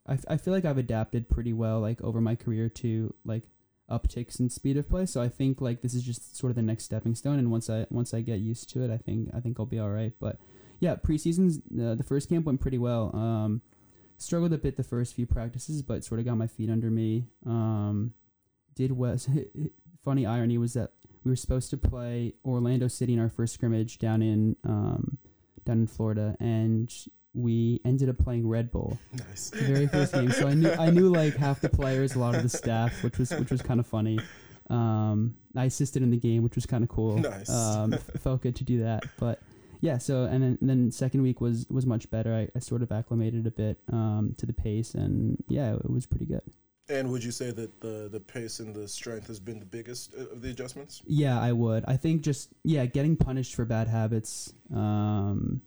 I, 0.06 0.14
f- 0.14 0.26
I 0.28 0.38
feel 0.38 0.54
like 0.54 0.66
I've 0.66 0.78
adapted 0.78 1.30
pretty 1.30 1.54
well 1.54 1.80
like 1.80 2.02
over 2.02 2.20
my 2.20 2.36
career 2.36 2.70
to 2.70 3.14
like 3.26 3.44
upticks 3.90 4.40
in 4.40 4.50
speed 4.50 4.78
of 4.78 4.90
play. 4.90 5.06
So 5.06 5.22
I 5.22 5.30
think 5.30 5.62
like 5.62 5.82
this 5.82 5.94
is 5.94 6.04
just 6.04 6.38
sort 6.38 6.50
of 6.52 6.56
the 6.56 6.62
next 6.62 6.86
stepping 6.86 7.16
stone. 7.16 7.40
And 7.40 7.52
once 7.52 7.70
I 7.70 7.88
once 7.90 8.14
I 8.14 8.22
get 8.22 8.40
used 8.40 8.70
to 8.72 8.84
it, 8.84 8.92
I 8.92 8.98
think 8.98 9.30
I 9.34 9.40
think 9.40 9.60
I'll 9.60 9.66
be 9.66 9.80
all 9.80 9.90
right. 9.90 10.14
But 10.20 10.40
yeah, 10.80 10.96
preseasons 10.96 11.58
uh, 11.80 11.96
the 11.96 12.04
first 12.04 12.30
camp 12.30 12.46
went 12.46 12.62
pretty 12.62 12.78
well. 12.78 13.16
Um, 13.16 13.62
struggled 14.22 14.54
a 14.54 14.58
bit 14.58 14.78
the 14.78 14.84
first 14.84 15.14
few 15.16 15.26
practices, 15.26 15.82
but 15.82 16.04
sort 16.04 16.20
of 16.20 16.26
got 16.26 16.38
my 16.38 16.48
feet 16.48 16.70
under 16.70 16.90
me. 16.92 17.26
Um, 17.46 18.14
did 18.76 18.92
was 18.92 19.28
funny 20.04 20.26
irony 20.26 20.58
was 20.58 20.74
that 20.74 20.92
we 21.24 21.32
were 21.32 21.36
supposed 21.36 21.70
to 21.72 21.78
play 21.78 22.34
Orlando 22.46 22.88
City 22.88 23.14
in 23.14 23.20
our 23.20 23.30
first 23.30 23.54
scrimmage 23.54 23.98
down 24.00 24.22
in 24.22 24.56
um, 24.64 25.18
down 25.66 25.80
in 25.80 25.88
Florida, 25.88 26.36
and 26.40 26.94
we 27.34 27.80
ended 27.86 28.10
up 28.10 28.18
playing 28.18 28.48
Red 28.48 28.72
Bull 28.72 28.98
Nice. 29.14 29.52
very 29.54 29.88
first 29.88 30.14
game. 30.14 30.32
So 30.32 30.48
I 30.48 30.54
knew 30.54 30.72
I 30.72 30.90
knew 30.90 31.10
like 31.10 31.36
half 31.36 31.62
the 31.62 31.70
players, 31.70 32.16
a 32.16 32.20
lot 32.20 32.36
of 32.36 32.44
the 32.44 32.50
staff, 32.50 33.04
which 33.04 33.18
was 33.18 33.32
which 33.32 33.52
was 33.52 33.62
kind 33.62 33.80
of 33.80 33.88
funny. 33.88 34.20
Um, 34.70 35.36
I 35.56 35.66
assisted 35.66 36.04
in 36.04 36.12
the 36.12 36.18
game, 36.18 36.44
which 36.44 36.56
was 36.56 36.66
kind 36.66 36.84
of 36.84 36.90
cool. 36.90 37.18
Nice. 37.18 37.50
Um, 37.50 37.92
felt 38.20 38.42
good 38.42 38.56
to 38.58 38.64
do 38.64 38.84
that, 38.84 39.04
but 39.20 39.42
yeah. 39.82 39.98
So 39.98 40.24
and 40.24 40.44
then 40.44 40.58
and 40.62 40.70
then 40.70 40.92
second 40.92 41.22
week 41.22 41.42
was 41.42 41.66
was 41.70 41.86
much 41.86 42.10
better. 42.10 42.34
I, 42.34 42.50
I 42.56 42.60
sort 42.60 42.82
of 42.82 42.92
acclimated 42.92 43.48
a 43.48 43.52
bit 43.52 43.80
um, 43.92 44.36
to 44.38 44.46
the 44.46 44.54
pace, 44.54 44.94
and 44.94 45.44
yeah, 45.48 45.74
it 45.74 45.90
was 45.90 46.06
pretty 46.06 46.26
good. 46.26 46.42
And 46.90 47.12
would 47.12 47.24
you 47.24 47.32
say 47.32 47.52
that 47.52 47.82
the 47.82 48.10
the 48.12 48.20
pace 48.20 48.60
and 48.60 48.76
the 48.76 48.88
strength 48.88 49.28
has 49.28 49.40
been 49.40 49.60
the 49.60 49.66
biggest 49.66 50.14
uh, 50.16 50.32
of 50.32 50.42
the 50.42 50.50
adjustments? 50.50 51.02
Yeah, 51.06 51.40
I 51.40 51.52
would. 51.52 51.86
I 51.88 51.98
think 51.98 52.24
just 52.24 52.50
yeah, 52.64 52.86
getting 52.86 53.16
punished 53.16 53.56
for 53.56 53.66
bad 53.66 53.88
habits. 53.88 54.54
Um, 54.74 55.62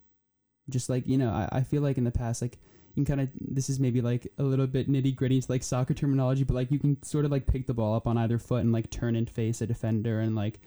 just 0.68 0.90
like 0.90 1.06
you 1.06 1.18
know, 1.18 1.30
I, 1.30 1.48
I 1.52 1.62
feel 1.62 1.82
like 1.82 1.96
in 1.96 2.04
the 2.04 2.10
past, 2.10 2.42
like 2.42 2.58
you 2.94 3.04
can 3.04 3.16
kind 3.16 3.20
of 3.20 3.28
this 3.40 3.70
is 3.70 3.80
maybe 3.80 4.00
like 4.00 4.26
a 4.38 4.42
little 4.42 4.66
bit 4.66 4.90
nitty 4.90 5.14
gritty 5.14 5.40
to 5.40 5.50
like 5.50 5.62
soccer 5.62 5.94
terminology, 5.94 6.44
but 6.44 6.54
like 6.54 6.70
you 6.70 6.78
can 6.78 7.02
sort 7.02 7.24
of 7.24 7.30
like 7.30 7.46
pick 7.46 7.66
the 7.66 7.74
ball 7.74 7.94
up 7.94 8.06
on 8.06 8.18
either 8.18 8.38
foot 8.38 8.62
and 8.62 8.72
like 8.72 8.90
turn 8.90 9.16
and 9.16 9.30
face 9.30 9.60
a 9.60 9.66
defender 9.66 10.20
and 10.20 10.34
like 10.34 10.60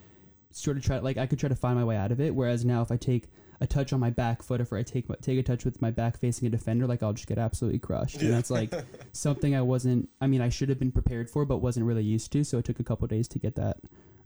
sort 0.52 0.78
of 0.78 0.84
try 0.84 1.00
like 1.00 1.18
I 1.18 1.26
could 1.26 1.40
try 1.40 1.50
to 1.50 1.56
find 1.56 1.78
my 1.78 1.84
way 1.84 1.98
out 1.98 2.12
of 2.12 2.20
it. 2.20 2.34
Whereas 2.34 2.66
now 2.66 2.82
if 2.82 2.92
I 2.92 2.98
take 2.98 3.30
a 3.62 3.68
touch 3.68 3.94
on 3.94 4.00
my 4.00 4.10
back 4.10 4.44
foot, 4.44 4.62
if 4.62 4.72
I 4.74 4.84
take 4.84 5.08
take 5.22 5.40
a 5.40 5.44
touch 5.44 5.66
with 5.66 5.82
my 5.82 5.92
back 5.92 6.18
facing 6.18 6.48
a 6.48 6.50
defender, 6.50 6.88
like 6.88 7.04
I'll 7.04 7.14
just 7.14 7.28
get 7.28 7.38
absolutely 7.38 7.80
crushed. 7.80 8.22
And 8.22 8.32
that's 8.32 8.50
like 8.50 8.72
something 9.12 9.56
I 9.56 9.62
wasn't. 9.62 10.10
I 10.22 10.28
mean, 10.28 10.42
I 10.42 10.50
should 10.50 10.70
have 10.70 10.80
been 10.80 10.92
prepared 10.92 11.30
for, 11.30 11.46
but 11.46 11.58
wasn't 11.58 11.86
really 11.86 12.04
used 12.04 12.32
to. 12.34 12.44
So 12.44 12.58
it 12.58 12.66
took 12.66 12.80
a 12.80 12.84
couple 12.84 13.08
days 13.08 13.28
to 13.30 13.40
get 13.40 13.56
that 13.56 13.78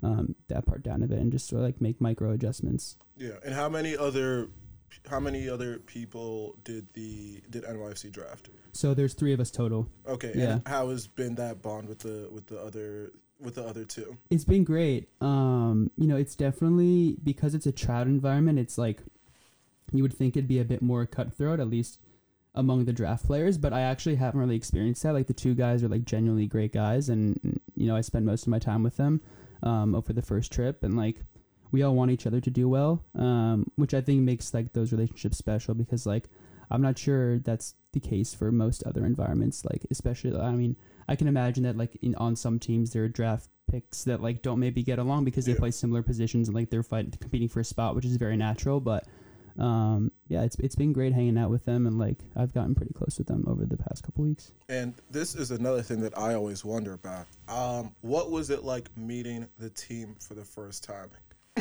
um, 0.01 0.35
that 0.47 0.65
part 0.65 0.83
down 0.83 1.03
of 1.03 1.11
it 1.11 1.19
and 1.19 1.31
just 1.31 1.47
sort 1.47 1.61
of 1.61 1.65
like 1.65 1.81
make 1.81 1.99
micro 1.99 2.31
adjustments. 2.31 2.97
Yeah. 3.17 3.33
And 3.43 3.53
how 3.53 3.69
many 3.69 3.97
other 3.97 4.49
how 5.09 5.19
many 5.19 5.47
other 5.47 5.77
people 5.79 6.55
did 6.63 6.87
the 6.93 7.41
did 7.49 7.63
NYCFC 7.63 8.11
draft? 8.11 8.49
So 8.71 8.93
there's 8.93 9.13
three 9.13 9.33
of 9.33 9.39
us 9.39 9.51
total. 9.51 9.89
Okay. 10.07 10.31
Yeah. 10.35 10.53
And 10.53 10.67
how 10.67 10.89
has 10.89 11.07
been 11.07 11.35
that 11.35 11.61
bond 11.61 11.87
with 11.87 11.99
the 11.99 12.29
with 12.31 12.47
the 12.47 12.59
other 12.59 13.11
with 13.39 13.55
the 13.55 13.63
other 13.63 13.85
two? 13.85 14.17
It's 14.29 14.45
been 14.45 14.63
great. 14.63 15.09
Um, 15.21 15.91
you 15.97 16.07
know, 16.07 16.15
it's 16.15 16.35
definitely 16.35 17.17
because 17.23 17.55
it's 17.55 17.65
a 17.65 17.71
trout 17.71 18.07
environment. 18.07 18.59
It's 18.59 18.77
like 18.77 19.01
you 19.91 20.03
would 20.03 20.13
think 20.13 20.35
it'd 20.35 20.47
be 20.47 20.59
a 20.59 20.65
bit 20.65 20.81
more 20.81 21.05
cutthroat, 21.05 21.59
at 21.59 21.69
least 21.69 21.99
among 22.55 22.85
the 22.85 22.93
draft 22.93 23.25
players. 23.25 23.57
But 23.57 23.73
I 23.73 23.81
actually 23.81 24.15
haven't 24.15 24.39
really 24.39 24.55
experienced 24.55 25.03
that. 25.03 25.13
Like 25.13 25.27
the 25.27 25.33
two 25.33 25.55
guys 25.55 25.83
are 25.83 25.87
like 25.87 26.05
genuinely 26.05 26.47
great 26.47 26.73
guys, 26.73 27.09
and 27.09 27.59
you 27.75 27.87
know, 27.87 27.95
I 27.95 28.01
spend 28.01 28.25
most 28.25 28.43
of 28.43 28.49
my 28.49 28.59
time 28.59 28.83
with 28.83 28.97
them 28.97 29.21
um, 29.63 29.95
over 29.95 30.13
the 30.13 30.21
first 30.21 30.51
trip, 30.51 30.83
and 30.83 30.97
like 30.97 31.17
we 31.71 31.83
all 31.83 31.95
want 31.95 32.11
each 32.11 32.25
other 32.25 32.41
to 32.41 32.49
do 32.49 32.67
well, 32.67 33.03
um, 33.15 33.71
which 33.75 33.93
I 33.93 34.01
think 34.01 34.21
makes 34.21 34.53
like 34.53 34.73
those 34.73 34.91
relationships 34.91 35.37
special 35.37 35.73
because 35.73 36.05
like 36.05 36.25
I'm 36.71 36.81
not 36.81 36.97
sure 36.97 37.39
that's 37.39 37.75
the 37.93 37.99
case 37.99 38.33
for 38.33 38.51
most 38.51 38.83
other 38.83 39.05
environments. 39.05 39.65
Like 39.65 39.85
especially, 39.89 40.35
I 40.37 40.51
mean, 40.51 40.75
I 41.09 41.15
can 41.15 41.27
imagine 41.27 41.63
that 41.63 41.75
like 41.75 41.97
in 42.03 42.13
on 42.15 42.35
some 42.35 42.59
teams 42.59 42.91
there 42.93 43.03
are 43.03 43.07
draft 43.09 43.49
picks 43.69 44.03
that 44.03 44.21
like 44.21 44.41
don't 44.41 44.59
maybe 44.59 44.83
get 44.83 44.99
along 44.99 45.25
because 45.25 45.45
they 45.45 45.53
Yeah. 45.53 45.57
play 45.59 45.71
similar 45.71 46.03
positions 46.03 46.47
and 46.47 46.55
like 46.55 46.69
they're 46.69 46.83
fighting 46.83 47.11
competing 47.19 47.49
for 47.49 47.59
a 47.59 47.65
spot, 47.65 47.95
which 47.95 48.05
is 48.05 48.15
very 48.17 48.37
natural. 48.37 48.79
But 48.79 49.07
um, 49.57 50.11
yeah, 50.27 50.43
it's 50.43 50.55
it's 50.59 50.75
been 50.75 50.93
great 50.93 51.11
hanging 51.13 51.37
out 51.37 51.49
with 51.49 51.65
them 51.65 51.85
and 51.87 51.97
like 51.97 52.19
I've 52.35 52.53
gotten 52.53 52.75
pretty 52.75 52.93
close 52.93 53.17
with 53.17 53.27
them 53.27 53.43
over 53.47 53.65
the 53.65 53.75
past 53.77 54.03
couple 54.03 54.23
weeks. 54.23 54.51
And 54.69 54.93
this 55.11 55.35
is 55.35 55.51
another 55.51 55.81
thing 55.81 55.99
that 56.01 56.17
I 56.17 56.35
always 56.35 56.63
wonder 56.63 56.93
about. 56.93 57.25
Um, 57.47 57.93
what 58.01 58.29
was 58.31 58.51
it 58.51 58.63
like 58.63 58.95
meeting 58.95 59.47
the 59.57 59.69
team 59.71 60.15
for 60.19 60.35
the 60.35 60.45
first 60.45 60.83
time? 60.83 61.09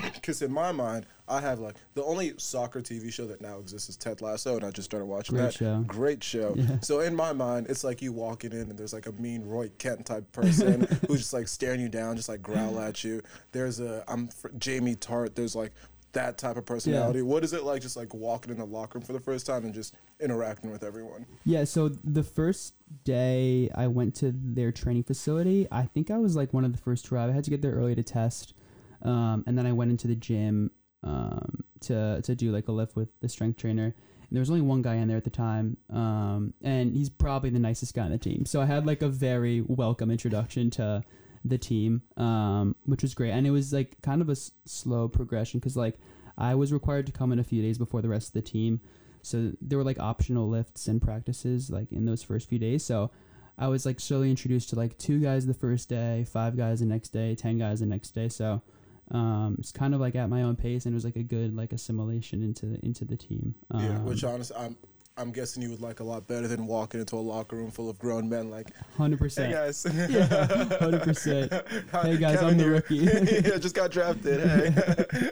Because 0.15 0.43
in 0.43 0.53
my 0.53 0.73
mind, 0.73 1.07
I 1.27 1.41
have 1.41 1.59
like 1.59 1.77
the 1.95 2.03
only 2.05 2.35
soccer 2.37 2.81
TV 2.81 3.13
show 3.13 3.27
that 3.27 3.41
now 3.41 3.59
exists 3.59 3.89
is 3.89 3.97
Ted 3.97 4.21
Lasso, 4.21 4.57
and 4.57 4.65
I 4.65 4.71
just 4.71 4.87
started 4.91 5.07
watching 5.07 5.37
Great 5.37 5.45
that. 5.47 5.55
show. 5.55 5.85
Great 5.87 6.23
show. 6.25 6.55
Yeah. 6.57 6.81
So 6.81 7.01
in 7.01 7.15
my 7.15 7.33
mind, 7.33 7.67
it's 7.69 7.85
like 7.85 8.03
you 8.03 8.13
walking 8.13 8.53
in 8.53 8.71
and 8.71 8.79
there's 8.79 8.93
like 8.93 9.07
a 9.07 9.13
mean 9.13 9.47
Roy 9.47 9.71
Kent 9.79 10.07
type 10.07 10.31
person 10.33 10.87
who's 11.09 11.21
just 11.21 11.33
like 11.33 11.49
staring 11.49 11.81
you 11.81 11.89
down, 11.89 12.17
just 12.17 12.29
like 12.29 12.43
growl 12.43 12.79
at 12.81 13.03
you. 13.05 13.23
There's 13.53 13.81
a 13.81 14.05
I'm 14.09 14.29
fr- 14.29 14.49
Jamie 14.59 14.97
Tartt. 14.97 15.35
There's 15.35 15.57
like 15.57 15.73
that 16.13 16.39
type 16.39 16.57
of 16.57 16.65
personality. 16.65 17.21
What 17.23 17.45
is 17.45 17.53
it 17.53 17.65
like 17.65 17.83
just 17.83 17.97
like 17.97 18.15
walking 18.15 18.51
in 18.51 18.59
the 18.59 18.65
locker 18.65 18.99
room 18.99 19.05
for 19.07 19.13
the 19.13 19.21
first 19.21 19.45
time 19.47 19.65
and 19.65 19.75
just 19.75 19.95
interacting 20.21 20.71
with 20.71 20.83
everyone? 20.83 21.27
Yeah, 21.45 21.65
so 21.65 21.89
the 21.89 22.23
first 22.23 22.75
day 23.05 23.71
I 23.75 23.87
went 23.89 24.15
to 24.17 24.33
their 24.35 24.73
training 24.73 25.05
facility, 25.05 25.67
I 25.71 25.83
think 25.83 26.11
I 26.11 26.19
was 26.19 26.35
like 26.35 26.53
one 26.55 26.65
of 26.65 26.73
the 26.73 26.79
first 26.79 27.05
to 27.07 27.15
arrive. 27.15 27.31
I 27.31 27.33
had 27.35 27.45
to 27.45 27.51
get 27.51 27.61
there 27.63 27.73
early 27.73 27.95
to 27.95 28.03
test, 28.03 28.55
um, 29.03 29.45
and 29.47 29.57
then 29.57 29.67
I 29.67 29.73
went 29.73 29.91
into 29.91 30.07
the 30.09 30.17
gym 30.17 30.71
um, 31.03 31.65
to 31.81 32.21
to 32.23 32.35
do 32.35 32.51
like 32.51 32.69
a 32.69 32.73
lift 32.73 32.97
with 32.97 33.09
the 33.21 33.29
strength 33.29 33.59
trainer. 33.59 33.85
And 33.85 34.37
there 34.37 34.41
was 34.41 34.51
only 34.51 34.63
one 34.63 34.83
guy 34.83 34.97
in 34.97 35.09
there 35.09 35.17
at 35.17 35.25
the 35.25 35.31
time, 35.31 35.79
um, 35.91 36.53
and 36.63 36.93
he's 36.93 37.09
probably 37.09 37.49
the 37.51 37.59
nicest 37.59 37.95
guy 37.95 38.03
on 38.03 38.11
the 38.11 38.19
team. 38.19 38.45
So 38.45 38.61
I 38.61 38.67
had 38.67 38.85
like 38.85 39.01
a 39.01 39.09
very 39.09 39.63
welcome 39.63 40.11
introduction 40.11 40.69
to 40.73 41.03
the 41.45 41.59
team, 41.59 42.03
um, 42.17 42.77
which 42.85 43.03
was 43.03 43.15
great. 43.15 43.31
And 43.31 43.47
it 43.47 43.51
was 43.51 43.73
like 43.73 44.01
kind 44.03 44.21
of 44.21 44.29
a 44.29 44.33
s- 44.33 44.53
slow 44.67 45.09
progression 45.09 45.61
because 45.61 45.77
like 45.77 45.99
I 46.37 46.55
was 46.55 46.73
required 46.73 47.07
to 47.07 47.13
come 47.13 47.33
in 47.33 47.39
a 47.39 47.45
few 47.45 47.63
days 47.63 47.79
before 47.79 48.03
the 48.03 48.09
rest 48.09 48.29
of 48.29 48.33
the 48.35 48.43
team. 48.43 48.81
So 49.23 49.53
there 49.61 49.79
were 49.79 49.85
like 49.85 49.99
optional 49.99 50.49
lifts 50.49 50.89
and 50.89 51.01
practices 51.01 51.71
like 51.71 51.91
in 51.93 52.05
those 52.05 52.23
first 52.23 52.49
few 52.49 52.59
days. 52.59 52.85
So 52.85 53.11
I 53.57 53.69
was 53.69 53.85
like 53.87 53.99
slowly 53.99 54.31
introduced 54.31 54.71
to 54.71 54.77
like 54.77 54.99
two 54.99 55.21
guys 55.21 55.47
the 55.47 55.55
first 55.55 55.89
day, 55.89 56.25
five 56.31 56.57
guys 56.57 56.81
the 56.81 56.87
next 56.87 57.11
day, 57.11 57.35
ten 57.35 57.59
guys 57.59 57.81
the 57.81 57.87
next 57.87 58.11
day. 58.11 58.29
So 58.29 58.63
um, 59.11 59.57
it's 59.59 59.73
kind 59.73 59.95
of 59.95 60.01
like 60.01 60.15
at 60.15 60.29
my 60.29 60.43
own 60.43 60.57
pace, 60.57 60.85
and 60.87 60.93
it 60.93 60.97
was 60.97 61.05
like 61.05 61.17
a 61.17 61.23
good 61.23 61.57
like 61.57 61.73
assimilation 61.73 62.43
into 62.43 62.67
the, 62.67 62.79
into 62.85 63.05
the 63.05 63.17
team. 63.17 63.55
Um, 63.71 63.85
Yeah, 63.85 63.99
which 64.01 64.25
honestly, 64.25 64.57
I'm 64.57 64.77
I'm 65.17 65.33
guessing 65.33 65.65
you 65.65 65.71
would 65.71 65.81
like 65.81 65.99
a 65.99 66.05
lot 66.05 66.29
better 66.29 66.47
than 66.47 66.69
walking 66.69 67.01
into 67.01 67.17
a 67.17 67.19
locker 67.19 67.57
room 67.57 67.73
full 67.73 67.91
of 67.91 67.99
grown 67.99 68.29
men 68.29 68.51
like, 68.51 68.71
hundred 68.97 69.17
hey 69.17 69.25
percent. 69.25 69.53
guys, 69.53 69.87
Yeah, 70.09 70.47
hundred 70.79 71.03
percent. 71.03 71.53
Hey 71.91 72.17
guys, 72.19 72.35
Kevin 72.39 72.49
I'm 72.49 72.57
the 72.57 72.69
rookie. 72.71 72.97
yeah, 73.49 73.59
just 73.59 73.75
got 73.75 73.91
drafted. 73.91 74.47
Hey, 74.47 75.31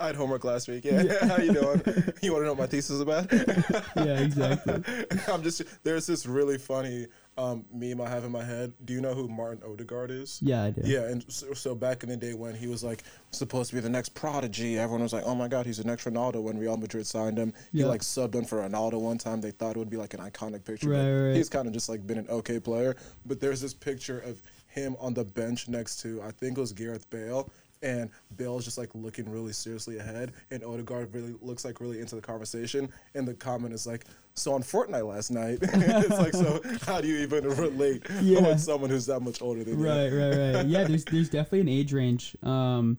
I 0.00 0.06
had 0.06 0.16
homework 0.16 0.42
last 0.42 0.66
week. 0.66 0.84
Yeah, 0.84 1.26
how 1.28 1.36
you 1.36 1.52
doing? 1.52 1.82
You 2.20 2.32
want 2.32 2.42
to 2.42 2.46
know 2.46 2.52
what 2.54 2.58
my 2.58 2.66
thesis 2.66 2.90
is 2.90 3.00
about? 3.00 3.32
yeah, 3.32 4.20
exactly. 4.20 4.82
I'm 5.28 5.42
just 5.44 5.62
there's 5.84 6.06
this 6.06 6.26
really 6.26 6.58
funny 6.58 7.06
um, 7.38 7.64
meme 7.72 8.00
I 8.00 8.08
have 8.08 8.24
in 8.24 8.32
my 8.32 8.42
head. 8.42 8.72
Do 8.84 8.92
you 8.92 9.00
know 9.00 9.14
who 9.14 9.28
Martin 9.28 9.62
Odegaard 9.64 10.10
is? 10.10 10.40
Yeah, 10.42 10.64
I 10.64 10.70
do. 10.70 10.82
Yeah, 10.84 11.04
and 11.04 11.24
so, 11.28 11.54
so 11.54 11.74
back 11.74 12.02
in 12.02 12.08
the 12.08 12.16
day 12.16 12.34
when 12.34 12.54
he 12.54 12.66
was 12.66 12.82
like 12.82 13.04
supposed 13.30 13.70
to 13.70 13.76
be 13.76 13.80
the 13.80 13.88
next 13.88 14.10
prodigy, 14.10 14.76
everyone 14.76 15.02
was 15.02 15.12
like, 15.12 15.22
"Oh 15.24 15.36
my 15.36 15.46
God, 15.46 15.64
he's 15.64 15.78
the 15.78 15.84
next 15.84 16.04
Ronaldo." 16.04 16.42
When 16.42 16.58
Real 16.58 16.76
Madrid 16.76 17.06
signed 17.06 17.38
him, 17.38 17.54
he 17.72 17.84
like 17.84 18.00
subbed 18.00 18.34
in 18.34 18.44
for 18.44 18.58
Ronaldo 18.68 19.00
one 19.00 19.18
time. 19.18 19.40
They 19.40 19.52
thought 19.52 19.76
it 19.76 19.78
would 19.78 19.90
be 19.90 19.96
like 19.96 20.14
an 20.14 20.20
iconic 20.20 20.64
picture. 20.64 20.88
but 20.88 20.96
Right, 20.96 21.28
right. 21.28 21.36
He's 21.36 21.48
kind 21.48 21.68
of 21.68 21.72
just 21.72 21.88
like 21.88 22.06
been 22.06 22.18
an 22.18 22.28
okay 22.28 22.58
player. 22.58 22.96
But 23.24 23.40
there's 23.40 23.60
this 23.60 23.74
picture 23.74 24.18
of 24.18 24.42
him 24.66 24.96
on 25.00 25.14
the 25.14 25.24
bench 25.24 25.68
next 25.68 26.00
to 26.02 26.20
I 26.22 26.32
think 26.32 26.58
it 26.58 26.60
was 26.60 26.72
Gareth 26.72 27.08
Bale. 27.10 27.48
And 27.82 28.10
Bale's 28.36 28.64
just 28.64 28.76
like 28.78 28.90
looking 28.94 29.30
really 29.30 29.52
seriously 29.52 29.98
ahead, 29.98 30.32
and 30.50 30.64
Odegaard 30.64 31.14
really 31.14 31.34
looks 31.40 31.64
like 31.64 31.80
really 31.80 32.00
into 32.00 32.16
the 32.16 32.20
conversation. 32.20 32.88
And 33.14 33.26
the 33.26 33.34
comment 33.34 33.72
is 33.72 33.86
like, 33.86 34.04
"So 34.34 34.52
on 34.54 34.62
Fortnite 34.62 35.06
last 35.06 35.30
night." 35.30 35.58
it's 35.62 36.10
like, 36.18 36.32
so 36.32 36.60
how 36.82 37.00
do 37.00 37.06
you 37.08 37.18
even 37.18 37.44
relate 37.50 38.02
Yeah. 38.20 38.40
with 38.40 38.60
someone 38.60 38.90
who's 38.90 39.06
that 39.06 39.20
much 39.20 39.40
older 39.42 39.62
than 39.62 39.78
you? 39.78 39.86
Right, 39.86 40.10
right, 40.10 40.54
right. 40.54 40.66
Yeah, 40.66 40.84
there's 40.84 41.04
there's 41.04 41.28
definitely 41.28 41.60
an 41.60 41.68
age 41.68 41.92
range. 41.92 42.36
Um, 42.42 42.98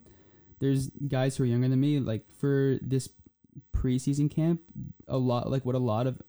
there's 0.59 0.89
guys 1.07 1.35
who 1.37 1.43
are 1.43 1.47
younger 1.47 1.67
than 1.67 1.79
me. 1.79 1.99
Like 1.99 2.23
for 2.39 2.77
this 2.81 3.09
preseason 3.75 4.29
camp, 4.33 4.61
a 5.07 5.17
lot 5.17 5.49
like 5.49 5.65
what 5.65 5.75
a 5.75 5.79
lot 5.79 6.07
of 6.07 6.21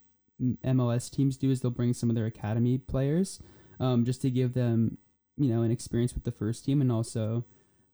MLS 0.65 1.11
teams 1.11 1.37
do 1.37 1.51
is 1.51 1.61
they'll 1.61 1.71
bring 1.71 1.93
some 1.93 2.09
of 2.11 2.17
their 2.17 2.27
academy 2.27 2.79
players, 2.79 3.41
um, 3.79 4.05
just 4.05 4.23
to 4.23 4.31
give 4.31 4.55
them 4.55 4.99
you 5.37 5.49
know 5.55 5.63
an 5.63 5.71
experience 5.71 6.15
with 6.15 6.25
the 6.25 6.33
first 6.33 6.65
team 6.65 6.81
and 6.81 6.91
also 6.91 7.45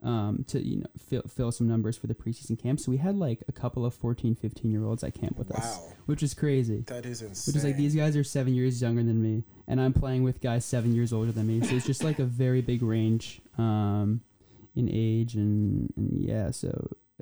um, 0.06 0.44
to 0.48 0.64
you 0.64 0.76
know 0.80 0.86
fill, 1.08 1.22
fill 1.22 1.50
some 1.50 1.66
numbers 1.66 1.96
for 1.98 2.06
the 2.06 2.14
preseason 2.14 2.56
camp. 2.62 2.78
So 2.80 2.90
we 2.92 2.96
had 2.98 3.16
like 3.16 3.40
a 3.48 3.52
couple 3.52 3.84
of 3.84 3.92
14, 3.94 4.34
15 4.36 4.70
year 4.70 4.84
olds 4.84 5.02
at 5.04 5.14
camp 5.14 5.36
with 5.36 5.50
us, 5.50 5.80
which 6.06 6.22
is 6.22 6.32
crazy. 6.32 6.84
that 6.86 7.04
is 7.04 7.22
insane. 7.22 7.52
Which 7.52 7.56
is 7.56 7.64
like 7.64 7.76
these 7.76 7.94
guys 7.96 8.16
are 8.16 8.24
seven 8.24 8.54
years 8.54 8.80
younger 8.80 9.02
than 9.02 9.20
me, 9.22 9.42
and 9.66 9.80
I'm 9.80 9.92
playing 9.92 10.22
with 10.22 10.40
guys 10.40 10.64
seven 10.64 10.94
years 10.94 11.12
older 11.12 11.32
than 11.32 11.46
me. 11.46 11.60
So 11.66 11.74
it's 11.74 11.86
just 11.86 12.04
like 12.04 12.18
a 12.20 12.24
very 12.24 12.62
big 12.62 12.82
range 12.82 13.40
um, 13.58 14.20
in 14.76 14.88
age, 14.92 15.34
and, 15.34 15.92
and 15.96 16.22
yeah, 16.22 16.50
so 16.52 16.68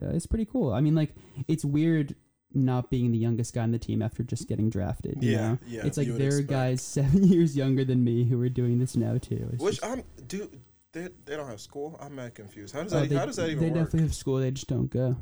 uh, 0.02 0.10
it's 0.10 0.26
pretty 0.26 0.44
cool. 0.44 0.72
I 0.72 0.80
mean, 0.80 0.94
like 0.94 1.14
it's 1.48 1.64
weird 1.64 2.14
not 2.56 2.90
being 2.90 3.10
the 3.10 3.18
youngest 3.18 3.52
guy 3.54 3.62
on 3.62 3.72
the 3.72 3.78
team 3.78 4.00
after 4.02 4.22
just 4.22 4.46
getting 4.46 4.68
drafted. 4.70 5.22
You 5.22 5.32
Yeah, 5.32 5.48
know? 5.48 5.58
yeah, 5.66 5.86
It's 5.86 5.96
like 5.96 6.06
there 6.08 6.36
are 6.36 6.42
guys 6.42 6.82
seven 6.98 7.24
years 7.24 7.56
younger 7.56 7.84
than 7.84 8.04
me 8.04 8.24
who 8.24 8.40
are 8.42 8.48
doing 8.48 8.78
this 8.78 8.94
now 8.94 9.18
too. 9.18 9.48
It's 9.54 9.62
Which 9.62 9.80
just- 9.80 9.86
I'm 9.90 10.02
do 10.28 10.48
they 10.94 11.08
they 11.26 11.36
don't 11.36 11.46
have 11.48 11.60
school. 11.60 11.98
I'm 12.00 12.14
mad 12.16 12.34
confused. 12.34 12.74
How 12.74 12.82
does 12.82 12.94
Oh, 12.94 13.00
that 13.00 13.10
they, 13.10 13.16
how 13.16 13.26
does 13.26 13.36
that 13.36 13.50
even 13.50 13.64
work? 13.64 13.72
They 13.74 13.78
work? 13.80 13.86
definitely 13.88 14.06
have 14.08 14.14
school. 14.14 14.36
They 14.38 14.50
just 14.50 14.68
don't 14.68 14.88
go. 14.88 15.16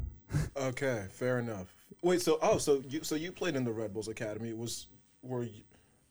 Okay, 0.57 1.07
fair 1.11 1.41
enough. 1.41 1.75
Wait, 2.03 2.23
so 2.23 2.39
oh, 2.41 2.59
so 2.59 2.83
you 2.89 3.03
so 3.03 3.15
you 3.17 3.33
played 3.33 3.57
in 3.57 3.65
the 3.65 3.73
Red 3.73 3.93
Bulls 3.93 4.09
Academy? 4.09 4.53
Was 4.53 4.87
were 5.23 5.43
you, 5.45 5.63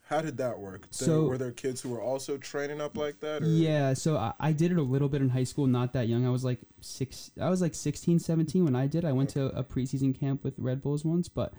how 0.02 0.22
did 0.22 0.38
that 0.38 0.60
work? 0.60 0.82
There- 0.92 1.08
So- 1.08 1.24
were 1.26 1.38
there 1.38 1.52
kids 1.52 1.82
who 1.82 1.90
were 1.90 2.02
also 2.02 2.38
training 2.38 2.80
up 2.82 2.96
like 2.98 3.20
that? 3.22 3.42
Or? 3.44 3.46
Yeah, 3.48 3.94
so 3.94 4.18
I, 4.18 4.34
I 4.40 4.52
did 4.52 4.72
it 4.72 4.78
a 4.78 4.82
little 4.84 5.10
bit 5.10 5.22
in 5.22 5.30
high 5.30 5.44
school, 5.44 5.68
not 5.68 5.94
that 5.94 6.08
young. 6.08 6.26
I 6.26 6.30
was 6.30 6.44
like 6.44 6.60
six 6.82 7.32
I 7.42 7.50
was 7.50 7.62
like 7.62 7.74
16, 7.76 8.20
17 8.20 8.64
when 8.64 8.76
I 8.76 8.88
did. 8.88 9.06
I 9.06 9.12
went 9.12 9.30
to 9.32 9.46
a 9.58 9.64
preseason 9.64 10.18
camp 10.18 10.44
with 10.44 10.54
Red 10.58 10.82
Bulls 10.82 11.04
once, 11.04 11.28
but 11.30 11.54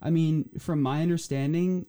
I 0.00 0.10
mean, 0.10 0.48
from 0.58 0.80
my 0.82 1.02
understanding, 1.02 1.86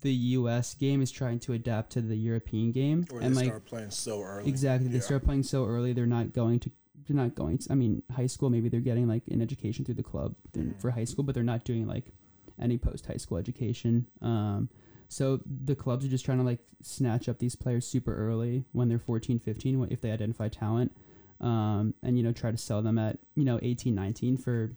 the 0.00 0.12
US 0.12 0.74
game 0.74 1.00
is 1.02 1.10
trying 1.10 1.38
to 1.40 1.52
adapt 1.52 1.90
to 1.92 2.00
the 2.00 2.16
European 2.16 2.72
game. 2.72 3.06
Or 3.10 3.20
and 3.20 3.32
they 3.34 3.42
like 3.42 3.46
start 3.46 3.64
playing 3.64 3.90
so 3.90 4.22
early. 4.22 4.48
exactly, 4.48 4.88
they 4.88 4.96
Yeah. 4.96 5.00
start 5.02 5.24
playing 5.24 5.42
so 5.42 5.64
early 5.66 5.92
they're 5.92 6.06
not 6.06 6.32
going 6.32 6.60
to 6.60 6.70
they're 7.06 7.16
not 7.16 7.34
going 7.34 7.56
to 7.58 7.72
I 7.72 7.74
mean, 7.74 8.02
high 8.12 8.26
school 8.26 8.50
maybe 8.50 8.68
they're 8.68 8.80
getting 8.80 9.08
like 9.08 9.26
an 9.28 9.40
education 9.40 9.84
through 9.84 9.94
the 9.94 10.02
club 10.02 10.34
Mhm. 10.56 10.78
for 10.80 10.90
high 10.90 11.04
school, 11.04 11.24
but 11.24 11.34
they're 11.34 11.42
not 11.44 11.64
doing 11.64 11.86
like 11.86 12.12
any 12.60 12.76
post 12.76 13.06
high 13.06 13.16
school 13.16 13.38
education. 13.38 14.06
Um 14.20 14.68
so 15.10 15.40
the 15.46 15.74
clubs 15.74 16.04
are 16.04 16.08
just 16.08 16.24
trying 16.26 16.36
to 16.38 16.44
like 16.44 16.60
snatch 16.82 17.28
up 17.30 17.38
these 17.38 17.56
players 17.56 17.86
super 17.86 18.14
early 18.14 18.64
when 18.72 18.88
they're 18.88 18.98
14, 18.98 19.38
15 19.38 19.86
if 19.90 20.00
they 20.02 20.10
identify 20.10 20.48
talent. 20.48 20.92
Um, 21.40 21.94
and 22.02 22.16
you 22.18 22.22
know 22.24 22.32
try 22.32 22.50
to 22.50 22.56
sell 22.58 22.82
them 22.82 22.98
at 22.98 23.18
you 23.36 23.44
know 23.44 23.58
18, 23.62 23.94
19 23.94 24.36
for 24.36 24.76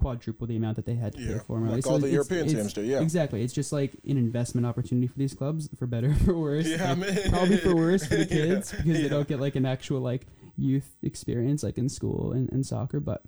quadruple 0.00 0.46
the 0.46 0.56
amount 0.56 0.76
that 0.76 0.86
they 0.86 0.94
had 0.94 1.12
to 1.12 1.18
pay 1.18 1.24
Yeah, 1.34 1.38
for 1.40 1.58
them. 1.58 1.68
like 1.70 1.84
So 1.84 1.90
all 1.90 1.98
the 1.98 2.08
European 2.10 2.46
it's- 2.46 2.54
teams 2.56 2.72
do. 2.72 2.82
Yeah, 2.82 3.00
Exactly. 3.00 3.42
It's 3.42 3.52
just 3.52 3.72
like 3.72 3.92
an 4.06 4.16
investment 4.16 4.66
opportunity 4.66 5.06
for 5.06 5.18
these 5.18 5.34
clubs, 5.34 5.68
for 5.78 5.86
better 5.86 6.10
or 6.10 6.14
for 6.14 6.38
worse. 6.38 6.66
yeah, 6.66 6.88
Like, 6.90 6.98
man. 6.98 7.30
probably 7.30 7.58
for 7.58 7.74
worse 7.76 8.04
for 8.06 8.16
the 8.16 8.24
Yeah, 8.30 8.46
kids 8.46 8.72
because 8.72 9.00
they 9.02 9.08
don't 9.08 9.28
get 9.28 9.40
like 9.40 9.56
an 9.56 9.66
actual 9.66 10.00
like 10.00 10.26
youth 10.56 10.96
experience 11.02 11.62
like 11.62 11.78
in 11.78 11.88
school 11.88 12.32
and, 12.32 12.50
and 12.52 12.64
soccer. 12.66 13.00
But 13.00 13.22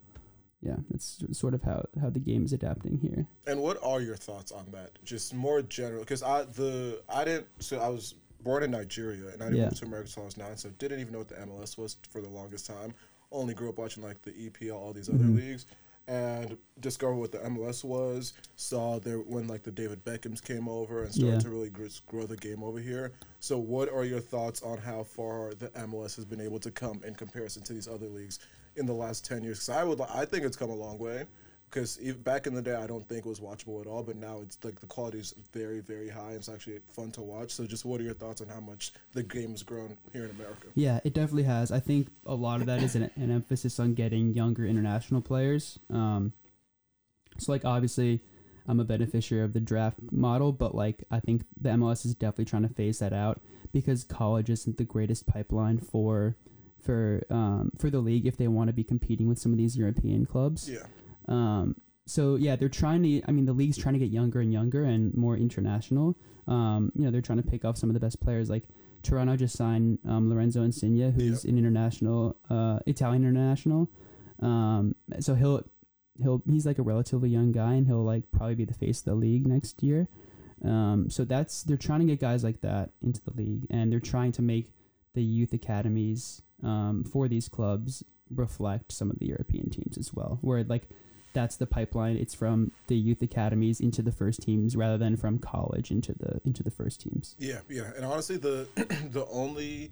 yeah, 0.62 0.76
that's 0.90 1.22
sort 1.32 1.54
of 1.54 1.62
how 1.62 1.84
how 2.00 2.08
the 2.10 2.20
game 2.20 2.44
is 2.44 2.52
adapting 2.52 2.98
here. 2.98 3.26
And 3.46 3.60
what 3.60 3.78
are 3.82 4.00
your 4.00 4.16
thoughts 4.16 4.52
on 4.52 4.66
that? 4.72 4.90
Just 5.04 5.34
more 5.34 5.60
general, 5.62 6.00
because 6.00 6.22
I 6.22 6.44
the 6.44 7.00
I 7.08 7.24
didn't. 7.24 7.46
So 7.58 7.78
I 7.78 7.88
was 7.88 8.14
born 8.42 8.62
in 8.62 8.70
Nigeria, 8.72 9.28
and 9.32 9.42
I 9.42 9.46
didn't 9.46 9.58
Yeah. 9.58 9.64
move 9.66 9.78
to 9.80 9.84
America 9.86 10.06
until 10.08 10.22
I 10.22 10.26
was 10.26 10.36
nine. 10.36 10.56
So 10.56 10.70
didn't 10.78 11.00
even 11.00 11.12
know 11.12 11.18
what 11.20 11.28
the 11.28 11.36
MLS 11.36 11.76
was 11.78 11.96
for 12.10 12.20
the 12.20 12.28
longest 12.28 12.66
time. 12.66 12.92
Only 13.30 13.54
grew 13.54 13.68
up 13.70 13.78
watching 13.78 14.02
like 14.02 14.20
the 14.22 14.32
EPL, 14.32 14.76
all 14.76 14.92
these 14.92 15.08
other 15.08 15.24
Mhm. 15.24 15.36
leagues, 15.36 15.66
and 16.08 16.56
discovered 16.80 17.16
what 17.16 17.32
the 17.32 17.38
MLS 17.38 17.84
was. 17.84 18.32
Saw 18.56 18.98
there 18.98 19.18
when 19.18 19.46
like 19.46 19.62
the 19.62 19.70
David 19.70 20.04
Beckhams 20.04 20.42
came 20.42 20.68
over 20.68 21.02
and 21.04 21.12
started 21.12 21.34
Yeah. 21.34 21.38
to 21.40 21.50
really 21.50 21.70
gr- 21.70 21.86
grow 22.06 22.24
the 22.26 22.36
game 22.36 22.62
over 22.62 22.78
here. 22.78 23.12
So 23.40 23.58
what 23.58 23.88
are 23.88 24.04
your 24.04 24.20
thoughts 24.20 24.62
on 24.62 24.78
how 24.78 25.04
far 25.04 25.54
the 25.54 25.68
MLS 25.70 26.16
has 26.16 26.24
been 26.24 26.40
able 26.40 26.58
to 26.60 26.70
come 26.70 27.00
in 27.06 27.14
comparison 27.14 27.62
to 27.64 27.72
these 27.72 27.88
other 27.88 28.06
leagues 28.08 28.38
in 28.76 28.86
the 28.86 28.92
last 28.94 29.24
ten 29.24 29.42
years? 29.44 29.58
Because 29.58 29.68
I 29.70 29.84
would, 29.84 30.00
I 30.00 30.24
think 30.24 30.44
it's 30.44 30.56
come 30.56 30.70
a 30.70 30.74
long 30.74 30.98
way 30.98 31.24
because 31.72 31.96
back 32.18 32.46
in 32.46 32.54
the 32.54 32.60
day, 32.60 32.74
I 32.74 32.86
don't 32.86 33.08
think 33.08 33.24
it 33.24 33.28
was 33.28 33.40
watchable 33.40 33.80
at 33.80 33.86
all, 33.86 34.02
but 34.02 34.16
now 34.16 34.40
it's 34.42 34.58
like 34.62 34.78
the 34.80 34.86
quality 34.86 35.18
is 35.18 35.34
very, 35.52 35.80
very 35.80 36.10
high. 36.10 36.28
And 36.28 36.36
it's 36.36 36.48
actually 36.48 36.80
fun 36.90 37.10
to 37.12 37.22
watch. 37.22 37.50
So, 37.50 37.66
just 37.66 37.84
what 37.84 38.00
are 38.00 38.04
your 38.04 38.14
thoughts 38.14 38.42
on 38.42 38.48
how 38.48 38.60
much 38.60 38.92
the 39.14 39.22
game 39.22 39.52
has 39.52 39.62
grown 39.62 39.96
here 40.12 40.24
in 40.24 40.30
America? 40.30 40.68
Yeah, 40.74 41.00
it 41.02 41.14
definitely 41.14 41.44
has. 41.44 41.72
I 41.72 41.80
think 41.80 42.08
a 42.26 42.34
lot 42.34 42.60
of 42.60 42.66
that 42.66 42.82
is 42.82 42.94
an, 42.94 43.10
an 43.16 43.30
emphasis 43.30 43.80
on 43.80 43.94
getting 43.94 44.34
younger 44.34 44.66
international 44.66 45.22
players. 45.22 45.78
Um, 45.90 46.34
so 47.38 47.52
like 47.52 47.64
obviously, 47.64 48.20
I'm 48.66 48.78
a 48.78 48.84
beneficiary 48.84 49.42
of 49.42 49.54
the 49.54 49.60
draft 49.60 49.98
model, 50.10 50.52
but 50.52 50.74
like 50.74 51.04
I 51.10 51.20
think 51.20 51.44
the 51.58 51.70
MLS 51.70 52.04
is 52.04 52.14
definitely 52.14 52.44
trying 52.46 52.68
to 52.68 52.74
phase 52.74 52.98
that 52.98 53.14
out 53.14 53.40
because 53.72 54.04
college 54.04 54.50
isn't 54.50 54.76
the 54.76 54.84
greatest 54.84 55.26
pipeline 55.26 55.78
for 55.78 56.36
for 56.78 57.22
um, 57.30 57.70
for 57.78 57.88
the 57.88 58.00
league 58.00 58.26
if 58.26 58.36
they 58.36 58.48
want 58.48 58.68
to 58.68 58.74
be 58.74 58.84
competing 58.84 59.28
with 59.28 59.38
some 59.38 59.52
of 59.52 59.58
these 59.58 59.76
European 59.76 60.26
clubs. 60.26 60.68
Yeah, 60.68 60.86
Um, 61.28 61.76
so 62.06 62.36
yeah, 62.36 62.56
they're 62.56 62.68
trying 62.68 63.02
to. 63.02 63.22
I 63.28 63.32
mean, 63.32 63.46
the 63.46 63.52
league's 63.52 63.78
trying 63.78 63.94
to 63.94 63.98
get 63.98 64.10
younger 64.10 64.40
and 64.40 64.52
younger 64.52 64.84
and 64.84 65.14
more 65.14 65.36
international. 65.36 66.16
Um, 66.48 66.92
you 66.94 67.04
know, 67.04 67.10
they're 67.10 67.22
trying 67.22 67.40
to 67.42 67.48
pick 67.48 67.64
off 67.64 67.76
some 67.76 67.88
of 67.88 67.94
the 67.94 68.00
best 68.00 68.20
players. 68.20 68.50
Like 68.50 68.64
Toronto 69.02 69.36
just 69.36 69.56
signed 69.56 69.98
um, 70.08 70.28
Lorenzo 70.28 70.62
Insigne, 70.62 71.12
who's 71.12 71.44
an 71.44 71.58
international, 71.58 72.36
uh, 72.50 72.80
Italian 72.86 73.22
international. 73.22 73.88
Um, 74.40 74.94
so 75.20 75.34
he'll 75.34 75.62
he'll 76.20 76.42
he's 76.48 76.66
like 76.66 76.78
a 76.78 76.82
relatively 76.82 77.30
young 77.30 77.52
guy, 77.52 77.74
and 77.74 77.86
he'll 77.86 78.04
like 78.04 78.30
probably 78.32 78.56
be 78.56 78.64
the 78.64 78.74
face 78.74 79.00
of 79.00 79.04
the 79.06 79.14
league 79.14 79.46
next 79.46 79.82
year. 79.82 80.08
Um, 80.64 81.10
so 81.10 81.24
that's 81.24 81.62
they're 81.62 81.76
trying 81.76 82.00
to 82.00 82.06
get 82.06 82.20
guys 82.20 82.44
like 82.44 82.60
that 82.60 82.90
into 83.02 83.20
the 83.22 83.32
league, 83.32 83.66
and 83.70 83.92
they're 83.92 84.00
trying 84.00 84.32
to 84.32 84.42
make 84.42 84.70
the 85.14 85.22
youth 85.22 85.52
academies 85.52 86.42
um, 86.62 87.04
for 87.04 87.28
these 87.28 87.48
clubs 87.48 88.02
reflect 88.34 88.92
some 88.92 89.10
of 89.10 89.18
the 89.18 89.26
European 89.26 89.70
teams 89.70 89.98
as 89.98 90.14
well, 90.14 90.38
where 90.42 90.64
like 90.64 90.88
that's 91.32 91.56
the 91.56 91.66
pipeline. 91.66 92.16
It's 92.16 92.34
from 92.34 92.72
the 92.86 92.96
youth 92.96 93.22
academies 93.22 93.80
into 93.80 94.02
the 94.02 94.12
first 94.12 94.42
teams 94.42 94.76
rather 94.76 94.98
than 94.98 95.16
from 95.16 95.38
college 95.38 95.90
into 95.90 96.12
the 96.12 96.40
into 96.44 96.62
the 96.62 96.70
first 96.70 97.00
teams. 97.00 97.36
yeah, 97.38 97.60
yeah. 97.68 97.90
And 97.96 98.04
honestly, 98.04 98.36
the 98.36 98.68
the 99.10 99.26
only 99.26 99.90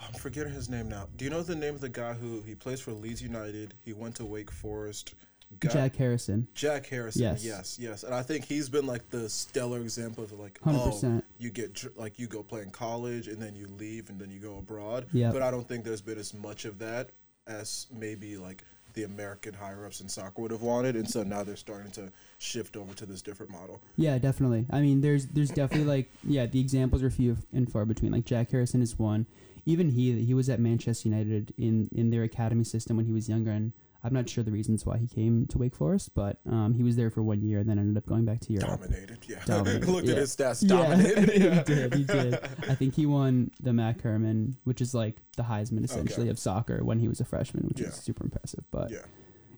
I'm 0.00 0.14
forgetting 0.14 0.52
his 0.52 0.68
name 0.68 0.88
now. 0.88 1.06
Do 1.16 1.24
you 1.24 1.30
know 1.30 1.42
the 1.42 1.54
name 1.54 1.74
of 1.74 1.80
the 1.80 1.88
guy 1.88 2.14
who 2.14 2.42
he 2.42 2.54
plays 2.54 2.80
for 2.80 2.92
Leeds 2.92 3.22
United? 3.22 3.74
He 3.84 3.92
went 3.92 4.16
to 4.16 4.24
Wake 4.24 4.50
Forest. 4.50 5.14
Got- 5.60 5.72
Jack 5.72 5.96
Harrison, 5.96 6.48
Jack 6.54 6.86
Harrison. 6.86 7.22
Yes. 7.22 7.44
yes, 7.44 7.78
yes, 7.78 8.02
and 8.02 8.12
I 8.12 8.22
think 8.22 8.44
he's 8.44 8.68
been 8.68 8.86
like 8.86 9.08
the 9.10 9.28
stellar 9.28 9.78
example 9.80 10.24
of 10.24 10.32
like, 10.32 10.58
oh, 10.62 10.70
hundred 10.70 10.82
oh, 10.82 10.90
percent. 10.90 11.24
you 11.38 11.50
get 11.50 11.96
like 11.96 12.18
you 12.18 12.26
go 12.26 12.42
play 12.42 12.62
in 12.62 12.70
college 12.70 13.28
and 13.28 13.40
then 13.40 13.54
you 13.54 13.68
leave 13.78 14.10
and 14.10 14.18
then 14.18 14.32
you 14.32 14.40
go 14.40 14.58
abroad. 14.58 15.06
Yep. 15.12 15.32
But 15.32 15.42
I 15.42 15.52
don't 15.52 15.68
think 15.68 15.84
there's 15.84 16.00
been 16.00 16.18
as 16.18 16.34
much 16.34 16.64
of 16.64 16.78
that 16.80 17.10
as 17.46 17.86
maybe 17.92 18.36
like 18.36 18.64
the 18.94 19.04
American 19.04 19.54
higher 19.54 19.84
ups 19.84 20.00
in 20.00 20.08
soccer 20.08 20.42
would 20.42 20.50
have 20.50 20.62
wanted, 20.62 20.96
and 20.96 21.08
so 21.08 21.22
now 21.22 21.42
they're 21.42 21.56
starting 21.56 21.90
to 21.92 22.10
shift 22.38 22.76
over 22.76 22.94
to 22.94 23.06
this 23.06 23.22
different 23.22 23.52
model. 23.52 23.80
Yeah, 23.96 24.18
definitely. 24.18 24.66
I 24.70 24.80
mean, 24.80 25.00
there's 25.00 25.26
there's 25.26 25.50
definitely 25.50 25.86
like 25.86 26.10
yeah, 26.24 26.46
the 26.46 26.60
examples 26.60 27.02
are 27.02 27.10
few 27.10 27.36
and 27.52 27.70
far 27.70 27.84
between. 27.84 28.12
Like 28.12 28.24
Jack 28.24 28.50
Harrison 28.50 28.82
is 28.82 28.98
one. 28.98 29.26
Even 29.66 29.90
he 29.90 30.24
he 30.24 30.34
was 30.34 30.48
at 30.48 30.60
Manchester 30.60 31.08
United 31.08 31.52
in 31.58 31.88
in 31.94 32.10
their 32.10 32.22
academy 32.22 32.64
system 32.64 32.96
when 32.96 33.06
he 33.06 33.12
was 33.12 33.28
younger, 33.28 33.50
and 33.50 33.72
I'm 34.06 34.12
not 34.12 34.28
sure 34.28 34.44
the 34.44 34.50
reasons 34.50 34.84
why 34.84 34.98
he 34.98 35.06
came 35.08 35.46
to 35.46 35.56
Wake 35.56 35.74
Forest, 35.74 36.10
but 36.14 36.38
um, 36.46 36.74
he 36.74 36.82
was 36.82 36.94
there 36.96 37.08
for 37.08 37.22
one 37.22 37.40
year 37.40 37.58
and 37.60 37.68
then 37.68 37.78
ended 37.78 37.96
up 37.96 38.04
going 38.06 38.26
back 38.26 38.40
to 38.40 38.52
Europe. 38.52 38.80
Dominated, 38.82 39.18
yeah. 39.26 39.42
Dominated, 39.46 39.88
Looked 39.88 40.08
at 40.08 40.18
his 40.18 40.36
stats, 40.36 40.62
Yeah, 40.62 40.76
dominated. 40.76 41.30
he 41.30 41.74
did. 41.74 41.94
He 41.94 42.04
did. 42.04 42.34
I 42.68 42.74
think 42.74 42.94
he 42.94 43.06
won 43.06 43.50
the 43.62 43.72
MAC 43.72 44.02
Hermann, 44.02 44.58
which 44.64 44.82
is 44.82 44.94
like 44.94 45.16
the 45.38 45.44
Heisman 45.44 45.84
essentially 45.84 46.24
Okay. 46.26 46.30
of 46.30 46.38
soccer 46.38 46.84
when 46.84 46.98
he 46.98 47.08
was 47.08 47.20
a 47.20 47.24
freshman, 47.24 47.64
which 47.66 47.80
Yeah. 47.80 47.88
is 47.88 47.94
super 47.94 48.22
impressive. 48.24 48.64
But 48.70 48.90
Yeah. 48.90 48.98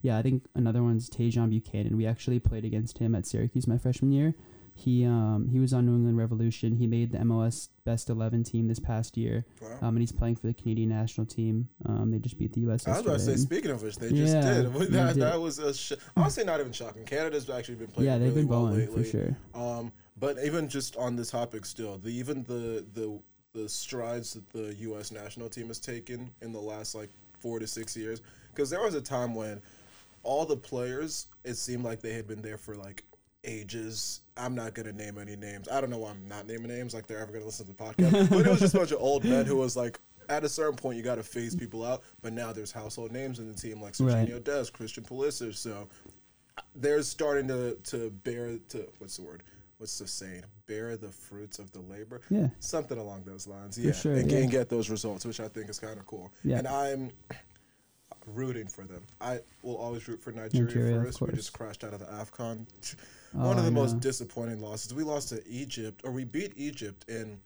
yeah, 0.03 0.17
I 0.17 0.23
think 0.23 0.45
another 0.55 0.83
one's 0.85 1.11
Tajon 1.11 1.51
Buchanan. 1.51 1.97
We 1.97 2.07
actually 2.07 2.39
played 2.39 2.65
against 2.65 2.99
him 2.99 3.17
at 3.17 3.27
Syracuse 3.27 3.67
my 3.67 3.79
freshman 3.79 4.13
year. 4.13 4.35
He 4.79 5.07
um 5.07 5.49
he 5.51 5.59
was 5.59 5.73
on 5.73 5.87
New 5.87 5.95
England 5.97 6.19
Revolution. 6.19 6.77
He 6.77 6.87
made 6.87 7.11
the 7.11 7.19
MLS 7.19 7.71
best 7.85 8.11
eleven 8.11 8.45
team 8.45 8.69
this 8.69 8.79
past 8.79 9.17
year. 9.17 9.47
Wow. 9.63 9.69
Um, 9.81 9.89
and 9.97 10.01
he's 10.01 10.13
playing 10.13 10.37
for 10.37 10.47
the 10.49 10.53
Canadian 10.55 10.91
national 10.91 11.27
team. 11.27 11.69
Um, 11.87 12.11
they 12.11 12.19
just 12.19 12.39
beat 12.39 12.53
the 12.53 12.61
U.S. 12.63 12.87
I 12.87 12.91
was 12.91 13.01
about 13.01 13.13
to 13.15 13.19
say, 13.21 13.37
speaking 13.37 13.71
of 13.71 13.83
which, 13.83 13.97
they 13.97 14.11
just 14.13 14.35
Yeah, 14.35 14.43
did. 14.63 14.75
they 14.75 14.85
That, 14.97 15.15
did. 15.15 15.23
that 15.23 15.41
was 15.41 15.59
a 15.59 15.73
sh- 15.73 15.93
honestly 16.15 16.45
not 16.45 16.61
even 16.61 16.73
shocking. 16.73 17.05
Canada's 17.05 17.49
actually 17.49 17.77
been 17.77 17.87
playing 17.89 18.07
yeah, 18.11 18.19
they've 18.19 18.29
really 18.29 18.43
been 18.43 18.49
well 18.49 18.61
balling 18.67 18.79
lately. 18.81 19.03
for 19.03 19.09
sure. 19.09 19.37
Um, 19.55 19.93
but 20.19 20.37
even 20.45 20.69
just 20.69 20.95
on 20.97 21.17
this 21.17 21.31
topic, 21.31 21.65
still, 21.65 21.97
the 21.97 22.11
even 22.11 22.45
the 22.45 22.85
the 22.93 23.19
the 23.55 23.69
strides 23.71 24.35
that 24.35 24.47
the 24.51 24.75
U.S. 24.81 25.11
national 25.11 25.49
team 25.49 25.69
has 25.69 25.79
taken 25.81 26.31
in 26.43 26.53
the 26.53 26.61
last 26.61 26.95
like 26.95 27.09
four 27.39 27.59
to 27.61 27.67
six 27.67 27.97
years, 27.97 28.21
because 28.55 28.69
there 28.69 28.83
was 28.83 28.95
a 28.95 29.01
time 29.01 29.35
when 29.35 29.63
all 30.23 30.45
the 30.45 30.57
players 30.57 31.29
it 31.45 31.55
seemed 31.55 31.83
like 31.85 32.01
they 32.03 32.13
had 32.13 32.27
been 32.27 32.43
there 32.43 32.59
for 32.59 32.75
like 32.75 33.05
ages. 33.47 34.21
I'm 34.37 34.55
not 34.55 34.75
gonna 34.75 34.93
name 34.93 35.17
any 35.19 35.37
names. 35.37 35.69
I 35.69 35.81
don't 35.81 35.89
know 35.91 35.99
why 35.99 36.11
I'm 36.11 36.29
not 36.29 36.47
naming 36.47 36.69
names. 36.69 36.93
Like 36.95 37.07
they're 37.07 37.19
ever 37.21 37.33
gonna 37.33 37.45
listen 37.47 37.65
to 37.67 37.73
the 37.73 37.79
podcast, 37.79 38.29
but 38.31 38.47
it 38.47 38.51
was 38.51 38.61
just 38.61 38.75
a 38.75 38.79
bunch 38.79 38.93
of 38.93 39.01
old 39.01 39.25
men 39.25 39.47
who 39.47 39.57
was 39.57 39.77
like. 39.77 39.99
At 40.29 40.43
a 40.43 40.49
certain 40.49 40.75
point, 40.75 40.97
you 40.97 41.05
got 41.05 41.15
to 41.15 41.23
phase 41.23 41.55
people 41.55 41.85
out, 41.85 42.03
but 42.21 42.33
now 42.33 42.53
there's 42.53 42.73
household 42.73 43.13
names 43.13 43.39
in 43.39 43.47
the 43.47 43.55
team 43.57 43.81
like 43.81 43.95
Right. 44.01 44.29
Sergiño 44.29 44.43
Dest, 44.43 44.73
Christian 44.73 45.05
Pulisic. 45.05 45.55
So 45.55 45.87
they're 46.75 47.01
starting 47.03 47.47
to 47.47 47.77
to 47.85 48.11
bear 48.25 48.59
to 48.71 48.89
what's 48.99 49.19
the 49.19 49.23
word? 49.23 49.45
What's 49.79 49.97
the 49.99 50.09
saying? 50.09 50.43
Bear 50.67 50.97
the 50.97 51.13
fruits 51.13 51.61
of 51.61 51.71
the 51.71 51.79
labor. 51.79 52.23
Yeah, 52.29 52.49
Something 52.59 52.99
along 52.99 53.23
those 53.25 53.47
lines. 53.47 53.79
yeah, 53.79 53.93
sure, 53.93 54.15
and, 54.15 54.29
yeah. 54.29 54.39
and 54.39 54.51
get 54.51 54.69
those 54.69 54.91
results, 54.91 55.25
which 55.25 55.39
I 55.39 55.47
think 55.47 55.69
is 55.71 55.79
kind 55.79 55.97
of 55.97 56.05
cool. 56.07 56.33
Yeah. 56.43 56.59
And 56.59 56.67
I'm 56.67 57.13
rooting 58.27 58.67
for 58.67 58.83
them. 58.85 59.03
I 59.21 59.39
will 59.63 59.77
always 59.77 60.09
root 60.09 60.21
for 60.21 60.33
Nigeria, 60.33 60.65
Nigeria, 60.67 61.03
first. 61.05 61.21
We 61.21 61.33
just 61.35 61.53
crashed 61.53 61.85
out 61.85 61.93
of 61.95 62.01
the 62.01 62.07
AFCON. 62.07 62.67
Oh, 63.35 63.47
One 63.49 63.59
of 63.59 63.63
I 63.65 63.67
the 63.67 63.71
most 63.73 64.01
disappointing 64.01 64.61
losses. 64.61 64.93
We 64.95 65.03
lost 65.03 65.31
to 65.31 65.47
Egypt, 65.49 66.03
or 66.05 66.11
we 66.13 66.25
beat 66.25 66.53
Egypt 66.57 67.05
in 67.09 67.39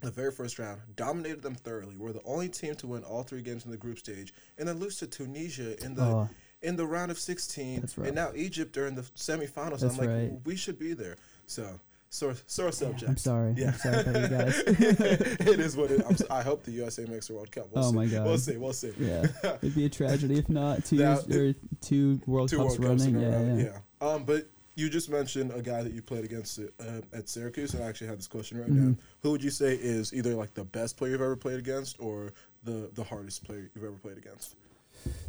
the 0.00 0.10
very 0.10 0.32
first 0.32 0.58
round, 0.58 0.80
dominated 0.96 1.42
them 1.42 1.54
thoroughly. 1.54 1.94
We're 1.96 2.12
the 2.12 2.22
only 2.24 2.48
team 2.48 2.74
to 2.76 2.86
win 2.86 3.04
all 3.04 3.22
three 3.22 3.42
games 3.42 3.64
in 3.64 3.70
the 3.70 3.76
group 3.76 3.98
stage, 3.98 4.34
and 4.58 4.66
then 4.66 4.78
lose 4.78 4.98
to 4.98 5.06
Tunisia 5.06 5.82
in 5.84 5.94
the 5.94 6.02
Oh, 6.02 6.28
in 6.62 6.76
the 6.76 6.86
round 6.86 7.10
of 7.10 7.18
16, 7.18 7.80
That's 7.80 7.98
rough. 7.98 8.06
and 8.06 8.14
now 8.16 8.30
Egypt 8.36 8.76
are 8.78 8.86
in 8.86 8.94
the 8.94 9.02
semifinals. 9.02 9.80
That's 9.80 9.94
I'm 9.94 9.98
like, 9.98 10.08
right. 10.08 10.32
we 10.44 10.54
should 10.56 10.78
be 10.78 10.92
there. 10.94 11.16
So, 11.46 11.80
sore, 12.08 12.34
sore 12.46 12.70
subject. 12.70 13.08
I'm 13.10 13.16
sorry. 13.16 13.54
Yeah. 13.56 13.68
I'm 13.68 13.74
sorry 13.78 14.00
about 14.00 14.22
you 14.22 14.28
guys. 14.36 14.58
it 14.66 15.60
is 15.60 15.76
what 15.76 15.90
it 15.90 16.04
is. 16.08 16.22
I 16.30 16.42
hope 16.42 16.62
the 16.62 16.70
USA 16.72 17.04
makes 17.04 17.26
the 17.28 17.34
World 17.34 17.50
Cup. 17.50 17.66
We'll 17.72 17.84
Oh 17.84 17.90
see. 17.90 17.96
my 17.96 18.06
God. 18.06 18.26
We'll 18.26 18.38
see. 18.38 18.56
We'll 18.58 18.72
see. 18.72 18.92
yeah, 18.98 19.26
it'd 19.44 19.74
be 19.74 19.86
a 19.86 19.88
tragedy 19.88 20.38
if 20.38 20.48
not. 20.48 20.84
Two 20.84 20.96
years 20.96 21.28
or 21.28 21.54
two 21.80 22.20
World 22.26 22.48
Two 22.48 22.58
Cups 22.58 22.78
World 22.78 22.98
Cups 23.00 23.06
running. 23.06 23.22
in 23.22 23.24
a 23.24 23.30
yeah, 23.30 23.54
yeah, 23.64 23.70
Yeah. 24.02 24.08
Um, 24.08 24.24
but 24.24 24.48
you 24.74 24.88
just 24.88 25.10
mentioned 25.10 25.52
a 25.54 25.60
guy 25.62 25.82
that 25.82 25.92
you 25.92 26.02
played 26.02 26.24
against 26.24 26.58
uh, 26.58 26.64
at 27.12 27.28
Syracuse, 27.28 27.74
and 27.74 27.82
I 27.84 27.88
actually 27.88 28.06
have 28.08 28.16
this 28.16 28.26
question 28.28 28.58
right 28.58 28.68
Mm-hmm. 28.70 28.90
now. 28.90 28.96
Who 29.22 29.30
would 29.32 29.42
you 29.42 29.50
say 29.50 29.74
is 29.74 30.12
either 30.14 30.34
like 30.34 30.54
the 30.54 30.64
best 30.64 30.96
player 30.96 31.12
you've 31.12 31.20
ever 31.20 31.36
played 31.36 31.58
against, 31.58 31.96
or 32.00 32.32
the 32.64 32.90
the 32.94 33.04
hardest 33.04 33.44
player 33.44 33.70
you've 33.74 33.84
ever 33.84 33.96
played 33.96 34.18
against? 34.18 34.56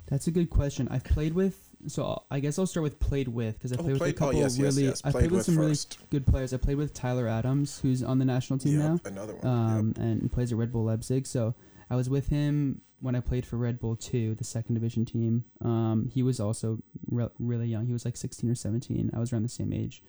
That's 0.07 0.27
a 0.27 0.31
good 0.31 0.49
question. 0.49 0.87
I've 0.91 1.03
played 1.03 1.33
with, 1.33 1.57
so 1.87 2.03
I'll- 2.29 2.39
guess 2.39 2.59
I'll 2.59 2.67
start 2.67 2.83
with 2.83 2.99
played 2.99 3.27
with 3.27 3.55
because 3.57 3.71
I 3.73 3.75
Oh, 3.77 3.83
played 3.83 3.93
with 3.99 4.09
a 4.09 4.13
couple 4.13 4.37
oh, 4.37 4.41
yes, 4.41 4.57
yes, 4.57 4.75
really. 4.75 4.87
yes. 4.87 5.01
I 5.03 5.09
Played 5.11 5.21
played 5.21 5.31
with 5.31 5.37
with 5.39 5.45
some 5.45 5.55
first. 5.55 5.97
really 5.97 6.07
good 6.11 6.25
players. 6.27 6.53
I 6.53 6.57
played 6.57 6.77
with 6.77 6.93
Tyler 6.93 7.27
Adams, 7.27 7.79
who's 7.79 8.03
on 8.03 8.19
the 8.19 8.25
national 8.25 8.59
team 8.59 8.77
now. 8.79 8.99
Another 9.05 9.35
one. 9.35 9.47
um, 9.47 9.93
and 9.97 10.31
plays 10.31 10.51
at 10.51 10.57
Red 10.59 10.71
Bull 10.71 10.83
Leipzig. 10.85 11.25
So 11.25 11.55
I 11.89 11.95
was 11.95 12.09
with 12.09 12.27
him 12.27 12.81
when 13.03 13.15
I 13.15 13.19
played 13.19 13.45
for 13.45 13.57
Red 13.57 13.79
Bull 13.79 13.97
2, 13.97 14.35
the 14.35 14.43
second 14.45 14.75
division 14.75 15.03
team. 15.03 15.43
Um, 15.61 16.09
he 16.13 16.23
was 16.23 16.39
also 16.39 16.79
re- 17.09 17.27
really 17.37 17.67
young. 17.67 17.85
He 17.85 17.93
was 17.93 18.05
like 18.05 18.15
16 18.15 18.49
or 18.49 18.55
17. 18.55 19.11
I 19.13 19.19
was 19.19 19.33
around 19.33 19.43
the 19.43 19.49
same 19.49 19.73
age. 19.73 20.01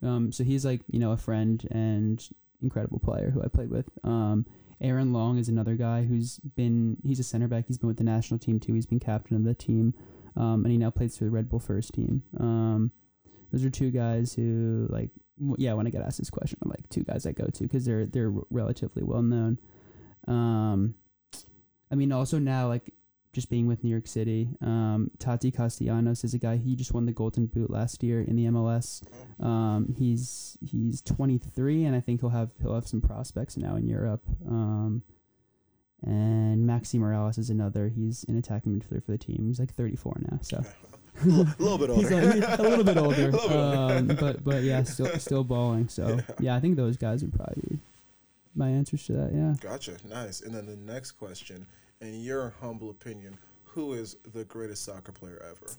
Um, 0.00 0.30
so 0.30 0.44
he's 0.44 0.64
like, 0.64 0.80
you 0.88 1.00
know, 1.00 1.10
a 1.10 1.16
friend 1.16 1.66
and 1.72 2.22
incredible 2.62 3.00
player 3.00 3.30
who 3.30 3.42
I 3.42 3.48
played 3.48 3.70
with. 3.70 3.88
Um, 4.04 4.46
Aaron 4.80 5.12
Long 5.12 5.38
is 5.38 5.48
another 5.48 5.74
guy 5.74 6.04
who's 6.04 6.38
been, 6.54 6.98
he's 7.02 7.18
a 7.18 7.24
center 7.24 7.48
back. 7.48 7.64
He's 7.66 7.78
been 7.78 7.88
with 7.88 7.96
the 7.96 8.04
national 8.04 8.38
team 8.38 8.60
too. 8.60 8.74
He's 8.74 8.86
been 8.86 9.00
captain 9.00 9.36
of 9.36 9.42
the 9.42 9.54
team. 9.54 9.94
Um, 10.36 10.64
and 10.64 10.70
he 10.70 10.78
now 10.78 10.90
plays 10.90 11.18
for 11.18 11.24
the 11.24 11.30
Red 11.30 11.48
Bull 11.48 11.58
first 11.58 11.94
team. 11.94 12.22
Um, 12.38 12.92
those 13.50 13.64
are 13.64 13.70
two 13.70 13.90
guys 13.90 14.34
who 14.34 14.86
like 14.90 15.10
w- 15.38 15.56
yeah 15.58 15.72
when 15.72 15.86
i 15.86 15.90
get 15.90 16.02
asked 16.02 16.18
this 16.18 16.30
question 16.30 16.58
i'm 16.62 16.68
like 16.68 16.88
two 16.90 17.02
guys 17.02 17.26
i 17.26 17.32
go 17.32 17.46
to 17.46 17.62
because 17.62 17.84
they're 17.84 18.06
they're 18.06 18.32
relatively 18.50 19.02
well 19.02 19.22
known 19.22 19.58
um 20.28 20.94
i 21.90 21.94
mean 21.94 22.12
also 22.12 22.38
now 22.38 22.68
like 22.68 22.92
just 23.32 23.50
being 23.50 23.66
with 23.66 23.84
new 23.84 23.90
york 23.90 24.06
city 24.06 24.48
um 24.62 25.10
taty 25.18 25.52
castellanos 25.54 26.24
is 26.24 26.32
a 26.34 26.38
guy 26.38 26.56
he 26.56 26.74
just 26.74 26.92
won 26.94 27.04
the 27.06 27.12
golden 27.12 27.46
boot 27.46 27.70
last 27.70 28.02
year 28.02 28.20
in 28.22 28.34
the 28.36 28.44
mls 28.46 29.02
um 29.44 29.94
he's 29.98 30.56
he's 30.64 31.02
23 31.02 31.84
and 31.84 31.94
i 31.94 32.00
think 32.00 32.20
he'll 32.20 32.30
have 32.30 32.50
he'll 32.62 32.74
have 32.74 32.88
some 32.88 33.00
prospects 33.00 33.56
now 33.56 33.76
in 33.76 33.86
europe 33.86 34.22
um 34.48 35.02
and 36.02 36.68
Maxi 36.68 37.00
Morales 37.00 37.38
is 37.38 37.48
another. 37.48 37.88
He's 37.88 38.22
an 38.28 38.36
attacking 38.36 38.78
midfielder 38.78 39.02
for 39.02 39.12
the 39.12 39.18
team. 39.18 39.44
He's 39.46 39.58
like 39.58 39.72
34 39.74 40.18
now, 40.30 40.38
so 40.42 40.62
a 41.24 41.26
little 41.58 41.78
bit 41.78 41.90
He's 41.96 42.12
older. 42.12 42.34
like, 42.38 42.58
a 42.58 42.62
little 42.62 42.84
bit 42.84 42.96
older, 42.98 43.30
little 43.32 43.48
bit 43.48 43.56
older. 43.56 43.94
um, 43.98 44.06
but 44.08 44.44
but 44.44 44.62
yeah, 44.62 44.82
still 44.82 45.18
still 45.18 45.42
balling. 45.42 45.88
So 45.88 46.06
Yeah. 46.16 46.22
yeah. 46.40 46.54
I 46.54 46.60
think 46.60 46.76
those 46.76 46.98
guys 46.98 47.22
would 47.22 47.32
probably 47.32 47.62
be 47.70 47.78
my 48.56 48.68
answers 48.68 49.04
to 49.06 49.12
that. 49.12 49.32
Yeah, 49.34 49.54
Gotcha. 49.60 49.96
Nice. 50.08 50.40
And 50.42 50.54
then 50.54 50.66
the 50.66 50.76
next 50.76 51.12
question, 51.12 51.66
in 52.00 52.20
your 52.22 52.54
humble 52.60 52.90
opinion, 52.90 53.38
who 53.64 53.92
is 53.92 54.16
the 54.32 54.44
greatest 54.44 54.84
soccer 54.84 55.12
player 55.12 55.42
ever? 55.48 55.72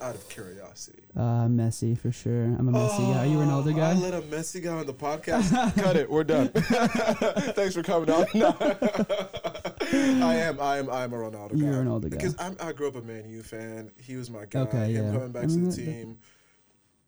Out 0.00 0.16
of 0.16 0.28
curiosity. 0.28 1.04
uh, 1.16 1.46
Messi 1.46 1.96
for 1.96 2.10
sure. 2.10 2.46
I'm 2.58 2.68
a 2.68 2.72
Messi 2.72 3.14
guy. 3.14 3.26
You 3.26 3.38
are 3.38 3.42
you 3.42 3.42
a 3.42 3.44
Ronaldo 3.46 3.66
Oh, 3.66 3.76
I 3.76 3.94
guy? 3.94 3.94
let 3.94 4.12
a 4.14 4.22
Messi 4.22 4.60
guy 4.60 4.72
on 4.72 4.86
the 4.86 4.92
podcast. 4.92 5.52
Cut 5.82 5.94
it. 5.94 6.10
We're 6.10 6.24
done. 6.24 6.48
Thanks 6.48 7.74
for 7.76 7.84
coming 7.84 8.10
on. 8.10 8.26
No. 8.34 8.56
I 8.60 10.34
am. 10.36 10.60
I 10.60 10.78
am. 10.78 10.90
I 10.90 11.04
am 11.04 11.12
a 11.12 11.16
Ronaldo 11.16 11.50
guy. 11.52 11.56
You're 11.58 11.80
a 11.80 11.84
Ronaldo 11.84 12.02
guy. 12.10 12.16
because 12.16 12.34
I'm, 12.40 12.56
I 12.60 12.72
grew 12.72 12.88
up 12.88 12.96
a 12.96 13.02
Man 13.02 13.28
U 13.28 13.42
fan. 13.44 13.92
He 14.00 14.16
was 14.16 14.30
my 14.30 14.46
guy. 14.46 14.60
Okay, 14.60 14.92
Him 14.92 15.04
yeah. 15.06 15.12
coming 15.12 15.32
back 15.32 15.44
I 15.44 15.46
to 15.46 15.52
mean, 15.52 15.70
the 15.70 15.76
team 15.76 16.18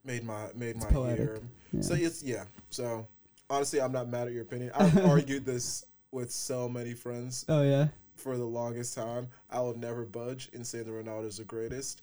made 0.05 0.24
my 0.24 0.47
made 0.55 0.77
my 0.77 0.87
poetic. 0.87 1.18
year. 1.18 1.41
Yeah. 1.72 1.81
So 1.81 1.95
it's 1.95 2.22
yeah. 2.22 2.45
So 2.70 3.07
honestly, 3.51 3.81
I'm 3.81 3.93
not 3.93 4.09
mad 4.09 4.29
at 4.29 4.33
your 4.33 4.43
opinion. 4.43 4.71
I've 4.79 5.05
argued 5.07 5.45
this 5.45 5.85
with 6.13 6.31
so 6.31 6.69
many 6.69 6.95
friends 6.95 7.45
oh 7.49 7.63
yeah. 7.63 7.89
for 8.15 8.37
the 8.37 8.45
longest 8.45 8.95
time. 8.95 9.29
I 9.51 9.61
will 9.61 9.77
never 9.77 10.05
budge 10.05 10.49
in 10.53 10.65
saying 10.65 10.85
that 10.85 10.93
Ronaldo 10.93 11.27
is 11.27 11.39
the 11.39 11.45
greatest. 11.45 12.03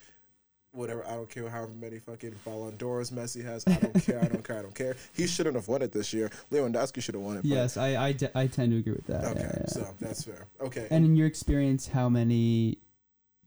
Whatever, 0.72 1.06
I 1.06 1.12
don't 1.12 1.30
care 1.30 1.48
however 1.48 1.72
many 1.80 2.00
fucking 2.00 2.34
Ballon 2.44 2.76
d'Ors 2.78 3.12
Messi 3.12 3.46
has. 3.46 3.64
I 3.68 3.76
don't 3.76 4.04
care. 4.04 4.20
I 4.20 4.28
don't 4.28 4.44
care. 4.44 4.58
I 4.58 4.62
don't 4.64 4.74
care. 4.74 4.96
He 5.14 5.28
shouldn't 5.28 5.56
have 5.56 5.68
won 5.68 5.84
it 5.84 5.92
this 5.92 6.14
year. 6.14 6.32
Lewandowski 6.52 7.02
should 7.02 7.14
have 7.14 7.24
won 7.24 7.38
it. 7.38 7.46
Yes, 7.46 7.78
I 7.78 8.08
I, 8.08 8.16
I 8.34 8.48
tend 8.48 8.72
to 8.72 8.80
agree 8.80 8.94
with 8.94 9.06
that. 9.06 9.24
Okay, 9.24 9.40
yeah, 9.40 9.56
yeah. 9.56 9.68
so 9.68 9.88
that's 10.00 10.24
fair. 10.24 10.48
Okay. 10.60 10.88
And 10.90 11.06
in 11.06 11.16
your 11.16 11.28
experience, 11.28 11.88
how 11.88 12.10
many 12.10 12.80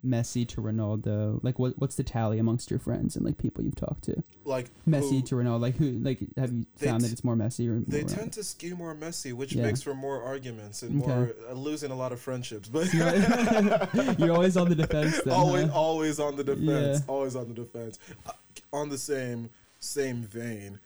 Messi 0.04 0.46
to 0.48 0.60
Ronaldo? 0.60 1.40
Like, 1.42 1.58
what 1.58 1.74
what's 1.78 1.96
the 1.96 2.02
tally 2.04 2.38
amongst 2.38 2.70
your 2.70 2.78
friends 2.78 3.16
and 3.16 3.24
like 3.24 3.38
people 3.38 3.64
you've 3.64 3.74
talked 3.76 4.04
to? 4.04 4.22
like 4.44 4.70
Messi 4.88 5.20
who- 5.20 5.22
to 5.22 5.34
Ronaldo. 5.36 5.60
Like, 5.60 5.76
who? 5.76 5.98
Like, 5.98 6.18
have 6.36 6.52
you 6.52 6.66
found 6.76 7.00
t- 7.00 7.06
that 7.06 7.12
it's 7.12 7.24
more 7.24 7.34
Messi 7.36 7.68
or 7.68 7.80
They 7.86 8.00
more 8.02 8.08
tend 8.08 8.32
to 8.34 8.44
skew 8.44 8.76
more 8.76 8.94
Messi, 8.94 9.32
which 9.32 9.52
Yeah. 9.54 9.62
makes 9.64 9.82
for 9.82 9.94
more 9.94 10.22
arguments 10.22 10.82
and 10.82 11.02
Okay. 11.02 11.10
more 11.12 11.34
uh, 11.50 11.54
losing 11.54 11.90
a 11.90 11.96
lot 11.96 12.12
of 12.12 12.20
friendships. 12.20 12.68
But 12.68 12.92
You're 14.18 14.32
always 14.32 14.56
on 14.56 14.68
the 14.68 14.74
defense. 14.74 15.20
Then, 15.22 15.34
always, 15.34 15.66
huh? 15.66 15.72
always 15.78 16.20
on 16.20 16.36
the 16.36 16.44
defense. 16.44 17.00
Yeah. 17.00 17.06
Always 17.08 17.36
on 17.36 17.48
the 17.48 17.54
defense. 17.54 17.98
Uh, 18.26 18.32
on 18.72 18.88
the 18.88 18.98
same 18.98 19.50
same 19.80 20.22
vein, 20.22 20.78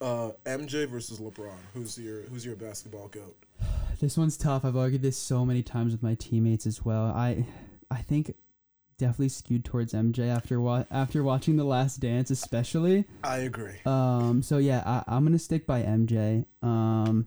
uh, 0.00 0.30
MJ 0.44 0.88
versus 0.88 1.18
LeBron. 1.20 1.50
Who's 1.74 1.98
your 1.98 2.22
Who's 2.22 2.44
your 2.44 2.56
basketball 2.56 3.08
goat? 3.08 3.36
This 4.00 4.16
one's 4.16 4.36
tough. 4.36 4.64
I've 4.64 4.76
argued 4.76 5.02
this 5.02 5.16
so 5.18 5.44
many 5.44 5.60
times 5.60 5.90
with 5.90 6.04
my 6.04 6.14
teammates 6.14 6.66
as 6.68 6.84
well. 6.84 7.06
I 7.06 7.46
I 7.90 7.96
think 8.02 8.34
definitely 8.98 9.30
skewed 9.30 9.64
towards 9.64 9.92
MJ 9.94 10.28
after 10.28 10.60
wa- 10.60 10.84
after 10.90 11.22
watching 11.22 11.56
The 11.56 11.64
Last 11.64 12.00
Dance, 12.00 12.30
especially. 12.30 13.04
I 13.24 13.38
agree. 13.38 13.76
Um. 13.86 14.42
So 14.42 14.58
yeah, 14.58 14.82
I, 14.84 15.04
I'm 15.06 15.24
gonna 15.24 15.38
stick 15.38 15.66
by 15.66 15.82
MJ. 15.82 16.44
Um. 16.62 17.26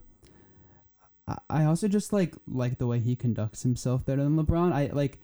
I, 1.26 1.38
I 1.50 1.64
also 1.64 1.88
just 1.88 2.12
like 2.12 2.34
like 2.46 2.78
the 2.78 2.86
way 2.86 3.00
he 3.00 3.16
conducts 3.16 3.62
himself 3.62 4.04
better 4.04 4.22
than 4.22 4.36
LeBron. 4.36 4.72
I 4.72 4.90
like 4.92 5.18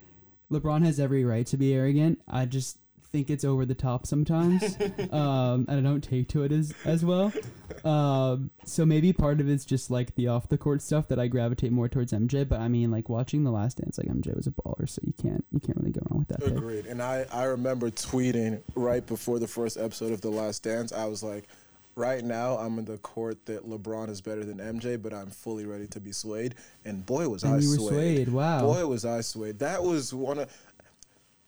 LeBron 0.50 0.84
has 0.84 0.98
every 0.98 1.24
right 1.24 1.46
to 1.46 1.56
be 1.56 1.74
arrogant. 1.74 2.20
I 2.26 2.46
just 2.46 2.78
think 3.10 3.30
it's 3.30 3.44
over 3.44 3.64
the 3.64 3.74
top 3.74 4.06
sometimes. 4.06 4.62
um, 5.10 5.66
and 5.68 5.70
I 5.70 5.80
don't 5.80 6.02
take 6.02 6.28
to 6.30 6.42
it 6.42 6.52
as 6.52 6.72
as 6.84 7.04
well. 7.04 7.32
Um, 7.84 8.50
so 8.64 8.84
maybe 8.84 9.12
part 9.12 9.40
of 9.40 9.48
it's 9.48 9.64
just 9.64 9.90
like 9.90 10.14
the 10.14 10.28
off 10.28 10.48
the 10.48 10.58
court 10.58 10.82
stuff 10.82 11.08
that 11.08 11.18
I 11.18 11.26
gravitate 11.26 11.72
more 11.72 11.88
towards 11.88 12.12
MJ. 12.12 12.48
But 12.48 12.60
I 12.60 12.68
mean, 12.68 12.90
like 12.90 13.08
watching 13.08 13.44
The 13.44 13.50
Last 13.50 13.78
Dance, 13.78 13.98
like 13.98 14.08
MJ 14.08 14.34
was 14.36 14.46
a 14.46 14.50
baller, 14.52 14.88
so 14.88 15.00
you 15.04 15.14
can't 15.20 15.44
you 15.52 15.60
can't 15.60 15.78
really 15.78 15.92
go 15.92 16.00
wrong 16.10 16.20
with 16.20 16.28
that. 16.28 16.40
pick. 16.40 16.56
Agreed. 16.56 16.86
And 16.86 17.02
I, 17.02 17.26
I 17.32 17.44
remember 17.44 17.90
tweeting 17.90 18.62
right 18.74 19.04
before 19.06 19.38
the 19.38 19.48
first 19.48 19.76
episode 19.76 20.12
of 20.12 20.20
The 20.20 20.30
Last 20.30 20.62
Dance. 20.62 20.92
I 20.92 21.06
was 21.06 21.22
like, 21.22 21.44
right 21.94 22.24
now 22.24 22.56
I'm 22.56 22.78
in 22.78 22.84
the 22.84 22.98
court 22.98 23.44
that 23.46 23.68
LeBron 23.68 24.08
is 24.08 24.20
better 24.20 24.44
than 24.44 24.58
MJ, 24.58 25.00
but 25.00 25.12
I'm 25.12 25.30
fully 25.30 25.66
ready 25.66 25.86
to 25.88 26.00
be 26.00 26.12
swayed. 26.12 26.54
And 26.84 27.04
boy, 27.04 27.28
was 27.28 27.44
I 27.44 27.48
And 27.48 27.56
were 27.56 27.62
swayed. 27.62 27.88
swayed. 27.88 28.28
Wow. 28.30 28.60
Boy, 28.62 28.86
was 28.86 29.04
I 29.04 29.20
swayed. 29.20 29.58
That 29.60 29.82
was 29.82 30.14
one 30.14 30.38
of. 30.40 30.52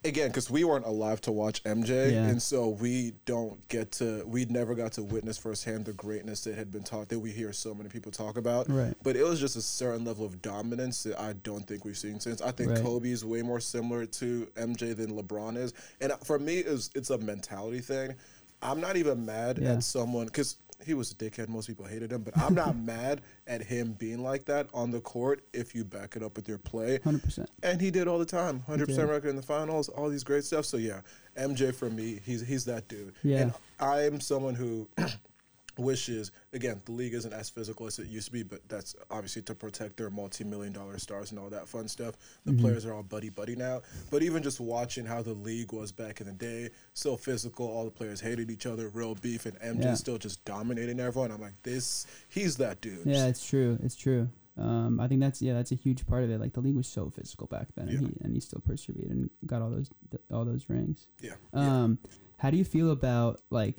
Again, 0.03 0.29
because 0.29 0.51
we 0.51 0.65
weren't 0.65 0.87
alive 0.87 1.21
to 1.23 1.33
watch 1.33 1.63
MJ, 1.65 2.13
Yeah. 2.13 2.27
and 2.29 2.41
so 2.41 2.71
we 2.71 3.13
don't 3.27 3.69
get 3.69 3.93
to, 3.93 4.25
we 4.27 4.47
never 4.47 4.75
got 4.75 4.93
to 4.93 5.03
witness 5.03 5.37
firsthand 5.37 5.85
the 5.85 5.93
greatness 5.93 6.43
that 6.45 6.55
had 6.57 6.73
been 6.73 6.83
taught 6.83 7.11
that 7.11 7.19
we 7.19 7.31
hear 7.33 7.53
so 7.53 7.75
many 7.75 7.91
people 7.91 8.11
talk 8.11 8.39
about. 8.39 8.67
Right. 8.71 8.95
But 9.03 9.17
it 9.17 9.25
was 9.25 9.39
just 9.41 9.57
a 9.57 9.61
certain 9.63 10.07
level 10.07 10.25
of 10.25 10.41
dominance 10.41 11.03
that 11.03 11.21
I 11.21 11.35
don't 11.43 11.67
think 11.67 11.85
we've 11.85 11.99
seen 11.99 12.19
since. 12.19 12.41
I 12.41 12.51
think 12.51 12.71
Right. 12.71 12.83
Kobe's 12.83 13.27
way 13.27 13.43
more 13.43 13.61
similar 13.61 14.07
to 14.07 14.49
MJ 14.57 14.95
than 14.95 15.11
LeBron 15.11 15.59
is, 15.59 15.75
and 16.01 16.15
for 16.25 16.39
me, 16.39 16.61
it's 16.61 16.89
it's 16.95 17.11
a 17.11 17.19
mentality 17.19 17.81
thing. 17.81 18.15
I'm 18.63 18.81
not 18.81 18.97
even 18.97 19.27
mad 19.27 19.59
Yeah. 19.59 19.73
at 19.75 19.85
someone 19.85 20.25
because 20.27 20.57
he 20.85 20.95
was 20.95 21.13
a 21.13 21.15
dickhead. 21.15 21.49
Most 21.49 21.67
people 21.67 21.85
hated 21.85 22.13
him, 22.13 22.23
but 22.23 22.37
I'm 22.37 22.55
not 22.55 22.77
mad 22.85 23.23
at 23.47 23.63
him 23.63 23.93
being 23.93 24.23
like 24.23 24.45
that 24.47 24.69
on 24.73 24.91
the 24.91 25.01
court 25.01 25.43
if 25.53 25.75
you 25.75 25.85
back 25.85 26.17
it 26.17 26.23
up 26.23 26.37
with 26.37 26.49
your 26.49 26.59
play. 26.59 27.01
Hundred 27.03 27.23
percent. 27.23 27.51
And 27.63 27.81
he 27.81 27.91
did 27.91 28.09
all 28.09 28.19
the 28.19 28.25
time. 28.25 28.63
100% 28.69 29.09
record 29.09 29.29
in 29.29 29.37
the 29.37 29.43
finals, 29.43 29.89
all 29.89 30.09
these 30.09 30.25
great 30.25 30.45
stuff. 30.45 30.65
So 30.65 30.77
yeah, 30.77 31.01
MJ 31.39 31.75
for 31.75 31.91
me, 31.91 32.21
he's 32.25 32.47
he's 32.47 32.65
that 32.67 32.89
dude. 32.89 33.15
Yeah. 33.23 33.39
And 33.39 33.55
I'm 33.81 34.21
someone 34.21 34.55
who 34.55 34.89
wishes 35.79 36.33
again 36.53 36.81
the 36.85 36.93
league 36.93 37.15
isn't 37.15 37.33
as 37.33 37.49
physical 37.51 37.87
as 37.87 37.99
it 37.99 38.07
used 38.09 38.27
to 38.27 38.33
be, 38.33 38.43
but 38.43 38.61
that's 38.69 38.95
obviously 39.11 39.43
to 39.43 39.55
protect 39.55 39.97
their 39.97 40.11
multi-million 40.11 40.73
dollar 40.73 40.99
stars 40.99 41.31
and 41.31 41.39
all 41.41 41.49
that 41.51 41.69
fun 41.69 41.89
stuff. 41.89 42.17
The 42.45 42.53
Mm-hmm. 42.53 42.61
players 42.63 42.85
are 42.87 42.93
all 42.95 43.03
buddy 43.03 43.29
buddy 43.31 43.57
now. 43.57 43.83
But 44.11 44.23
even 44.23 44.43
just 44.43 44.61
watching 44.61 45.05
how 45.07 45.23
the 45.23 45.33
league 45.35 45.73
was 45.73 45.93
back 45.93 46.21
in 46.21 46.27
the 46.27 46.33
day, 46.33 46.71
so 46.95 47.17
physical, 47.17 47.67
all 47.67 47.85
the 47.85 47.91
players 47.91 48.21
hated 48.21 48.51
each 48.51 48.67
other, 48.67 48.89
real 48.89 49.15
beef, 49.15 49.47
and 49.47 49.59
MJ 49.61 49.85
Yeah. 49.85 49.95
still 49.95 50.19
just 50.19 50.45
dominating 50.45 50.99
everyone. 51.01 51.31
I'm 51.31 51.41
like, 51.41 51.63
this, 51.63 52.07
he's 52.29 52.57
that 52.57 52.81
dude. 52.81 53.07
Yeah, 53.07 53.27
it's 53.27 53.45
true. 53.47 53.79
It's 53.83 53.95
true. 53.97 54.29
Um, 54.59 55.01
I 55.01 55.09
think 55.09 55.21
that's 55.21 55.41
yeah, 55.41 55.55
that's 55.55 55.73
a 55.73 55.77
huge 55.77 56.07
part 56.07 56.23
of 56.25 56.31
it. 56.31 56.39
Like 56.41 56.53
the 56.53 56.61
league 56.61 56.77
was 56.77 56.89
so 56.89 57.09
physical 57.09 57.47
back 57.47 57.69
then, 57.77 57.89
and 57.89 57.99
he 58.09 58.17
and 58.23 58.35
he 58.35 58.41
still 58.41 58.61
persevered 58.61 59.09
and 59.09 59.31
got 59.47 59.63
all 59.63 59.71
those 59.71 59.91
all 60.31 60.45
those 60.45 60.69
rings. 60.69 61.07
yeah. 61.23 61.35
yeah. 61.55 61.83
Um, 61.85 61.99
how 62.39 62.51
do 62.51 62.57
you 62.59 62.65
feel 62.65 62.91
about 62.91 63.41
like 63.51 63.77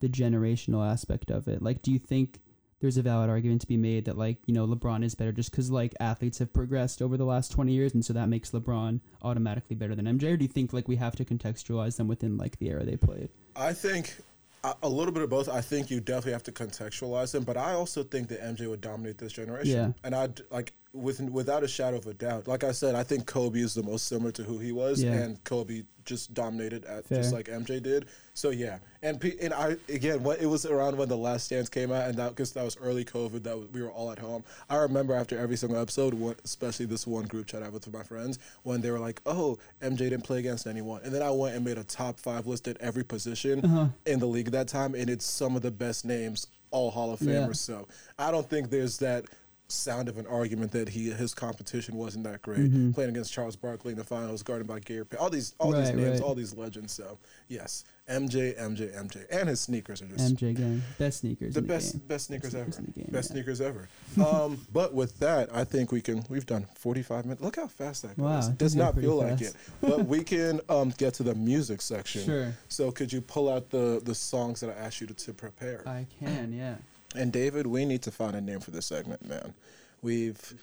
the 0.00 0.08
generational 0.08 0.86
aspect 0.88 1.30
of 1.30 1.48
it? 1.48 1.62
Like, 1.62 1.82
do 1.82 1.92
you 1.92 1.98
think 1.98 2.40
there's 2.80 2.96
a 2.96 3.02
valid 3.02 3.28
argument 3.28 3.60
to 3.60 3.66
be 3.66 3.76
made 3.76 4.06
that 4.06 4.16
like 4.16 4.38
you 4.46 4.54
know 4.54 4.66
LeBron 4.66 5.04
is 5.04 5.14
better 5.14 5.32
just 5.32 5.50
because 5.50 5.70
like 5.70 5.94
athletes 6.00 6.38
have 6.38 6.50
progressed 6.52 7.02
over 7.02 7.18
the 7.18 7.26
last 7.26 7.52
20 7.52 7.72
years 7.72 7.92
and 7.92 8.02
so 8.02 8.14
that 8.14 8.26
makes 8.30 8.52
LeBron 8.52 9.00
automatically 9.22 9.76
better 9.76 9.94
than 9.94 10.06
MJ 10.06 10.32
or 10.32 10.36
do 10.38 10.44
you 10.44 10.48
think 10.48 10.72
like 10.72 10.88
we 10.88 10.96
have 10.96 11.14
to 11.16 11.24
contextualize 11.26 11.96
them 11.98 12.08
within 12.08 12.38
like 12.38 12.58
the 12.58 12.68
era 12.70 12.82
they 12.84 12.96
played? 12.96 13.28
I 13.54 13.74
think 13.74 14.16
a- 14.64 14.74
a 14.82 14.88
little 14.88 15.12
bit 15.12 15.22
of 15.22 15.28
both. 15.28 15.46
I 15.50 15.60
think 15.60 15.90
you 15.90 16.00
definitely 16.00 16.32
have 16.32 16.42
to 16.44 16.52
contextualize 16.52 17.32
them, 17.32 17.44
but 17.44 17.58
I 17.58 17.74
also 17.74 18.02
think 18.02 18.28
that 18.28 18.40
MJ 18.42 18.66
would 18.66 18.80
dominate 18.80 19.18
this 19.18 19.32
generation. 19.34 19.70
Yeah. 19.76 19.92
And 20.02 20.14
I'd 20.14 20.40
like 20.50 20.72
with 20.94 21.20
without 21.20 21.62
a 21.62 21.68
shadow 21.68 21.98
of 21.98 22.06
a 22.06 22.14
doubt. 22.14 22.48
Like 22.48 22.64
I 22.64 22.72
said, 22.72 22.94
I 22.94 23.02
think 23.02 23.26
Kobe 23.26 23.60
is 23.60 23.74
the 23.74 23.82
most 23.82 24.06
similar 24.06 24.32
to 24.32 24.42
who 24.42 24.58
he 24.58 24.72
was, 24.72 25.02
Yeah. 25.02 25.12
and 25.12 25.44
Kobe 25.44 25.82
just 26.10 26.34
dominated 26.34 26.84
at 26.84 27.06
Fair. 27.06 27.18
just 27.18 27.32
like 27.32 27.46
MJ 27.46 27.80
did. 27.82 28.06
So 28.34 28.50
yeah, 28.50 28.78
and 29.02 29.20
P- 29.20 29.36
and 29.40 29.54
I 29.54 29.76
again, 29.88 30.22
what 30.24 30.40
it 30.42 30.46
was 30.46 30.66
around 30.66 30.96
when 30.98 31.08
the 31.08 31.16
Last 31.16 31.48
Dance 31.50 31.68
came 31.68 31.92
out, 31.92 32.08
and 32.08 32.18
that 32.18 32.30
because 32.30 32.52
that 32.52 32.64
was 32.64 32.76
early 32.82 33.04
COVID, 33.04 33.42
that 33.44 33.56
was, 33.56 33.68
we 33.68 33.80
were 33.82 33.90
all 33.90 34.10
at 34.10 34.18
home. 34.18 34.42
I 34.68 34.76
remember 34.76 35.14
after 35.14 35.38
every 35.38 35.56
single 35.56 35.78
episode, 35.80 36.12
one, 36.14 36.34
especially 36.44 36.86
this 36.86 37.06
one 37.06 37.26
group 37.26 37.46
chat 37.46 37.62
I 37.62 37.66
had 37.66 37.74
with 37.74 37.90
my 37.92 38.02
friends, 38.02 38.38
when 38.64 38.80
they 38.80 38.90
were 38.90 38.98
like, 38.98 39.20
"Oh, 39.24 39.58
MJ 39.80 39.98
didn't 40.10 40.24
play 40.24 40.38
against 40.40 40.66
anyone," 40.66 41.00
and 41.04 41.14
then 41.14 41.22
I 41.22 41.30
went 41.30 41.54
and 41.54 41.64
made 41.64 41.78
a 41.78 41.84
top 41.84 42.18
five 42.18 42.46
list 42.46 42.66
at 42.66 42.76
every 42.80 43.04
position 43.04 43.64
Uh-huh. 43.64 43.86
in 44.06 44.18
the 44.18 44.26
league 44.26 44.50
that 44.50 44.66
time, 44.68 44.94
and 44.96 45.08
it's 45.08 45.24
some 45.24 45.54
of 45.54 45.62
the 45.62 45.70
best 45.70 46.04
names, 46.04 46.46
all 46.72 46.90
Hall 46.90 47.12
of 47.12 47.20
Famers. 47.20 47.28
Yeah. 47.68 47.76
So 47.76 47.88
I 48.18 48.30
don't 48.32 48.48
think 48.48 48.70
there's 48.70 48.98
that 48.98 49.26
sound 49.70 50.08
of 50.08 50.18
an 50.18 50.26
argument 50.26 50.72
that 50.72 50.88
he 50.88 51.10
his 51.10 51.34
competition 51.34 51.96
wasn't 51.96 52.24
that 52.24 52.42
great. 52.42 52.60
Mm-hmm. 52.60 52.92
Playing 52.92 53.10
against 53.10 53.32
Charles 53.32 53.56
Barkley 53.56 53.92
in 53.92 53.98
the 53.98 54.04
finals, 54.04 54.42
guarded 54.42 54.66
by 54.66 54.80
Gary 54.80 55.04
Payton, 55.04 55.22
all 55.22 55.30
these 55.30 55.54
all 55.58 55.72
these 55.72 55.90
names, 55.90 56.20
right. 56.20 56.22
all 56.22 56.34
these 56.34 56.54
legends. 56.54 56.92
So 56.92 57.18
yes, 57.48 57.84
MJ, 58.08 58.58
MJ, 58.58 58.92
MJ, 58.94 59.24
and 59.30 59.48
his 59.48 59.60
sneakers 59.60 60.02
are 60.02 60.06
just 60.06 60.34
MJ 60.34 60.56
gang, 60.56 60.82
best 60.98 61.20
sneakers. 61.20 61.54
the 61.54 61.60
in 61.60 61.66
best 61.66 61.92
game. 61.92 62.02
best 62.08 62.26
sneakers 62.26 62.50
sneakers 62.50 62.78
ever. 62.78 62.90
game, 62.92 63.08
best 63.10 63.30
yeah. 63.30 63.34
sneakers 63.34 63.60
ever. 63.60 63.88
um, 64.26 64.58
but 64.72 64.92
with 64.92 65.18
that, 65.20 65.54
I 65.54 65.64
think 65.64 65.92
we 65.92 66.00
can. 66.00 66.24
We've 66.28 66.46
done 66.46 66.66
45 66.74 67.24
minutes. 67.24 67.42
Look 67.42 67.56
how 67.56 67.68
fast 67.68 68.02
that 68.02 68.16
goes. 68.16 68.24
Wow, 68.48 68.54
does 68.56 68.74
not 68.74 68.96
feel 68.96 69.16
like 69.16 69.40
it. 69.40 69.54
But 69.80 70.06
we 70.06 70.24
can 70.24 70.60
um, 70.68 70.90
get 70.98 71.14
to 71.14 71.22
the 71.22 71.34
music 71.34 71.80
section. 71.80 72.24
Sure. 72.24 72.54
So 72.68 72.90
could 72.90 73.12
you 73.12 73.20
pull 73.20 73.48
out 73.48 73.70
the 73.70 74.00
the 74.04 74.14
songs 74.14 74.60
that 74.60 74.70
I 74.70 74.74
asked 74.74 75.00
you 75.00 75.06
to, 75.06 75.14
to 75.14 75.32
prepare? 75.32 75.82
I 75.86 76.06
can, 76.18 76.52
yeah. 76.52 76.76
And 77.16 77.32
David, 77.32 77.66
we 77.66 77.84
need 77.84 78.02
to 78.02 78.10
find 78.10 78.34
a 78.36 78.40
name 78.40 78.60
for 78.60 78.70
this 78.70 78.86
segment, 78.86 79.26
man. 79.28 79.54
We've 80.02 80.54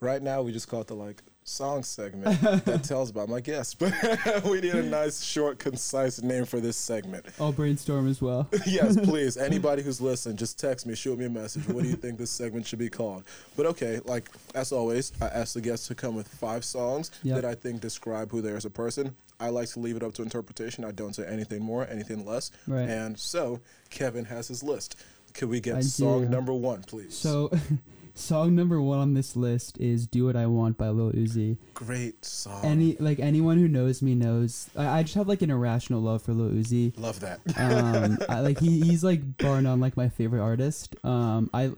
right 0.00 0.22
now 0.22 0.42
we 0.42 0.52
just 0.52 0.68
call 0.68 0.82
it 0.82 0.86
the 0.86 0.94
like 0.94 1.22
song 1.44 1.82
segment 1.84 2.40
that 2.64 2.82
tells 2.84 3.08
about 3.10 3.28
my 3.28 3.40
guests, 3.40 3.74
but 3.74 3.92
we 4.44 4.60
need 4.60 4.74
a 4.74 4.82
nice, 4.82 5.22
short, 5.22 5.58
concise 5.58 6.20
name 6.22 6.44
for 6.44 6.60
this 6.60 6.76
segment. 6.76 7.24
I'll 7.40 7.52
brainstorm 7.52 8.08
as 8.08 8.20
well. 8.20 8.48
yes, 8.66 8.98
please. 9.00 9.36
Anybody 9.36 9.82
who's 9.82 10.00
listening, 10.00 10.36
just 10.36 10.58
text 10.58 10.86
me, 10.86 10.94
shoot 10.94 11.18
me 11.18 11.26
a 11.26 11.30
message. 11.30 11.68
What 11.68 11.84
do 11.84 11.88
you 11.88 11.96
think 11.96 12.18
this 12.18 12.30
segment 12.30 12.66
should 12.66 12.78
be 12.80 12.88
called? 12.90 13.24
But 13.56 13.66
okay, 13.66 14.00
like 14.04 14.28
as 14.54 14.72
always, 14.72 15.12
I 15.20 15.26
ask 15.26 15.54
the 15.54 15.60
guests 15.60 15.86
to 15.88 15.94
come 15.94 16.14
with 16.14 16.28
five 16.28 16.64
songs 16.64 17.10
Yep. 17.22 17.42
that 17.42 17.44
I 17.48 17.54
think 17.54 17.80
describe 17.80 18.30
who 18.30 18.40
they 18.42 18.50
are 18.50 18.56
as 18.56 18.64
a 18.64 18.70
person. 18.70 19.14
I 19.38 19.50
like 19.50 19.68
to 19.70 19.80
leave 19.80 19.96
it 19.96 20.02
up 20.02 20.14
to 20.14 20.22
interpretation. 20.22 20.84
I 20.84 20.92
don't 20.92 21.14
say 21.14 21.26
anything 21.26 21.62
more, 21.62 21.86
anything 21.88 22.24
less. 22.24 22.50
Right. 22.66 22.88
And 22.88 23.18
so 23.18 23.60
Kevin 23.90 24.24
has 24.24 24.48
his 24.48 24.62
list. 24.62 24.96
Could 25.36 25.48
we 25.50 25.60
get 25.60 25.76
I 25.76 25.80
song 25.80 26.24
do. 26.24 26.28
number 26.30 26.52
one, 26.54 26.82
please? 26.82 27.16
So, 27.16 27.50
song 28.14 28.54
number 28.54 28.80
one 28.80 28.98
on 28.98 29.14
this 29.14 29.36
list 29.36 29.78
is 29.78 30.06
"Do 30.06 30.26
What 30.26 30.36
I 30.36 30.46
Want" 30.46 30.78
by 30.78 30.88
Lil 30.88 31.12
Uzi. 31.12 31.58
great 31.74 32.24
song. 32.24 32.64
Any 32.64 32.96
like 32.98 33.18
anyone 33.18 33.58
who 33.58 33.68
knows 33.68 34.00
me 34.02 34.14
knows 34.14 34.70
I, 34.76 35.00
I 35.00 35.02
just 35.02 35.14
have 35.14 35.28
like 35.28 35.42
an 35.42 35.50
irrational 35.50 36.00
love 36.00 36.22
for 36.22 36.32
Lil 36.32 36.50
Uzi. 36.50 36.98
Love 36.98 37.20
that. 37.20 37.40
Um, 37.56 38.18
I, 38.28 38.40
like 38.48 38.58
he 38.60 38.80
he's 38.80 39.04
like 39.04 39.36
bar 39.36 39.60
none 39.60 39.80
like 39.80 39.96
my 39.96 40.08
favorite 40.08 40.40
artist. 40.42 40.96
Um, 41.04 41.50
I 41.52 41.72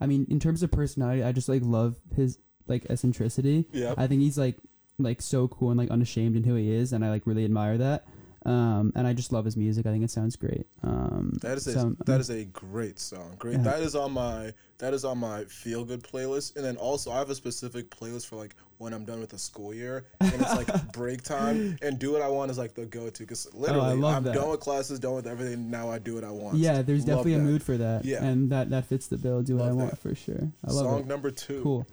I 0.00 0.06
mean 0.06 0.26
in 0.28 0.40
terms 0.40 0.62
of 0.62 0.70
personality, 0.70 1.22
I 1.22 1.32
just 1.32 1.48
like 1.48 1.62
love 1.64 1.96
his 2.16 2.38
like 2.66 2.86
eccentricity. 2.90 3.66
Yeah. 3.72 3.94
I 3.96 4.06
think 4.06 4.22
he's 4.22 4.38
like 4.38 4.56
like 4.98 5.20
so 5.20 5.48
cool 5.48 5.70
and 5.70 5.78
like 5.78 5.90
unashamed 5.90 6.36
in 6.36 6.44
who 6.44 6.54
he 6.54 6.70
is, 6.72 6.92
and 6.92 7.04
I 7.04 7.10
like 7.10 7.26
really 7.26 7.44
admire 7.44 7.78
that. 7.78 8.06
Um, 8.44 8.92
and 8.94 9.06
I 9.06 9.12
just 9.14 9.32
love 9.32 9.44
his 9.44 9.56
music. 9.56 9.86
I 9.86 9.90
think 9.90 10.04
it 10.04 10.10
sounds 10.10 10.36
great. 10.36 10.66
Um, 10.82 11.32
That 11.40 11.56
is 11.56 11.66
a 11.66 11.72
so- 11.72 11.96
that 12.06 12.20
is 12.20 12.30
a 12.30 12.44
great 12.44 12.98
song. 12.98 13.36
Great. 13.38 13.56
Yeah. 13.56 13.62
That 13.62 13.80
is 13.82 13.94
on 13.94 14.12
my 14.12 14.52
that 14.78 14.92
is 14.92 15.04
on 15.04 15.18
my 15.18 15.44
feel 15.44 15.84
good 15.84 16.02
playlist. 16.02 16.56
And 16.56 16.64
then 16.64 16.76
also 16.76 17.10
I 17.10 17.18
have 17.18 17.30
a 17.30 17.34
specific 17.34 17.88
playlist 17.90 18.26
for 18.26 18.36
like 18.36 18.54
when 18.78 18.92
I'm 18.92 19.04
done 19.04 19.20
with 19.20 19.30
the 19.30 19.38
school 19.38 19.72
year 19.72 20.04
and 20.20 20.32
it's 20.34 20.54
like 20.56 20.92
break 20.92 21.22
time 21.22 21.78
and 21.80 21.98
do 21.98 22.12
what 22.12 22.20
I 22.22 22.28
want 22.28 22.50
is 22.50 22.58
like 22.58 22.74
the 22.74 22.84
go 22.84 23.08
to 23.08 23.18
because 23.22 23.48
literally 23.54 24.02
Oh, 24.02 24.06
I'm 24.08 24.24
that. 24.24 24.34
done 24.34 24.50
with 24.50 24.60
classes, 24.60 24.98
done 24.98 25.14
with 25.14 25.26
everything. 25.28 25.70
Now 25.70 25.88
I 25.90 25.98
do 25.98 26.16
what 26.16 26.24
I 26.24 26.30
want. 26.30 26.58
yeah, 26.58 26.82
there's 26.82 27.06
Love 27.06 27.18
definitely 27.18 27.34
a 27.34 27.38
mood 27.38 27.62
for 27.62 27.76
that. 27.78 28.04
Yeah. 28.04 28.22
and 28.24 28.50
that 28.50 28.68
that 28.70 28.84
fits 28.86 29.06
the 29.06 29.16
bill. 29.16 29.42
Do 29.42 29.56
what 29.56 29.62
Love 29.66 29.70
I 29.70 29.74
want 29.74 29.90
that. 29.92 30.00
for 30.00 30.14
sure. 30.14 30.50
I 30.66 30.72
love 30.72 30.84
Song 30.84 31.00
it. 31.00 31.06
number 31.06 31.30
two, 31.30 31.62
Cool. 31.62 31.86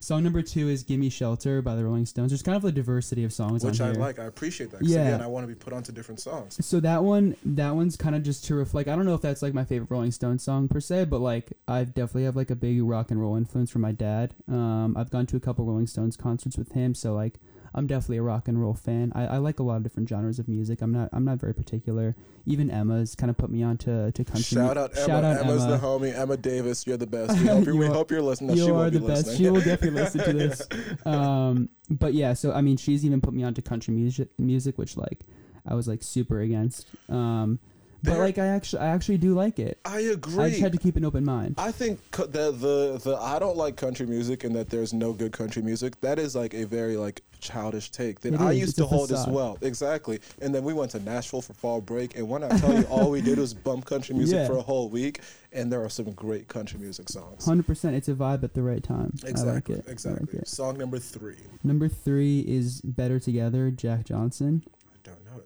Song 0.00 0.22
number 0.22 0.42
two 0.42 0.68
is 0.68 0.82
"Gimme 0.82 1.10
Shelter" 1.10 1.62
by 1.62 1.74
the 1.74 1.84
Rolling 1.84 2.06
Stones. 2.06 2.30
There's 2.30 2.42
kind 2.42 2.56
of 2.56 2.64
a 2.64 2.72
diversity 2.72 3.24
of 3.24 3.32
songs 3.32 3.64
which 3.64 3.80
I 3.80 3.92
here. 3.92 3.94
like. 3.94 4.18
I 4.18 4.24
appreciate 4.24 4.70
that. 4.70 4.84
Yeah. 4.84 5.06
Again, 5.06 5.22
I 5.22 5.26
want 5.26 5.44
to 5.44 5.48
be 5.48 5.54
put 5.54 5.72
onto 5.72 5.92
different 5.92 6.20
songs. 6.20 6.64
So 6.64 6.80
that 6.80 7.02
one, 7.02 7.36
that 7.44 7.74
one's 7.74 7.96
kind 7.96 8.14
of 8.14 8.22
just 8.22 8.44
to 8.46 8.54
reflect. 8.54 8.88
I 8.88 8.96
don't 8.96 9.06
know 9.06 9.14
if 9.14 9.22
that's 9.22 9.42
like 9.42 9.54
my 9.54 9.64
favorite 9.64 9.90
Rolling 9.90 10.12
Stones 10.12 10.42
song 10.42 10.68
per 10.68 10.80
se, 10.80 11.06
but 11.06 11.20
like 11.20 11.52
I 11.66 11.84
definitely 11.84 12.24
have 12.24 12.36
like 12.36 12.50
a 12.50 12.56
big 12.56 12.82
rock 12.82 13.10
and 13.10 13.20
roll 13.20 13.36
influence 13.36 13.70
from 13.70 13.82
my 13.82 13.92
dad. 13.92 14.34
Um, 14.48 14.96
I've 14.96 15.10
gone 15.10 15.26
to 15.26 15.36
a 15.36 15.40
couple 15.40 15.64
Rolling 15.64 15.86
Stones 15.86 16.16
concerts 16.16 16.56
with 16.56 16.72
him, 16.72 16.94
so 16.94 17.14
like 17.14 17.40
I'm 17.76 17.86
definitely 17.86 18.16
a 18.16 18.22
rock 18.22 18.48
and 18.48 18.58
roll 18.60 18.72
fan. 18.74 19.12
I, 19.14 19.26
I 19.26 19.36
like 19.38 19.58
a 19.58 19.62
lot 19.62 19.76
of 19.76 19.82
different 19.82 20.08
genres 20.08 20.38
of 20.38 20.48
music. 20.48 20.80
I'm 20.80 20.92
not 20.92 21.10
I'm 21.12 21.24
not 21.24 21.38
very 21.38 21.54
particular. 21.54 22.16
Even 22.46 22.70
Emma's 22.70 23.14
kind 23.14 23.28
of 23.28 23.36
put 23.36 23.50
me 23.50 23.62
on 23.62 23.76
to, 23.78 24.10
to 24.12 24.24
country. 24.24 24.42
Shout 24.42 24.76
out 24.78 24.96
Emma. 24.96 25.06
Shout 25.06 25.24
out 25.24 25.44
Emma's 25.44 25.62
Emma. 25.64 25.76
the 25.76 25.78
homie. 25.86 26.16
Emma 26.18 26.36
Davis, 26.36 26.86
you're 26.86 26.96
the 26.96 27.06
best. 27.06 27.38
We 27.40 27.46
hope 27.48 27.66
you're, 27.66 27.76
we 27.76 27.86
are- 27.86 27.92
hope 27.92 28.10
you're 28.10 28.22
listening. 28.22 28.56
You 28.56 28.64
she 28.64 28.70
are 28.70 28.88
the 28.90 29.00
be 29.00 29.06
best. 29.06 29.36
She 29.36 29.50
will 29.50 29.60
definitely 29.70 30.00
listen 30.00 30.24
to 30.24 30.32
this. 30.32 30.66
Um, 31.04 31.68
but 31.90 32.14
yeah, 32.14 32.32
so 32.32 32.52
I 32.52 32.62
mean, 32.62 32.76
she's 32.76 33.04
even 33.04 33.20
put 33.20 33.34
me 33.34 33.42
on 33.44 33.52
to 33.54 33.62
country 33.62 33.92
music, 33.94 34.28
music, 34.38 34.78
which 34.78 34.96
like 34.96 35.20
I 35.66 35.74
was 35.74 35.86
like 35.86 36.02
super 36.02 36.40
against. 36.40 36.86
Um, 37.08 37.58
but 38.02 38.18
like 38.18 38.38
I 38.38 38.46
actually, 38.46 38.80
I 38.82 38.86
actually 38.88 39.18
do 39.18 39.34
like 39.34 39.58
it. 39.58 39.78
I 39.84 40.00
agree. 40.00 40.44
I 40.44 40.48
just 40.50 40.60
had 40.60 40.72
to 40.72 40.78
keep 40.78 40.96
an 40.96 41.04
open 41.04 41.24
mind. 41.24 41.54
I 41.58 41.72
think 41.72 42.00
co- 42.10 42.26
the 42.26 42.50
the 42.52 43.00
the 43.02 43.16
I 43.16 43.38
don't 43.38 43.56
like 43.56 43.76
country 43.76 44.06
music 44.06 44.44
and 44.44 44.54
that 44.56 44.70
there's 44.70 44.92
no 44.92 45.12
good 45.12 45.32
country 45.32 45.62
music. 45.62 46.00
That 46.00 46.18
is 46.18 46.34
like 46.36 46.54
a 46.54 46.64
very 46.64 46.96
like 46.96 47.22
childish 47.38 47.90
take 47.90 48.20
that 48.20 48.32
It 48.34 48.40
I 48.40 48.52
is. 48.52 48.58
used 48.58 48.68
It's 48.70 48.78
to 48.78 48.84
a 48.84 48.86
hold 48.86 49.12
as 49.12 49.18
facade. 49.20 49.34
well. 49.34 49.58
Exactly. 49.60 50.20
And 50.40 50.54
then 50.54 50.64
we 50.64 50.72
went 50.72 50.90
to 50.92 51.00
Nashville 51.00 51.42
for 51.42 51.52
fall 51.52 51.80
break, 51.80 52.16
and 52.16 52.28
when 52.28 52.42
I 52.42 52.48
tell 52.58 52.74
you, 52.76 52.84
all 52.84 53.10
we 53.10 53.20
did 53.20 53.38
was 53.38 53.52
bump 53.54 53.84
country 53.84 54.14
music 54.16 54.36
Yeah. 54.36 54.46
for 54.46 54.56
a 54.56 54.62
whole 54.62 54.88
week, 54.88 55.20
and 55.52 55.70
there 55.70 55.82
are 55.84 55.88
some 55.90 56.10
great 56.12 56.48
country 56.48 56.78
music 56.80 57.08
songs. 57.08 57.44
Hundred 57.44 57.66
percent, 57.66 57.94
it's 57.94 58.08
a 58.08 58.14
vibe 58.14 58.42
at 58.42 58.54
the 58.54 58.62
right 58.62 58.82
time. 58.82 59.12
Exactly. 59.24 59.50
I 59.50 59.54
like 59.54 59.70
it. 59.70 59.84
I 59.86 59.90
Exactly. 59.90 60.26
like 60.32 60.42
it. 60.42 60.48
Song 60.48 60.78
number 60.78 60.98
three. 60.98 61.36
Number 61.62 61.88
three 61.88 62.40
is 62.40 62.80
"Better 62.80 63.20
Together," 63.20 63.70
Jack 63.70 64.04
Johnson. 64.06 64.62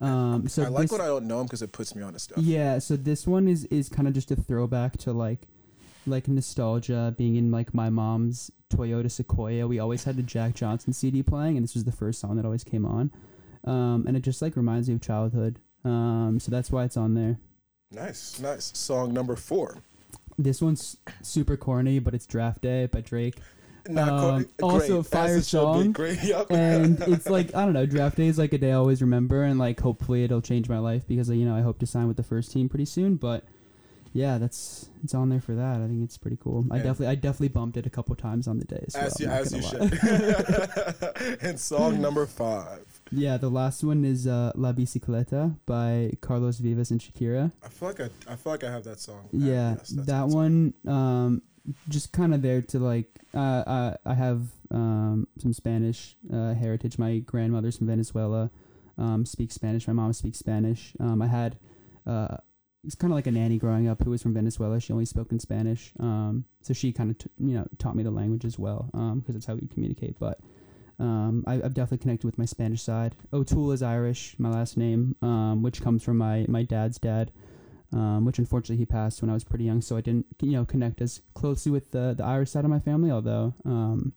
I. 0.01 0.07
Um, 0.07 0.49
so 0.49 0.65
I 0.65 0.69
like 0.69 0.83
this- 0.83 0.93
when 0.93 1.01
I 1.01 1.07
don't 1.07 1.27
know 1.27 1.43
because 1.45 1.63
it 1.63 1.73
puts 1.73 1.95
me 1.95 2.03
on 2.03 2.13
to 2.13 2.19
stuff. 2.19 2.39
Yeah, 2.43 2.79
so 2.79 2.97
this 2.97 3.27
one 3.27 3.49
is 3.49 3.65
is 3.67 3.89
kind 3.89 4.07
of 4.09 4.15
just 4.15 4.31
a 4.31 4.37
throwback 4.37 4.97
to 4.99 5.13
like 5.13 5.47
like 6.07 6.29
nostalgia 6.29 7.15
being 7.17 7.37
in 7.37 7.51
like 7.51 7.75
my 7.75 7.91
mom's 7.91 8.51
Toyota 8.73 9.11
Sequoia. 9.11 9.67
We 9.69 9.79
always 9.79 10.05
had 10.05 10.17
the 10.17 10.23
Jack 10.23 10.55
Johnson 10.55 10.93
CD 10.93 11.23
playing 11.23 11.57
and 11.57 11.65
this 11.65 11.75
was 11.75 11.85
the 11.85 11.93
first 11.93 12.21
song 12.21 12.37
that 12.37 12.45
always 12.45 12.65
came 12.65 12.87
on. 12.87 13.11
Um, 13.65 14.05
and 14.07 14.17
it 14.17 14.21
just 14.21 14.41
like 14.41 14.57
reminds 14.57 14.89
me 14.89 14.95
of 14.95 15.03
childhood. 15.03 15.59
Um, 15.85 16.39
so 16.41 16.51
that's 16.51 16.71
why 16.71 16.85
it's 16.85 16.97
on 16.97 17.15
there. 17.15 17.39
Nice. 17.93 18.39
Nice. 18.41 18.73
Song 18.77 19.13
number 19.13 19.37
four. 19.37 19.79
This 20.39 20.63
one's 20.63 20.97
super 21.23 21.57
corny, 21.57 21.99
but 21.99 22.15
it's 22.15 22.25
Draft 22.27 22.63
Day 22.63 22.87
by 22.87 23.03
Drake. 23.03 23.37
Um, 23.89 24.49
also 24.63 25.03
fire 25.03 25.37
as 25.37 25.43
it 25.43 25.49
should 25.49 25.95
be. 25.95 25.95
song. 25.95 26.19
Yep. 26.23 26.51
And 26.51 27.01
it's 27.03 27.29
like 27.29 27.55
I 27.55 27.65
don't 27.65 27.75
know, 27.75 27.87
Draft 27.87 28.17
Day 28.17 28.27
is 28.27 28.39
like 28.39 28.53
a 28.53 28.59
day 28.59 28.71
I 28.71 28.75
always 28.75 29.01
remember 29.03 29.43
and 29.43 29.59
like 29.59 29.81
hopefully 29.81 30.25
it'll 30.25 30.43
change 30.43 30.69
my 30.69 30.79
life 30.79 31.07
because 31.07 31.31
you 31.31 31.45
know 31.45 31.55
I 31.55 31.61
hope 31.61 31.79
to 31.81 31.87
sign 31.87 32.09
with 32.09 32.17
the 32.17 32.23
first 32.23 32.53
team 32.53 32.69
pretty 32.69 32.85
soon, 32.85 33.17
but 33.17 33.45
yeah, 34.13 34.39
that's 34.39 34.89
it's 35.05 35.15
on 35.15 35.29
there 35.29 35.41
for 35.41 35.55
that. 35.55 35.81
I 35.81 35.87
think 35.87 36.03
it's 36.03 36.19
pretty 36.19 36.39
cool. 36.43 36.67
I 36.71 36.77
definitely 36.77 37.07
I 37.07 37.15
definitely 37.15 37.49
bumped 37.49 37.77
it 37.77 37.87
a 37.87 37.91
couple 37.91 38.15
times 38.17 38.49
on 38.49 38.59
the 38.59 38.65
day 38.65 38.85
as, 38.89 38.97
as 38.97 39.21
you, 39.21 39.29
well. 39.29 39.37
I'm 39.37 39.43
not 39.43 39.53
as 39.53 39.55
you 39.55 40.99
should. 41.23 41.39
and 41.43 41.61
song 41.61 42.01
number 42.01 42.27
five. 42.27 42.85
Yeah, 43.13 43.37
the 43.37 43.49
last 43.49 43.85
one 43.85 44.05
is 44.05 44.27
uh, 44.27 44.53
La 44.57 44.73
Bicicleta 44.73 45.57
by 45.67 46.13
Carlos 46.21 46.59
Vives 46.59 46.91
and 46.91 47.01
Shakira. 47.01 47.53
I 47.65 47.69
feel 47.69 47.89
like 47.89 48.01
I, 48.01 48.11
I 48.29 48.37
feel 48.37 48.53
like 48.53 48.65
I 48.65 48.71
have 48.71 48.85
that 48.85 49.01
song. 49.01 49.29
Yeah, 49.33 49.77
yes, 49.79 49.91
that 49.91 50.27
one 50.27 50.75
um, 50.87 51.43
just 51.89 52.13
kind 52.13 52.35
of 52.35 52.43
there 52.43 52.63
to 52.63 52.79
like 52.79 53.21
uh, 53.35 53.39
uh, 53.39 53.97
I 54.05 54.15
have 54.15 54.43
um, 54.71 55.29
some 55.39 55.53
Spanish 55.53 56.17
uh, 56.33 56.55
heritage. 56.55 56.99
My 56.99 57.19
grandmother's 57.19 57.79
from 57.79 57.87
Venezuela, 57.87 58.51
um, 58.99 59.25
speaks 59.25 59.55
Spanish. 59.55 59.87
My 59.87 59.93
mom 59.93 60.13
speaks 60.13 60.39
Spanish. 60.39 60.95
Um, 61.01 61.23
I 61.23 61.27
had 61.27 61.59
uh, 62.07 62.37
it's 62.85 62.95
kind 62.95 63.13
of 63.13 63.17
like 63.17 63.27
a 63.27 63.31
nanny 63.31 63.59
growing 63.59 63.89
up 63.89 64.03
who 64.03 64.11
was 64.11 64.23
from 64.23 64.35
Venezuela. 64.35 64.81
She 64.81 64.93
only 64.93 65.05
spoke 65.05 65.33
in 65.33 65.39
Spanish, 65.39 65.93
um, 66.01 66.45
so 66.63 66.73
she 66.73 66.93
kind 66.93 67.11
of 67.11 67.19
t- 67.19 67.31
you 67.39 67.55
know 67.55 67.67
taught 67.79 67.97
me 67.97 68.03
the 68.03 68.11
language 68.11 68.45
as 68.45 68.59
well 68.59 68.89
because 69.17 69.37
it's 69.37 69.47
how 69.47 69.55
we 69.55 69.67
communicate. 69.69 70.19
But 70.19 70.41
um, 70.99 71.45
I, 71.47 71.55
I've 71.55 71.75
definitely 71.75 71.99
connected 71.99 72.27
with 72.27 72.39
my 72.39 72.45
Spanish 72.45 72.83
side. 72.83 73.15
O'Toole 73.33 73.73
is 73.73 73.83
Irish, 73.83 74.35
my 74.39 74.51
last 74.51 74.77
name, 74.77 75.17
um, 75.23 75.63
which 75.63 75.83
comes 75.83 76.03
from 76.03 76.19
my 76.19 76.47
my 76.49 76.63
dad's 76.63 76.99
dad. 76.99 77.33
Um, 77.93 78.25
which 78.25 78.39
unfortunately 78.39 78.77
he 78.77 78.87
passed 78.87 79.21
when 79.21 79.31
I 79.31 79.35
was 79.35 79.45
pretty 79.45 79.65
young, 79.65 79.81
so 79.81 79.97
I 79.97 80.01
didn't 80.01 80.27
you 80.41 80.53
know 80.53 80.65
connect 80.65 81.01
as 81.01 81.23
closely 81.35 81.73
with 81.73 81.91
the 81.91 82.15
the 82.17 82.25
Irish 82.25 82.51
side 82.51 82.65
of 82.65 82.71
my 82.71 82.81
family. 82.81 83.11
Although 83.11 83.55
um, 83.65 84.13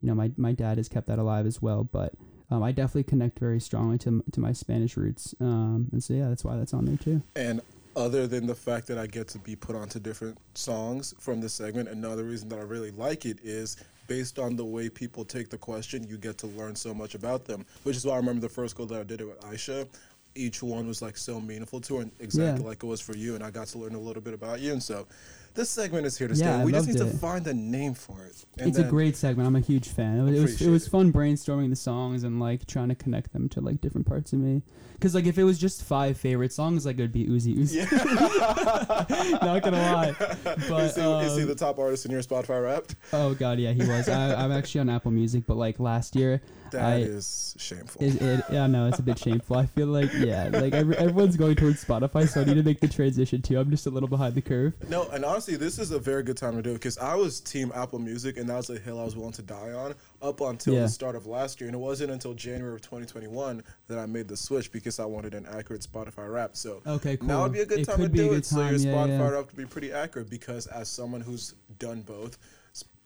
you 0.00 0.08
know 0.08 0.14
my 0.14 0.32
my 0.36 0.52
dad 0.52 0.78
has 0.78 0.88
kept 0.88 1.06
that 1.08 1.18
alive 1.18 1.46
as 1.46 1.60
well, 1.62 1.84
but. 1.84 2.14
Um, 2.52 2.64
I 2.64 2.72
definitely 2.72 3.04
connect 3.04 3.38
very 3.38 3.60
strongly 3.60 3.96
to, 3.98 4.24
to 4.32 4.40
my 4.40 4.50
Spanish 4.50 4.96
roots, 4.96 5.36
um, 5.40 5.88
and 5.92 6.02
so 6.02 6.14
yeah, 6.14 6.28
that's 6.28 6.44
why 6.44 6.56
that's 6.56 6.74
on 6.74 6.84
there 6.84 6.96
too. 6.96 7.22
And 7.36 7.60
other 7.96 8.26
than 8.26 8.46
the 8.46 8.54
fact 8.54 8.86
that 8.88 8.98
I 8.98 9.06
get 9.06 9.28
to 9.28 9.38
be 9.38 9.56
put 9.56 9.76
onto 9.76 9.98
different 9.98 10.38
songs 10.54 11.14
from 11.18 11.40
this 11.40 11.52
segment, 11.52 11.88
another 11.88 12.24
reason 12.24 12.48
that 12.48 12.58
I 12.58 12.62
really 12.62 12.90
like 12.90 13.24
it 13.24 13.38
is 13.42 13.76
based 14.06 14.40
on 14.40 14.56
the 14.56 14.64
way 14.64 14.88
people 14.88 15.24
take 15.24 15.48
the 15.48 15.58
question, 15.58 16.04
you 16.08 16.18
get 16.18 16.36
to 16.38 16.48
learn 16.48 16.74
so 16.74 16.92
much 16.92 17.14
about 17.14 17.44
them. 17.44 17.64
Which 17.84 17.96
is 17.96 18.04
why 18.04 18.14
I 18.14 18.16
remember 18.16 18.40
the 18.40 18.48
first 18.48 18.74
goal 18.74 18.86
that 18.86 19.00
I 19.00 19.04
did 19.04 19.20
it 19.20 19.26
with 19.26 19.40
Aisha. 19.40 19.86
Each 20.34 20.62
one 20.62 20.86
was 20.86 21.02
like 21.02 21.16
so 21.16 21.40
meaningful 21.40 21.80
to 21.82 21.96
her, 21.96 22.02
and 22.02 22.12
exactly 22.20 22.62
Yeah. 22.62 22.68
like 22.68 22.82
it 22.82 22.86
was 22.86 23.00
for 23.00 23.16
you. 23.16 23.34
And 23.34 23.42
I 23.44 23.50
got 23.50 23.66
to 23.68 23.78
learn 23.78 23.94
a 23.94 24.00
little 24.00 24.22
bit 24.22 24.34
about 24.34 24.60
you. 24.60 24.72
And 24.72 24.82
so, 24.82 25.06
this 25.54 25.68
segment 25.68 26.06
is 26.06 26.16
here 26.16 26.28
to 26.28 26.34
Yeah, 26.34 26.58
stay. 26.58 26.64
We 26.64 26.72
just 26.72 26.86
need 26.86 26.98
loved 27.00 27.12
to 27.12 27.18
find 27.18 27.46
a 27.46 27.54
name 27.54 27.94
for 27.94 28.22
it. 28.24 28.44
And 28.58 28.68
it's 28.68 28.78
a 28.78 28.84
great 28.84 29.16
segment. 29.16 29.46
I'm 29.48 29.56
a 29.56 29.60
huge 29.60 29.88
fan. 29.88 30.18
It 30.18 30.22
was, 30.22 30.34
it 30.34 30.40
was, 30.40 30.62
it 30.62 30.70
was 30.70 30.88
fun 30.88 31.12
brainstorming 31.12 31.70
the 31.70 31.76
songs 31.76 32.22
and 32.22 32.38
like 32.38 32.66
trying 32.66 32.88
to 32.90 32.94
connect 32.94 33.32
them 33.32 33.48
to 33.50 33.60
like 33.60 33.80
different 33.80 34.06
parts 34.06 34.32
of 34.32 34.38
me. 34.38 34.62
Because 35.00 35.14
like 35.14 35.24
if 35.26 35.38
it 35.38 35.44
was 35.44 35.58
just 35.58 35.82
five 35.82 36.18
favorite 36.18 36.52
songs, 36.52 36.84
like 36.84 36.98
it 36.98 37.00
would 37.00 37.12
be 37.12 37.24
Uzi 37.26 37.56
Uzi. 37.56 37.80
Not 39.42 39.62
gonna 39.62 39.78
lie, 39.80 40.14
but 40.44 40.84
is, 40.84 40.94
he, 40.96 41.00
is 41.02 41.36
he 41.36 41.42
um, 41.42 41.48
the 41.48 41.54
top 41.56 41.78
artist 41.78 42.04
in 42.04 42.10
your 42.12 42.20
Spotify 42.20 42.62
Wrapped? 42.62 42.96
oh 43.14 43.32
god, 43.34 43.58
yeah, 43.58 43.72
he 43.72 43.80
was. 43.86 44.08
I, 44.10 44.34
I'm 44.34 44.52
actually 44.52 44.82
on 44.82 44.90
Apple 44.90 45.10
Music, 45.10 45.44
but 45.46 45.56
like 45.56 45.80
last 45.80 46.14
year, 46.14 46.42
That 46.72 46.82
I- 46.84 46.96
is 46.98 47.54
shameful. 47.58 48.02
it, 48.04 48.20
it, 48.20 48.44
yeah, 48.52 48.66
no, 48.66 48.88
it's 48.88 48.98
a 48.98 49.02
bit 49.02 49.18
shameful. 49.18 49.56
I 49.56 49.66
feel 49.66 49.86
like 49.86 50.12
yeah, 50.12 50.48
like 50.52 50.74
every, 50.74 50.96
everyone's 50.98 51.36
going 51.36 51.56
towards 51.56 51.82
Spotify, 51.84 52.28
so 52.28 52.42
I 52.42 52.44
need 52.44 52.54
to 52.56 52.62
make 52.62 52.80
the 52.80 52.88
transition 52.88 53.40
too. 53.42 53.58
I'm 53.58 53.70
just 53.70 53.86
a 53.86 53.90
little 53.90 54.08
behind 54.08 54.34
the 54.34 54.42
curve. 54.42 54.74
No, 54.90 55.08
and 55.08 55.24
honestly, 55.24 55.56
this 55.56 55.78
is 55.78 55.90
a 55.92 55.98
very 55.98 56.22
good 56.22 56.36
time 56.36 56.56
to 56.56 56.62
do 56.62 56.70
it 56.70 56.74
because 56.74 56.98
I 56.98 57.14
was 57.14 57.40
Team 57.40 57.72
Apple 57.74 57.98
Music, 58.00 58.36
and 58.36 58.48
that 58.50 58.56
was 58.56 58.68
a 58.70 58.78
hill 58.78 59.00
I 59.00 59.04
was 59.04 59.16
willing 59.16 59.32
to 59.32 59.42
die 59.42 59.72
on 59.72 59.94
up 60.22 60.40
until 60.42 60.74
Yeah. 60.74 60.82
the 60.82 60.88
start 60.88 61.16
of 61.16 61.26
last 61.26 61.60
year. 61.60 61.68
And 61.68 61.74
it 61.74 61.78
wasn't 61.80 62.10
until 62.10 62.34
January 62.34 62.74
of 62.74 62.82
2021 62.82 63.62
that 63.88 63.98
I 63.98 64.04
made 64.06 64.28
the 64.28 64.36
switch 64.36 64.70
because 64.70 64.89
I 64.98 65.04
wanted 65.04 65.34
an 65.34 65.46
accurate 65.46 65.82
Spotify 65.82 66.28
Wrapped. 66.32 66.56
So 66.56 66.82
Okay, 66.86 67.16
cool. 67.18 67.28
now 67.28 67.42
would 67.44 67.52
be 67.52 67.60
a 67.60 67.66
good 67.66 67.80
It 67.80 67.84
time 67.84 67.96
to 67.98 68.02
could 68.04 68.12
be 68.12 68.20
a 68.20 68.28
do 68.30 68.34
it. 68.34 68.46
So 68.46 68.60
your 68.60 68.72
yeah, 68.72 68.92
Spotify 68.94 69.08
yeah. 69.08 69.28
Wrapped 69.28 69.50
to 69.50 69.56
be 69.56 69.66
pretty 69.66 69.92
accurate 69.92 70.30
because 70.30 70.66
as 70.66 70.88
someone 70.88 71.20
who's 71.20 71.54
done 71.78 72.00
both, 72.02 72.38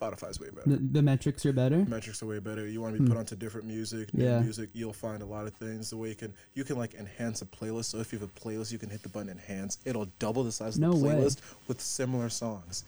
Spotify's 0.00 0.38
way 0.38 0.48
better. 0.50 0.68
The, 0.70 0.76
the 0.76 1.02
metrics 1.02 1.46
are 1.46 1.52
better. 1.52 1.84
Metrics 1.86 2.22
are 2.22 2.26
way 2.26 2.38
better. 2.38 2.66
You 2.66 2.80
want 2.82 2.96
to 2.96 3.02
be 3.02 3.08
put 3.08 3.16
onto 3.16 3.34
different 3.36 3.66
music, 3.66 4.12
new 4.12 4.24
Hmm. 4.24 4.30
Yeah. 4.30 4.40
music. 4.40 4.68
You'll 4.74 4.92
find 4.92 5.22
a 5.22 5.26
lot 5.26 5.46
of 5.46 5.54
things. 5.54 5.90
The 5.90 5.96
way 5.96 6.10
you 6.10 6.14
can 6.14 6.34
you 6.54 6.64
can 6.64 6.76
like 6.76 6.94
enhance 6.94 7.40
a 7.42 7.46
playlist. 7.46 7.86
So 7.86 7.98
if 7.98 8.12
you 8.12 8.18
have 8.18 8.28
a 8.28 8.40
playlist, 8.40 8.70
you 8.72 8.78
can 8.78 8.90
hit 8.90 9.02
the 9.02 9.08
button 9.08 9.30
enhance. 9.30 9.78
It'll 9.84 10.06
double 10.18 10.44
the 10.44 10.52
size 10.52 10.76
of 10.76 10.82
No 10.82 10.92
the 10.92 11.06
way. 11.06 11.14
playlist 11.14 11.38
with 11.68 11.80
similar 11.80 12.28
songs. 12.28 12.84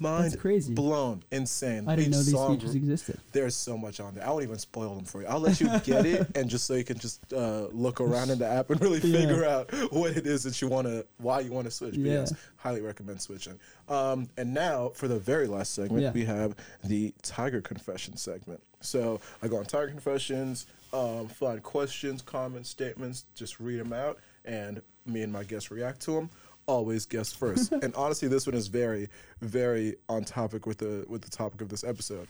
Mind 0.00 0.38
crazy. 0.38 0.74
blown, 0.74 1.22
insane. 1.30 1.88
I 1.88 1.96
didn't 1.96 2.14
Each 2.14 2.32
know 2.32 2.48
these 2.48 2.56
features 2.60 2.74
existed. 2.74 3.18
There's 3.32 3.54
so 3.54 3.76
much 3.76 4.00
on 4.00 4.14
there. 4.14 4.26
I 4.26 4.30
won't 4.30 4.42
even 4.44 4.58
spoil 4.58 4.94
them 4.94 5.04
for 5.04 5.22
you. 5.22 5.26
I'll 5.28 5.40
let 5.40 5.60
you 5.60 5.68
get 5.80 6.06
it, 6.06 6.26
and 6.36 6.48
just 6.48 6.66
so 6.66 6.74
you 6.74 6.84
can 6.84 6.98
just 6.98 7.32
uh, 7.32 7.68
look 7.72 8.00
around 8.00 8.30
in 8.30 8.38
the 8.38 8.46
app 8.46 8.70
and 8.70 8.80
really 8.80 8.98
Yeah. 9.02 9.20
figure 9.20 9.44
out 9.44 9.70
what 9.92 10.16
it 10.16 10.26
is 10.26 10.42
that 10.44 10.60
you 10.60 10.68
want 10.68 10.86
to, 10.86 11.06
why 11.18 11.40
you 11.40 11.52
want 11.52 11.66
to 11.66 11.70
switch. 11.70 11.94
Yeah. 11.94 12.12
yes, 12.20 12.34
highly 12.56 12.80
recommend 12.80 13.20
switching. 13.20 13.58
Um, 13.88 14.28
and 14.36 14.52
now 14.54 14.90
for 14.94 15.08
the 15.08 15.18
very 15.18 15.46
last 15.46 15.74
segment, 15.74 16.02
Yeah. 16.02 16.12
we 16.12 16.24
have 16.24 16.54
the 16.84 17.14
Tiger 17.22 17.60
Confession 17.60 18.16
segment. 18.16 18.62
So 18.80 19.20
I 19.42 19.48
go 19.48 19.56
on 19.56 19.64
Tiger 19.64 19.88
Confessions, 19.88 20.66
um, 20.92 21.26
find 21.28 21.62
questions, 21.62 22.22
comments, 22.22 22.68
statements, 22.70 23.24
just 23.34 23.58
read 23.60 23.80
them 23.80 23.92
out, 23.92 24.18
and 24.44 24.80
me 25.06 25.22
and 25.22 25.32
my 25.32 25.42
guests 25.42 25.70
react 25.70 26.00
to 26.02 26.12
them. 26.12 26.30
Always 26.68 27.06
guess 27.06 27.32
first. 27.32 27.72
and 27.82 27.92
honestly, 27.96 28.28
this 28.28 28.46
one 28.46 28.54
is 28.54 28.68
very, 28.68 29.08
very 29.40 29.96
on 30.08 30.22
topic 30.22 30.66
with 30.66 30.78
the 30.78 31.04
with 31.08 31.22
the 31.22 31.30
topic 31.30 31.60
of 31.62 31.68
this 31.70 31.82
episode. 31.82 32.28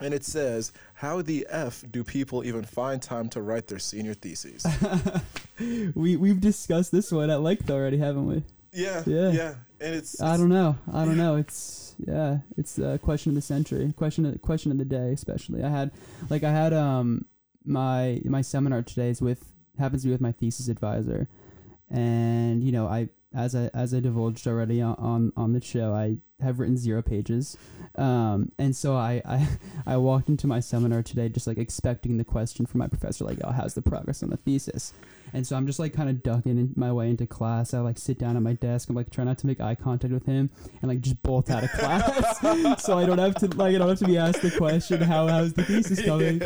And 0.00 0.14
it 0.14 0.24
says, 0.24 0.72
"How 0.94 1.20
the 1.22 1.44
f 1.50 1.84
do 1.90 2.04
people 2.04 2.44
even 2.44 2.64
find 2.64 3.02
time 3.02 3.28
to 3.30 3.42
write 3.42 3.66
their 3.66 3.80
senior 3.80 4.14
theses?" 4.14 4.64
We 5.94 6.16
we've 6.16 6.40
discussed 6.40 6.92
this 6.92 7.10
one 7.10 7.30
at 7.30 7.42
length 7.42 7.68
already, 7.68 7.98
haven't 7.98 8.26
we? 8.26 8.42
yeah, 8.72 9.02
Yeah. 9.06 9.30
yeah, 9.32 9.54
and 9.80 9.92
it's, 9.94 10.22
I 10.22 10.36
don't 10.36 10.50
know. 10.50 10.76
I 10.92 11.04
don't 11.04 11.16
know. 11.16 11.34
It's 11.34 11.96
yeah. 11.98 12.38
It's 12.56 12.78
a 12.78 12.96
question 13.02 13.30
of 13.32 13.34
the 13.34 13.42
century. 13.42 13.92
Question 13.96 14.24
of 14.26 14.40
question 14.40 14.70
of 14.70 14.78
the 14.78 14.84
day, 14.84 15.10
especially. 15.12 15.64
I 15.64 15.68
had 15.68 15.90
like 16.30 16.44
I 16.44 16.52
had 16.52 16.72
um 16.72 17.24
my 17.64 18.20
my 18.24 18.40
seminar 18.40 18.82
today 18.82 19.08
is 19.08 19.20
with 19.20 19.52
happens 19.80 20.02
to 20.02 20.08
be 20.08 20.12
with 20.12 20.20
my 20.20 20.30
thesis 20.30 20.68
advisor, 20.68 21.26
and 21.90 22.62
you 22.62 22.70
know 22.70 22.86
I 22.86 23.08
as 23.34 23.54
I 23.54 23.70
as 23.74 23.92
I 23.92 24.00
divulged 24.00 24.46
already 24.46 24.80
on 24.80 24.94
on, 24.96 25.32
on 25.36 25.52
the 25.52 25.60
show 25.60 25.92
I 25.92 26.16
have 26.40 26.58
written 26.60 26.76
zero 26.76 27.02
pages, 27.02 27.56
um 27.96 28.52
and 28.58 28.74
so 28.74 28.96
I 28.96 29.22
I 29.24 29.48
I 29.86 29.96
walked 29.96 30.28
into 30.28 30.46
my 30.46 30.60
seminar 30.60 31.02
today 31.02 31.28
just 31.28 31.46
like 31.46 31.58
expecting 31.58 32.16
the 32.16 32.24
question 32.24 32.66
from 32.66 32.78
my 32.78 32.88
professor 32.88 33.24
like 33.24 33.38
oh 33.44 33.50
how's 33.52 33.74
the 33.74 33.82
progress 33.82 34.22
on 34.22 34.30
the 34.30 34.36
thesis, 34.38 34.92
and 35.32 35.46
so 35.46 35.56
I'm 35.56 35.66
just 35.66 35.78
like 35.78 35.92
kind 35.92 36.08
of 36.08 36.22
ducking 36.22 36.58
in 36.58 36.72
my 36.76 36.92
way 36.92 37.10
into 37.10 37.26
class. 37.26 37.74
I 37.74 37.80
like 37.80 37.98
sit 37.98 38.18
down 38.18 38.36
at 38.36 38.42
my 38.42 38.54
desk. 38.54 38.88
I'm 38.88 38.96
like 38.96 39.10
trying 39.10 39.26
not 39.26 39.38
to 39.38 39.46
make 39.46 39.60
eye 39.60 39.74
contact 39.74 40.12
with 40.12 40.26
him 40.26 40.50
and 40.82 40.88
like 40.88 41.00
just 41.00 41.22
bolt 41.22 41.50
out 41.50 41.64
of 41.64 41.70
class, 41.72 42.82
so 42.84 42.98
I 42.98 43.06
don't 43.06 43.18
have 43.18 43.34
to 43.36 43.46
like 43.56 43.74
I 43.74 43.78
don't 43.78 43.88
have 43.88 43.98
to 43.98 44.06
be 44.06 44.18
asked 44.18 44.42
the 44.42 44.50
question 44.50 45.00
how 45.00 45.26
how's 45.28 45.52
the 45.52 45.64
thesis 45.64 46.02
going. 46.02 46.42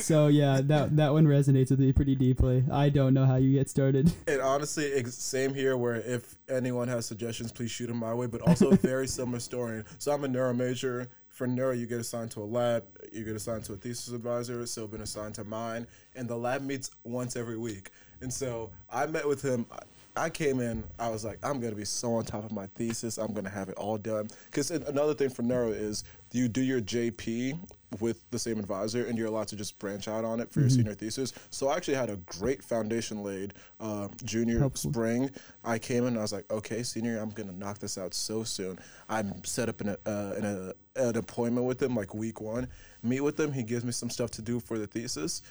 So 0.00 0.28
yeah, 0.28 0.60
that 0.64 0.96
that 0.96 1.12
one 1.12 1.26
resonates 1.26 1.70
with 1.70 1.80
me 1.80 1.92
pretty 1.92 2.14
deeply. 2.14 2.64
I 2.70 2.88
don't 2.88 3.14
know 3.14 3.24
how 3.24 3.36
you 3.36 3.52
get 3.52 3.68
started. 3.68 4.12
And 4.28 4.42
honestly, 4.42 5.02
same 5.04 5.54
here. 5.54 5.76
Where 5.76 5.96
if 5.96 6.36
anyone 6.48 6.88
has 6.88 7.06
suggestions, 7.06 7.50
please 7.50 7.70
shoot 7.70 7.86
them 7.86 7.96
my 7.96 8.12
way. 8.12 8.26
But 8.26 8.42
also 8.42 8.70
a 8.70 8.76
very 8.88 9.06
similar 9.06 9.40
story. 9.40 9.84
So 9.98 10.12
I'm 10.12 10.24
a 10.24 10.28
neuro 10.28 10.52
major. 10.52 11.08
For 11.28 11.46
neuro, 11.46 11.72
you 11.72 11.86
get 11.86 12.00
assigned 12.00 12.30
to 12.32 12.42
a 12.42 12.44
lab. 12.44 12.84
You 13.12 13.24
get 13.24 13.36
assigned 13.36 13.64
to 13.64 13.72
a 13.72 13.76
thesis 13.76 14.12
advisor. 14.12 14.64
So 14.66 14.84
I've 14.84 14.90
been 14.90 15.00
assigned 15.00 15.34
to 15.36 15.44
mine, 15.44 15.86
and 16.14 16.28
the 16.28 16.36
lab 16.36 16.62
meets 16.62 16.90
once 17.04 17.36
every 17.36 17.56
week. 17.56 17.90
And 18.20 18.32
so 18.32 18.70
I 18.90 19.06
met 19.06 19.26
with 19.26 19.42
him. 19.42 19.66
I- 19.70 20.30
came 20.30 20.58
in. 20.58 20.82
I 20.98 21.10
was 21.10 21.24
like, 21.24 21.38
I'm 21.44 21.60
gonna 21.60 21.76
be 21.76 21.84
so 21.84 22.14
on 22.14 22.24
top 22.24 22.44
of 22.44 22.50
my 22.50 22.66
thesis. 22.74 23.18
I'm 23.18 23.32
gonna 23.32 23.48
have 23.48 23.68
it 23.68 23.76
all 23.76 23.96
done. 23.96 24.28
Because 24.46 24.72
another 24.72 25.14
thing 25.14 25.28
for 25.30 25.42
neuro 25.42 25.68
is 25.68 26.02
you 26.32 26.48
do 26.48 26.60
your 26.60 26.80
JP 26.80 27.56
with 28.00 28.28
the 28.32 28.38
same 28.38 28.58
advisor, 28.58 29.06
and 29.06 29.16
you're 29.16 29.28
allowed 29.28 29.46
to 29.48 29.56
just 29.56 29.78
branch 29.78 30.08
out 30.08 30.24
on 30.24 30.40
it 30.40 30.50
for 30.50 30.58
your 30.58 30.70
senior 30.70 30.94
thesis. 30.94 31.32
So 31.50 31.68
I 31.68 31.76
actually 31.76 31.94
had 31.94 32.10
a 32.10 32.16
great 32.16 32.64
foundation 32.64 33.22
laid 33.22 33.54
uh, 33.78 34.08
junior 34.24 34.58
Helpful. 34.58 34.90
spring. 34.90 35.30
I 35.64 35.78
came 35.78 36.04
in 36.04 36.18
I 36.18 36.22
was 36.22 36.32
like, 36.32 36.50
okay, 36.52 36.82
senior, 36.82 37.18
I'm 37.18 37.30
gonna 37.30 37.52
knock 37.52 37.78
this 37.78 37.96
out 37.96 38.12
so 38.12 38.42
soon. 38.42 38.76
I'm 39.08 39.44
set 39.44 39.68
up 39.68 39.80
in 39.80 39.90
a 39.90 39.96
uh, 40.04 40.34
in 40.36 40.44
a 40.44 40.72
an 40.96 41.16
appointment 41.16 41.64
with 41.64 41.80
him 41.80 41.94
like 41.94 42.12
week 42.12 42.40
one. 42.40 42.66
Meet 43.04 43.20
with 43.20 43.38
him. 43.38 43.52
He 43.52 43.62
gives 43.62 43.84
me 43.84 43.92
some 43.92 44.10
stuff 44.10 44.32
to 44.32 44.42
do 44.42 44.58
for 44.58 44.78
the 44.80 44.86
thesis. 44.88 45.42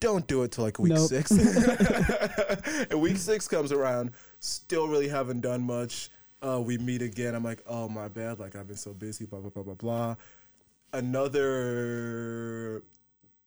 Don't 0.00 0.26
do 0.28 0.42
it 0.44 0.52
till 0.52 0.64
like 0.64 0.78
week 0.78 0.92
Nope. 0.92 1.08
six. 1.08 1.30
and 2.90 3.00
week 3.00 3.16
six 3.16 3.48
comes 3.48 3.72
around, 3.72 4.12
still 4.40 4.86
really 4.88 5.08
haven't 5.08 5.40
done 5.40 5.62
much. 5.62 6.10
Uh, 6.40 6.60
we 6.64 6.78
meet 6.78 7.02
again. 7.02 7.34
I'm 7.34 7.42
like, 7.42 7.62
oh 7.66 7.88
my 7.88 8.06
bad. 8.08 8.38
Like 8.38 8.54
I've 8.54 8.68
been 8.68 8.76
so 8.76 8.92
busy. 8.94 9.24
Blah 9.26 9.40
blah 9.40 9.50
blah 9.50 9.62
blah 9.64 9.74
blah. 9.74 10.16
Another 10.92 12.82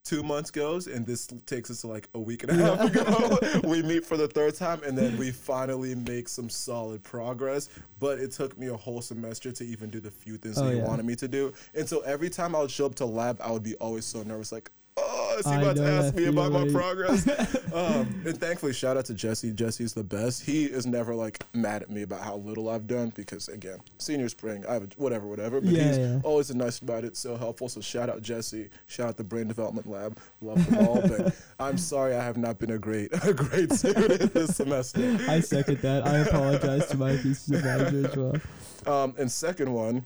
two 0.04 0.22
months 0.22 0.50
goes, 0.50 0.88
and 0.88 1.06
this 1.06 1.28
takes 1.46 1.70
us 1.70 1.80
to 1.82 1.86
like 1.86 2.08
a 2.14 2.18
week 2.20 2.42
and 2.42 2.60
a 2.60 2.76
half 2.76 2.94
ago. 2.94 3.38
we 3.68 3.82
meet 3.82 4.04
for 4.04 4.16
the 4.16 4.28
third 4.28 4.54
time, 4.56 4.82
and 4.84 4.96
then 4.98 5.16
we 5.16 5.30
finally 5.30 5.94
make 5.94 6.28
some 6.28 6.50
solid 6.50 7.02
progress. 7.02 7.70
But 8.00 8.18
it 8.18 8.32
took 8.32 8.58
me 8.58 8.66
a 8.68 8.76
whole 8.76 9.00
semester 9.00 9.52
to 9.52 9.64
even 9.64 9.90
do 9.90 10.00
the 10.00 10.10
few 10.10 10.36
things 10.36 10.58
Oh, 10.58 10.64
that 10.66 10.72
he 10.72 10.78
yeah. 10.80 10.86
wanted 10.86 11.06
me 11.06 11.14
to 11.16 11.28
do. 11.28 11.52
And 11.74 11.88
so 11.88 12.00
every 12.00 12.28
time 12.30 12.54
I 12.54 12.60
would 12.60 12.70
show 12.70 12.86
up 12.86 12.94
to 12.96 13.06
lab, 13.06 13.40
I 13.40 13.50
would 13.50 13.62
be 13.62 13.74
always 13.76 14.04
so 14.04 14.22
nervous, 14.22 14.52
like, 14.52 14.70
oh, 14.96 15.36
is 15.38 15.46
he 15.46 15.54
about 15.54 15.76
to 15.76 15.84
ask 15.84 16.14
me 16.14 16.26
about 16.26 16.52
my 16.52 16.68
progress? 16.68 17.26
um, 17.74 18.22
and 18.26 18.38
thankfully, 18.38 18.72
shout 18.72 18.96
out 18.96 19.06
to 19.06 19.14
Jesse. 19.14 19.52
Jesse's 19.52 19.94
the 19.94 20.04
best. 20.04 20.44
He 20.44 20.64
is 20.64 20.86
never 20.86 21.14
like 21.14 21.44
mad 21.54 21.82
at 21.82 21.90
me 21.90 22.02
about 22.02 22.20
how 22.22 22.36
little 22.36 22.68
I've 22.68 22.86
done 22.86 23.12
because 23.14 23.48
again, 23.48 23.78
senior 23.98 24.28
spring, 24.28 24.64
I 24.68 24.74
have 24.74 24.82
a, 24.84 24.88
whatever, 24.96 25.26
whatever. 25.26 25.60
But 25.60 25.70
Yeah, 25.70 25.88
he's 25.88 25.98
yeah. 25.98 26.20
always 26.22 26.54
nice 26.54 26.78
about 26.80 27.04
it, 27.04 27.16
so 27.16 27.36
helpful. 27.36 27.68
So 27.68 27.80
shout 27.80 28.08
out 28.08 28.22
Jesse. 28.22 28.68
Shout 28.86 29.08
out 29.08 29.16
the 29.16 29.24
Brain 29.24 29.48
Development 29.48 29.88
Lab. 29.88 30.18
Love 30.40 30.64
them 30.70 30.86
all. 30.86 31.00
but 31.00 31.34
I'm 31.60 31.78
sorry 31.78 32.14
I 32.14 32.22
have 32.24 32.36
not 32.36 32.58
been 32.58 32.72
a 32.72 32.78
great 32.78 33.10
a 33.24 33.32
great 33.32 33.72
student 33.72 34.34
this 34.34 34.56
semester. 34.56 35.18
I 35.28 35.40
second 35.40 35.78
that. 35.78 36.06
I 36.06 36.18
apologize 36.18 36.88
to 36.88 36.96
my 36.96 37.16
thesis 37.16 37.50
advisor 37.50 38.06
as 38.06 38.16
well. 38.16 38.36
Um, 38.84 39.14
and 39.18 39.30
second 39.30 39.72
one, 39.72 40.04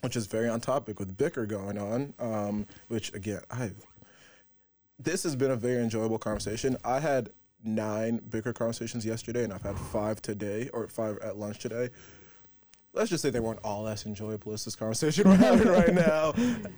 which 0.00 0.16
is 0.16 0.26
very 0.26 0.48
on 0.48 0.60
topic 0.60 0.98
with 0.98 1.16
bicker 1.16 1.46
going 1.46 1.78
on, 1.78 2.12
um, 2.18 2.66
which 2.88 3.12
again, 3.14 3.40
I 3.50 3.70
this 4.98 5.22
has 5.22 5.36
been 5.36 5.50
a 5.50 5.56
very 5.56 5.82
enjoyable 5.82 6.18
conversation. 6.18 6.76
I 6.84 7.00
had 7.00 7.30
nine 7.64 8.20
bicker 8.30 8.52
conversations 8.52 9.04
yesterday, 9.06 9.44
and 9.44 9.52
I've 9.52 9.62
had 9.62 9.78
five 9.78 10.20
today 10.22 10.70
or 10.72 10.88
five 10.88 11.18
at 11.18 11.36
lunch 11.36 11.58
today. 11.58 11.90
let's 12.94 13.10
just 13.10 13.22
say 13.22 13.30
they 13.30 13.38
weren't 13.38 13.60
all 13.62 13.86
as 13.86 14.06
enjoyable 14.06 14.52
as 14.52 14.64
this 14.64 14.74
conversation 14.74 15.28
we're 15.28 15.36
having 15.36 15.68
right 15.68 15.94
now. 16.08 16.32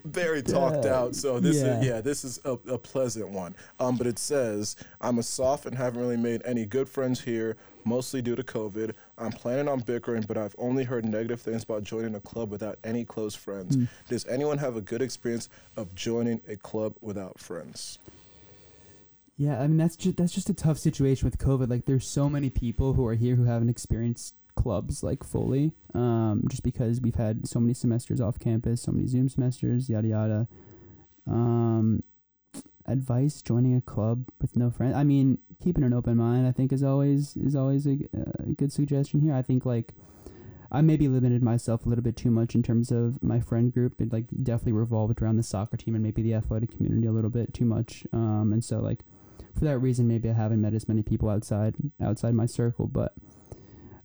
Very 0.04 0.42
talked 0.42 0.84
Yeah. 0.84 0.98
out. 0.98 1.14
So 1.14 1.40
this 1.40 1.56
Yeah. 1.56 1.78
is 1.80 1.86
yeah, 1.86 2.00
this 2.02 2.24
is 2.24 2.38
a, 2.44 2.52
a 2.68 2.76
pleasant 2.76 3.30
one. 3.30 3.54
Um, 3.78 3.96
but 3.96 4.06
it 4.06 4.18
says 4.18 4.76
I'm 5.00 5.18
a 5.18 5.22
soft 5.22 5.64
and 5.64 5.74
haven't 5.74 5.98
really 6.00 6.18
made 6.18 6.42
any 6.44 6.66
good 6.66 6.88
friends 6.90 7.20
here, 7.22 7.56
mostly 7.84 8.20
due 8.20 8.36
to 8.36 8.42
COVID. 8.42 8.92
I'm 9.20 9.32
planning 9.32 9.68
on 9.68 9.80
bickering, 9.80 10.24
but 10.26 10.38
I've 10.38 10.54
only 10.58 10.84
heard 10.84 11.04
negative 11.04 11.40
things 11.40 11.62
about 11.62 11.84
joining 11.84 12.14
a 12.14 12.20
club 12.20 12.50
without 12.50 12.78
any 12.82 13.04
close 13.04 13.34
friends. 13.34 13.74
Hmm. 13.74 13.84
Does 14.08 14.26
anyone 14.26 14.58
have 14.58 14.76
a 14.76 14.80
good 14.80 15.02
experience 15.02 15.48
of 15.76 15.94
joining 15.94 16.40
a 16.48 16.56
club 16.56 16.94
without 17.00 17.38
friends? 17.38 17.98
Yeah, 19.36 19.60
I 19.60 19.66
mean 19.66 19.78
that's 19.78 19.96
just 19.96 20.16
that's 20.16 20.32
just 20.32 20.50
a 20.50 20.54
tough 20.54 20.78
situation 20.78 21.26
with 21.26 21.38
COVID. 21.38 21.70
Like 21.70 21.86
there's 21.86 22.06
so 22.06 22.28
many 22.28 22.50
people 22.50 22.94
who 22.94 23.06
are 23.06 23.14
here 23.14 23.36
who 23.36 23.44
haven't 23.44 23.70
experienced 23.70 24.34
clubs 24.54 25.02
like 25.02 25.24
fully, 25.24 25.72
um, 25.94 26.44
just 26.48 26.62
because 26.62 27.00
we've 27.00 27.14
had 27.14 27.48
so 27.48 27.58
many 27.60 27.72
semesters 27.72 28.20
off 28.20 28.38
campus, 28.38 28.82
so 28.82 28.92
many 28.92 29.06
Zoom 29.06 29.28
semesters, 29.28 29.88
yada 29.88 30.08
yada. 30.08 30.48
Um, 31.26 32.02
advice: 32.90 33.42
joining 33.42 33.74
a 33.74 33.80
club 33.80 34.28
with 34.40 34.56
no 34.56 34.70
friends. 34.70 34.94
I 34.94 35.04
mean, 35.04 35.38
keeping 35.62 35.84
an 35.84 35.92
open 35.92 36.16
mind, 36.16 36.46
I 36.46 36.52
think, 36.52 36.72
is 36.72 36.82
always 36.82 37.36
is 37.36 37.56
always 37.56 37.86
a, 37.86 37.98
a 38.38 38.52
good 38.56 38.72
suggestion 38.72 39.20
here. 39.20 39.34
I 39.34 39.42
think 39.42 39.64
like. 39.64 39.92
I 40.72 40.82
maybe 40.82 41.08
limited 41.08 41.42
myself 41.42 41.84
a 41.84 41.88
little 41.88 42.04
bit 42.04 42.16
too 42.16 42.30
much 42.30 42.54
in 42.54 42.62
terms 42.62 42.92
of 42.92 43.20
my 43.24 43.40
friend 43.40 43.72
group. 43.72 44.00
It 44.00 44.12
like 44.12 44.26
definitely 44.44 44.74
revolved 44.74 45.20
around 45.20 45.36
the 45.36 45.42
soccer 45.42 45.76
team 45.76 45.96
and 45.96 46.04
maybe 46.04 46.22
the 46.22 46.34
athletic 46.34 46.76
community 46.76 47.08
a 47.08 47.10
little 47.10 47.28
bit 47.28 47.52
too 47.52 47.64
much. 47.64 48.06
Um, 48.12 48.52
and 48.52 48.62
so 48.64 48.78
like 48.78 49.00
for 49.58 49.64
that 49.64 49.78
reason, 49.78 50.06
maybe 50.06 50.30
I 50.30 50.34
haven't 50.34 50.60
met 50.60 50.74
as 50.74 50.86
many 50.86 51.02
people 51.02 51.28
outside 51.28 51.74
outside 52.00 52.34
my 52.34 52.46
circle. 52.46 52.86
But 52.86 53.14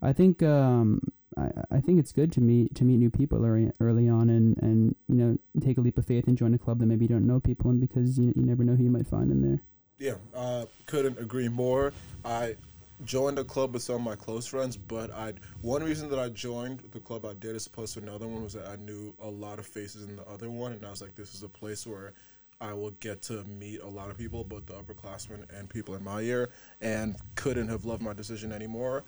I 0.02 0.12
think 0.12 0.42
um, 0.42 1.02
I, 1.38 1.52
I 1.72 1.80
think 1.82 2.00
it's 2.00 2.12
good 2.12 2.32
to 2.34 2.42
meet 2.42 2.76
to 2.76 2.84
meet 2.84 2.98
new 2.98 3.10
people 3.10 3.46
early 3.46 3.72
early 3.80 4.08
on 4.08 4.30
and, 4.30 4.58
and 4.62 4.96
you 5.08 5.16
know 5.16 5.38
take 5.62 5.78
a 5.78 5.82
leap 5.82 5.98
of 5.98 6.06
faith 6.06 6.28
and 6.28 6.38
join 6.38 6.54
a 6.54 6.58
club 6.58 6.80
that 6.80 6.86
maybe 6.86 7.06
you 7.06 7.10
don't 7.10 7.28
know 7.28 7.40
people 7.40 7.72
in 7.72 7.80
because 7.80 8.18
you 8.18 8.34
you 8.36 8.46
never 8.46 8.64
know 8.64 8.76
who 8.76 8.84
you 8.84 8.92
might 8.92 9.08
find 9.08 9.32
in 9.32 9.42
there. 9.42 9.62
Yeah, 9.98 10.16
uh, 10.36 10.66
couldn't 10.86 11.20
agree 11.20 11.48
more. 11.48 11.94
I 12.24 12.56
joined 13.04 13.40
a 13.40 13.44
club 13.44 13.74
with 13.74 13.84
some 13.84 13.96
of 13.96 14.02
my 14.02 14.16
close 14.16 14.48
friends, 14.48 14.78
but 14.78 15.12
I 15.12 15.34
one 15.62 15.84
reason 15.84 16.10
that 16.10 16.20
I 16.20 16.30
joined 16.30 16.82
the 16.92 17.00
club 17.00 17.26
I 17.26 17.34
did 17.34 17.56
as 17.56 17.68
opposed 17.68 17.94
to 17.96 18.00
another 18.02 18.28
one 18.28 18.44
was 18.44 18.54
that 18.54 18.68
I 18.68 18.78
knew 18.78 19.14
a 19.22 19.30
lot 19.30 19.60
of 19.60 19.66
faces 19.66 20.04
in 20.04 20.16
the 20.16 20.28
other 20.28 20.50
one, 20.50 20.72
and 20.72 20.86
I 20.86 20.90
was 20.90 21.02
like, 21.02 21.16
this 21.16 21.34
is 21.34 21.44
a 21.44 21.50
place 21.50 21.86
where 21.86 22.14
I 22.62 22.74
will 22.74 22.92
get 22.92 23.22
to 23.24 23.44
meet 23.44 23.82
a 23.82 23.88
lot 23.88 24.10
of 24.10 24.18
people, 24.18 24.44
both 24.44 24.66
the 24.66 24.74
upperclassmen 24.74 25.46
and 25.58 25.70
people 25.70 25.96
in 25.96 26.04
my 26.04 26.22
year, 26.22 26.50
and 26.80 27.16
couldn't 27.36 27.68
have 27.68 27.86
loved 27.86 28.02
my 28.02 28.14
decision 28.14 28.52
anymore. 28.52 29.04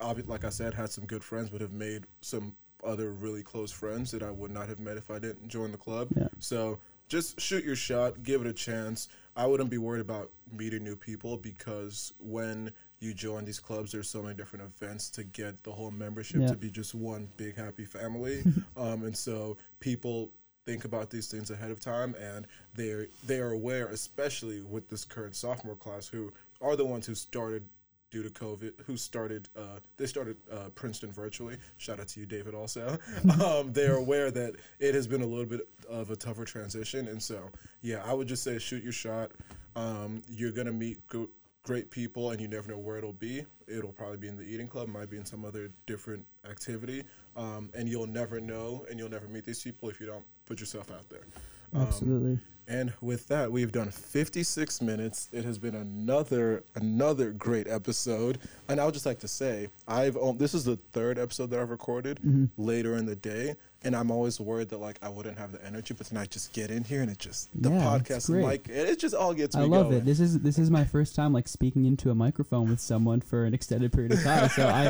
Like 0.00 0.44
I 0.44 0.48
said, 0.50 0.74
had 0.74 0.90
some 0.90 1.04
good 1.06 1.24
friends, 1.24 1.50
but 1.50 1.60
have 1.60 1.72
made 1.72 2.04
some 2.20 2.54
other 2.84 3.10
really 3.12 3.42
close 3.42 3.72
friends 3.72 4.10
that 4.12 4.22
I 4.22 4.30
would 4.30 4.50
not 4.52 4.68
have 4.68 4.78
met 4.78 4.96
if 4.96 5.10
I 5.10 5.18
didn't 5.18 5.48
join 5.48 5.72
the 5.72 5.78
club. 5.78 6.08
Yeah. 6.16 6.28
So 6.38 6.78
just 7.08 7.40
shoot 7.40 7.64
your 7.64 7.74
shot, 7.76 8.22
give 8.22 8.40
it 8.40 8.46
a 8.46 8.52
chance. 8.52 9.08
I 9.34 9.46
wouldn't 9.46 9.70
be 9.70 9.78
worried 9.78 10.00
about 10.00 10.30
meeting 10.52 10.84
new 10.84 10.94
people 10.96 11.36
because 11.36 12.12
when 12.18 12.72
you 13.00 13.14
join 13.14 13.44
these 13.44 13.58
clubs, 13.60 13.90
there's 13.92 14.08
so 14.08 14.22
many 14.22 14.34
different 14.34 14.64
events 14.64 15.10
to 15.10 15.24
get 15.24 15.62
the 15.64 15.72
whole 15.72 15.90
membership 15.90 16.40
Yeah. 16.42 16.48
to 16.48 16.56
be 16.56 16.70
just 16.70 16.94
one 16.94 17.28
big 17.36 17.56
happy 17.56 17.84
family. 17.84 18.42
um, 18.76 19.04
and 19.04 19.16
so 19.16 19.56
people 19.80 20.30
think 20.66 20.84
about 20.84 21.10
these 21.10 21.28
things 21.28 21.50
ahead 21.50 21.70
of 21.70 21.80
time 21.80 22.14
and 22.20 22.46
they're 22.74 23.06
they 23.26 23.38
are 23.40 23.52
aware, 23.52 23.86
especially 23.86 24.60
with 24.62 24.88
this 24.88 25.04
current 25.04 25.34
sophomore 25.34 25.76
class 25.76 26.06
who 26.06 26.32
are 26.60 26.76
the 26.76 26.84
ones 26.84 27.06
who 27.06 27.14
started 27.14 27.64
due 28.10 28.22
to 28.22 28.30
COVID, 28.30 28.72
who 28.86 28.96
started, 28.96 29.48
uh, 29.56 29.80
they 29.96 30.06
started 30.06 30.36
uh, 30.50 30.70
Princeton 30.74 31.12
virtually. 31.12 31.56
Shout 31.76 32.00
out 32.00 32.08
to 32.08 32.20
you, 32.20 32.26
David, 32.26 32.54
also. 32.54 32.98
um, 33.44 33.72
they're 33.72 33.96
aware 33.96 34.30
that 34.30 34.54
it 34.78 34.94
has 34.94 35.06
been 35.06 35.22
a 35.22 35.26
little 35.26 35.46
bit 35.46 35.68
of 35.88 36.10
a 36.10 36.16
tougher 36.16 36.44
transition. 36.44 37.08
And 37.08 37.22
so, 37.22 37.50
yeah, 37.82 38.02
I 38.04 38.12
would 38.12 38.28
just 38.28 38.42
say 38.42 38.58
shoot 38.58 38.82
your 38.82 38.92
shot. 38.92 39.32
Um, 39.76 40.22
you're 40.28 40.52
going 40.52 40.66
to 40.66 40.72
meet 40.72 41.06
gr- 41.06 41.24
great 41.62 41.90
people 41.90 42.30
and 42.30 42.40
you 42.40 42.48
never 42.48 42.70
know 42.70 42.78
where 42.78 42.96
it'll 42.96 43.12
be. 43.12 43.44
It'll 43.66 43.92
probably 43.92 44.16
be 44.16 44.28
in 44.28 44.36
the 44.36 44.44
eating 44.44 44.68
club, 44.68 44.88
might 44.88 45.10
be 45.10 45.18
in 45.18 45.24
some 45.24 45.44
other 45.44 45.70
different 45.86 46.24
activity. 46.48 47.04
Um, 47.36 47.70
and 47.74 47.88
you'll 47.88 48.06
never 48.06 48.40
know 48.40 48.86
and 48.90 48.98
you'll 48.98 49.10
never 49.10 49.28
meet 49.28 49.44
these 49.44 49.62
people 49.62 49.88
if 49.88 50.00
you 50.00 50.06
don't 50.06 50.24
put 50.46 50.60
yourself 50.60 50.90
out 50.90 51.08
there. 51.10 51.26
Um, 51.74 51.82
Absolutely. 51.82 52.38
And 52.68 52.92
with 53.00 53.28
that, 53.28 53.50
we've 53.50 53.72
done 53.72 53.90
56 53.90 54.82
minutes. 54.82 55.28
It 55.32 55.44
has 55.44 55.58
been 55.58 55.74
another 55.74 56.64
another 56.74 57.30
great 57.32 57.66
episode. 57.66 58.38
And 58.68 58.78
I 58.80 58.84
would 58.84 58.94
just 58.94 59.06
like 59.06 59.20
to 59.20 59.28
say, 59.28 59.68
I've 59.86 60.16
um, 60.16 60.38
this 60.38 60.52
is 60.54 60.64
the 60.64 60.76
third 60.92 61.18
episode 61.18 61.50
that 61.50 61.60
I've 61.60 61.70
recorded 61.70 62.18
Mm-hmm. 62.24 62.44
later 62.62 62.94
in 62.96 63.06
the 63.06 63.16
day, 63.16 63.54
and 63.82 63.94
I'm 63.96 64.10
always 64.10 64.38
worried 64.40 64.68
that 64.70 64.78
like 64.78 64.98
I 65.02 65.08
wouldn't 65.08 65.38
have 65.38 65.52
the 65.52 65.64
energy, 65.64 65.94
but 65.94 66.08
then 66.08 66.18
I 66.20 66.26
just 66.26 66.52
get 66.52 66.70
in 66.70 66.84
here 66.84 67.00
and 67.00 67.10
it 67.10 67.18
just 67.18 67.48
the 67.60 67.70
Yeah, 67.70 67.80
podcast 67.82 68.28
mic, 68.28 68.68
it 68.68 68.88
it 68.88 68.98
just 68.98 69.14
all 69.14 69.32
gets 69.34 69.56
me 69.56 69.62
I 69.62 69.64
love 69.66 69.86
going. 69.86 69.98
it. 69.98 70.04
This 70.04 70.20
is 70.20 70.40
this 70.40 70.58
is 70.58 70.70
my 70.70 70.84
first 70.84 71.14
time 71.16 71.32
like 71.32 71.48
speaking 71.48 71.86
into 71.86 72.10
a 72.10 72.14
microphone 72.14 72.68
with 72.68 72.80
someone 72.80 73.20
for 73.20 73.44
an 73.44 73.54
extended 73.54 73.92
period 73.92 74.12
of 74.12 74.22
time. 74.22 74.48
So 74.50 74.66
I 74.68 74.86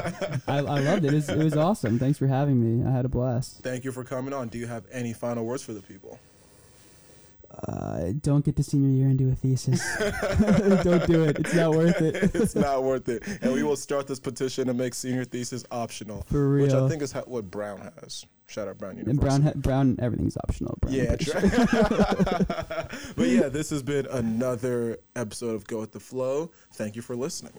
I, 0.48 0.58
I 0.58 0.80
loved 0.80 1.04
it. 1.04 1.12
It 1.12 1.14
was, 1.14 1.28
it 1.28 1.38
was 1.44 1.56
awesome. 1.56 1.98
Thanks 1.98 2.18
for 2.18 2.26
having 2.26 2.58
me. 2.82 2.84
I 2.88 2.92
had 2.92 3.04
a 3.04 3.08
blast. 3.08 3.60
Thank 3.62 3.84
you 3.84 3.92
for 3.92 4.02
coming 4.04 4.32
on. 4.34 4.48
Do 4.48 4.58
you 4.58 4.66
have 4.66 4.84
any 4.90 5.12
final 5.12 5.44
words 5.44 5.62
for 5.62 5.72
the 5.74 5.82
people? 5.82 6.18
Uh, 7.66 8.12
don't 8.20 8.44
get 8.44 8.54
to 8.56 8.62
senior 8.62 8.90
year 8.90 9.08
and 9.08 9.18
do 9.18 9.30
a 9.30 9.34
thesis. 9.34 9.80
don't 10.84 11.06
do 11.06 11.24
it. 11.24 11.38
It's 11.40 11.54
not 11.54 11.72
worth 11.72 12.00
it. 12.00 12.14
it's 12.34 12.54
not 12.54 12.84
worth 12.84 13.08
it. 13.08 13.22
And 13.42 13.52
we 13.52 13.62
will 13.64 13.76
start 13.76 14.06
this 14.06 14.20
petition 14.20 14.66
to 14.68 14.74
make 14.74 14.94
senior 14.94 15.24
thesis 15.24 15.64
optional, 15.70 16.22
For 16.30 16.48
real. 16.48 16.66
which 16.66 16.72
I 16.74 16.88
think 16.88 17.02
is 17.02 17.10
ha- 17.12 17.24
what 17.26 17.50
Brown 17.50 17.90
has. 18.00 18.24
Shout 18.46 18.68
out 18.68 18.78
Brown 18.78 18.96
University. 18.96 19.10
And 19.10 19.20
brown, 19.20 19.42
ha- 19.42 19.52
brown, 19.56 19.96
everything's 20.00 20.36
optional. 20.38 20.78
Brown, 20.80 20.94
Yeah, 20.94 21.16
I'm 21.34 22.86
but 23.16 23.28
yeah, 23.28 23.48
this 23.48 23.68
has 23.70 23.82
been 23.82 24.06
another 24.06 24.98
episode 25.16 25.54
of 25.54 25.66
Go 25.66 25.80
with 25.80 25.92
the 25.92 26.00
Flow. 26.00 26.50
Thank 26.72 26.96
you 26.96 27.02
for 27.02 27.14
listening. 27.14 27.52